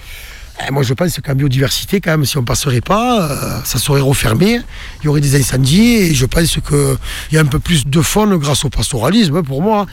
Eh, 0.66 0.72
Moi, 0.72 0.84
je 0.84 0.94
pense 0.94 1.20
qu'en 1.20 1.36
biodiversité, 1.36 2.00
quand 2.00 2.12
même, 2.12 2.26
si 2.26 2.38
on 2.38 2.42
ne 2.42 2.46
passerait 2.46 2.80
pas, 2.82 3.30
euh, 3.32 3.60
ça 3.66 3.80
serait 3.80 4.02
refermé, 4.02 4.60
il 5.02 5.06
y 5.06 5.08
aurait 5.08 5.20
des 5.22 5.36
incendies, 5.36 5.96
et 5.96 6.14
je 6.14 6.26
pense 6.26 6.58
qu'il 6.66 6.98
y 7.32 7.38
a 7.38 7.42
un 7.42 7.46
peu 7.46 7.60
plus 7.60 7.88
de 7.88 8.02
faune 8.02 8.38
grâce 8.38 8.64
au 8.66 8.70
pastoralisme, 8.70 9.38
hein, 9.38 9.44
pour 9.44 9.62
moi. 9.62 9.88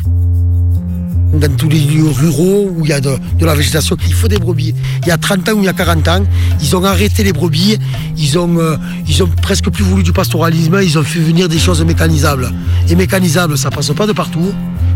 Dans 1.33 1.55
tous 1.57 1.69
les 1.69 1.81
lieux 1.81 2.09
ruraux 2.09 2.71
où 2.75 2.85
il 2.85 2.91
y 2.91 2.93
a 2.93 3.01
de, 3.01 3.19
la 3.41 3.55
végétation, 3.55 3.97
il 4.07 4.15
faut 4.15 4.29
des 4.29 4.39
brebis. 4.39 4.75
Il 5.03 5.09
y 5.09 5.11
a 5.11 5.19
30 5.19 5.49
ans 5.49 5.53
ou 5.53 5.59
il 5.61 5.65
y 5.65 5.69
a 5.69 5.73
40 5.73 6.09
ans, 6.09 6.25
ils 6.61 6.77
ont 6.77 6.85
arrêté 6.85 7.25
les 7.25 7.33
brebis, 7.33 7.79
ils 8.17 8.39
ont, 8.39 8.59
euh, 8.59 8.77
ils 9.07 9.23
ont 9.23 9.29
presque 9.43 9.69
plus 9.71 9.85
voulu 9.85 10.03
du 10.03 10.13
pastoralisme, 10.13 10.79
ils 10.83 10.99
ont 10.99 11.03
fait 11.03 11.19
venir 11.19 11.49
des 11.49 11.59
choses 11.59 11.85
mécanisables. 11.85 12.51
Et 12.89 12.95
mécanisables, 12.95 13.59
ça 13.59 13.71
passe 13.71 13.93
pas 13.93 14.07
de 14.07 14.13
partout, 14.13 14.53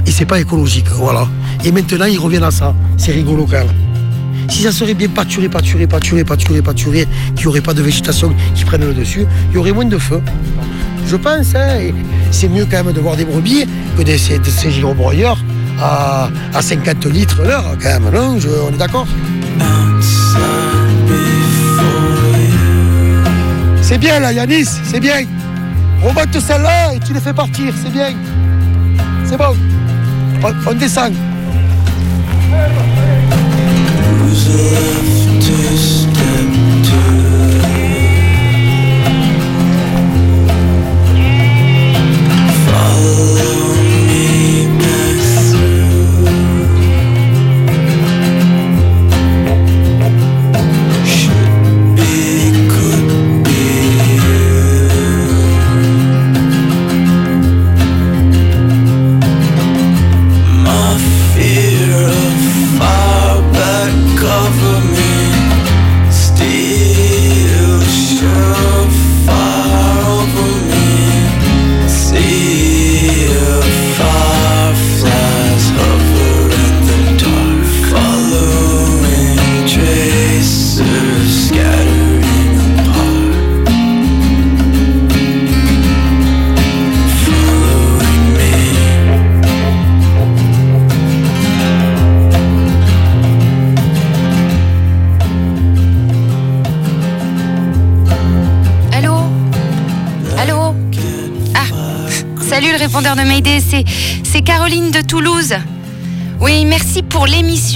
et 0.06 0.10
c'est 0.10 0.24
pas 0.24 0.40
écologique, 0.40 0.88
voilà. 0.88 1.28
Et 1.64 1.72
maintenant, 1.72 2.06
ils 2.06 2.18
reviennent 2.18 2.44
à 2.44 2.50
ça. 2.50 2.74
C'est 2.96 3.12
rigolo 3.12 3.44
quand 3.44 3.58
même. 3.58 3.74
Si 4.48 4.62
ça 4.62 4.72
serait 4.72 4.94
bien 4.94 5.08
pâturé, 5.08 5.48
pâturé, 5.48 5.86
pâturé, 5.86 6.24
pâturé, 6.24 6.62
pâturé, 6.62 7.08
qu'il 7.34 7.44
n'y 7.44 7.46
aurait 7.46 7.60
pas 7.60 7.74
de 7.74 7.82
végétation 7.82 8.34
qui 8.54 8.64
prenne 8.64 8.84
le 8.84 8.94
dessus, 8.94 9.26
il 9.50 9.54
y 9.54 9.58
aurait 9.58 9.72
moins 9.72 9.84
de 9.84 9.98
feu. 9.98 10.20
Je 11.06 11.16
pense, 11.16 11.54
hein, 11.54 11.92
c'est 12.30 12.48
mieux 12.48 12.66
quand 12.70 12.84
même 12.84 12.92
de 12.92 13.00
voir 13.00 13.16
des 13.16 13.24
brebis 13.24 13.64
que 13.96 14.02
de 14.02 14.16
ces, 14.16 14.40
ces 14.44 14.70
à, 15.80 16.28
à 16.54 16.62
50 16.62 17.04
litres 17.06 17.42
l'heure, 17.42 17.76
quand 17.82 18.00
même, 18.00 18.10
non? 18.12 18.38
Je- 18.38 18.48
On 18.48 18.72
est 18.72 18.78
d'accord? 18.78 19.06
C'est 23.82 23.98
bien 23.98 24.20
là, 24.20 24.32
Yanis, 24.32 24.66
c'est 24.84 25.00
bien. 25.00 25.22
Remonte 26.02 26.38
celle-là 26.40 26.94
et 26.94 27.00
tu 27.00 27.12
les 27.12 27.20
fais 27.20 27.32
partir, 27.32 27.72
c'est 27.82 27.90
bien. 27.92 28.12
C'est 29.26 29.36
bon. 29.36 29.56
On, 30.42 30.70
on 30.70 30.74
descend. 30.74 31.12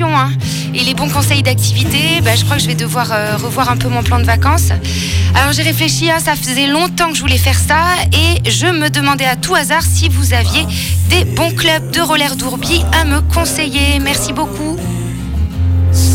Hein. 0.02 0.30
et 0.74 0.82
les 0.82 0.94
bons 0.94 1.08
conseils 1.08 1.42
d'activité. 1.42 2.20
Bah, 2.22 2.34
je 2.34 2.44
crois 2.44 2.56
que 2.56 2.62
je 2.62 2.68
vais 2.68 2.74
devoir 2.74 3.12
euh, 3.12 3.36
revoir 3.36 3.70
un 3.70 3.76
peu 3.76 3.88
mon 3.88 4.02
plan 4.02 4.18
de 4.18 4.24
vacances. 4.24 4.70
Alors 5.34 5.52
j'ai 5.52 5.62
réfléchi, 5.62 6.10
hein, 6.10 6.18
ça 6.18 6.34
faisait 6.34 6.66
longtemps 6.66 7.10
que 7.10 7.16
je 7.16 7.20
voulais 7.20 7.38
faire 7.38 7.58
ça 7.58 7.82
et 8.12 8.50
je 8.50 8.66
me 8.66 8.88
demandais 8.90 9.24
à 9.26 9.36
tout 9.36 9.54
hasard 9.54 9.82
si 9.82 10.08
vous 10.08 10.34
aviez 10.34 10.66
des 11.10 11.24
bons 11.24 11.52
clubs 11.52 11.90
de 11.90 12.00
roller 12.00 12.36
d'Ourbi 12.36 12.82
à 12.92 13.04
me 13.04 13.20
conseiller. 13.20 13.98
Merci 14.00 14.32
beaucoup. 14.32 14.76
Ce 15.92 16.14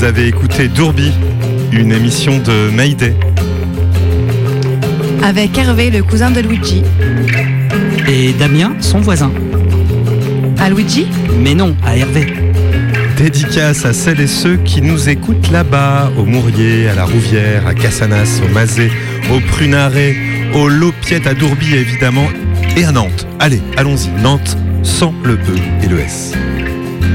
vous 0.00 0.06
avez 0.06 0.28
écouté 0.28 0.68
Dourbi, 0.68 1.12
une 1.72 1.92
émission 1.92 2.38
de 2.38 2.70
Mayday. 2.70 3.14
Avec 5.22 5.58
Hervé, 5.58 5.90
le 5.90 6.02
cousin 6.02 6.30
de 6.30 6.40
Luigi. 6.40 6.82
Et 8.08 8.32
Damien, 8.32 8.72
son 8.80 9.00
voisin. 9.00 9.30
À 10.58 10.70
Luigi 10.70 11.06
Mais 11.38 11.52
non, 11.54 11.76
à 11.84 11.98
Hervé. 11.98 12.32
Dédicace 13.18 13.84
à 13.84 13.92
celles 13.92 14.20
et 14.20 14.26
ceux 14.26 14.56
qui 14.56 14.80
nous 14.80 15.10
écoutent 15.10 15.50
là-bas, 15.50 16.10
au 16.16 16.24
Mourier, 16.24 16.88
à 16.88 16.94
la 16.94 17.04
Rouvière, 17.04 17.66
à 17.66 17.74
Cassanas, 17.74 18.40
au 18.42 18.48
Mazet, 18.54 18.90
au 19.30 19.40
Prunaret, 19.40 20.16
au 20.54 20.66
Lopiette, 20.68 21.26
à 21.26 21.34
Dourbi 21.34 21.74
évidemment, 21.74 22.28
et 22.74 22.86
à 22.86 22.92
Nantes. 22.92 23.26
Allez, 23.38 23.60
allons-y, 23.76 24.08
Nantes, 24.22 24.56
sans 24.82 25.12
le 25.24 25.34
E 25.34 25.58
et 25.82 25.88
le 25.88 26.00
S. 26.00 26.32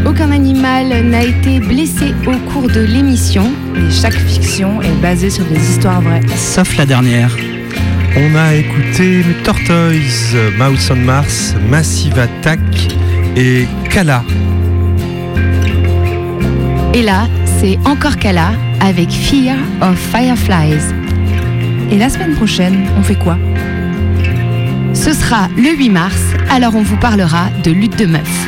Aucun 0.06 0.32
animal 0.32 1.04
n'a 1.10 1.24
été 1.24 1.60
blessé 1.60 2.14
au 2.28 2.38
cours 2.52 2.70
de 2.70 2.82
l'émission. 2.82 3.52
Et 3.76 3.92
chaque 3.92 4.14
fiction 4.14 4.82
est 4.82 5.02
basée 5.02 5.32
sur 5.32 5.44
des 5.46 5.60
histoires 5.60 6.00
vraies. 6.02 6.22
Sauf 6.36 6.78
la 6.78 6.86
dernière. 6.86 7.36
On 8.16 8.36
a 8.36 8.54
écouté 8.54 9.24
Tortoise, 9.44 10.36
Mouse 10.58 10.92
on 10.92 10.96
Mars, 10.96 11.56
Massive 11.70 12.18
Attack 12.20 12.60
et 13.36 13.66
Kala. 13.90 14.24
Et 16.94 17.02
là, 17.02 17.28
c'est 17.60 17.78
encore 17.86 18.18
Kala 18.18 18.52
avec 18.80 19.10
Fear 19.10 19.58
of 19.82 19.98
Fireflies. 19.98 20.94
Et 21.92 21.98
la 21.98 22.10
semaine 22.10 22.36
prochaine, 22.36 22.86
on 22.98 23.02
fait 23.02 23.20
quoi? 23.20 23.38
Ce 24.94 25.14
sera 25.14 25.50
le 25.58 25.76
8 25.76 25.90
mars, 25.90 26.22
alors 26.50 26.76
on 26.76 26.84
vous 26.84 26.98
parlera 26.98 27.50
de 27.64 27.72
lutte 27.72 28.00
de 28.00 28.06
meufs. 28.06 28.48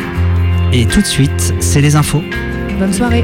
Et 0.73 0.85
tout 0.85 1.01
de 1.01 1.05
suite, 1.05 1.53
c'est 1.59 1.81
les 1.81 1.95
infos. 1.95 2.23
Bonne 2.77 2.93
soirée 2.93 3.23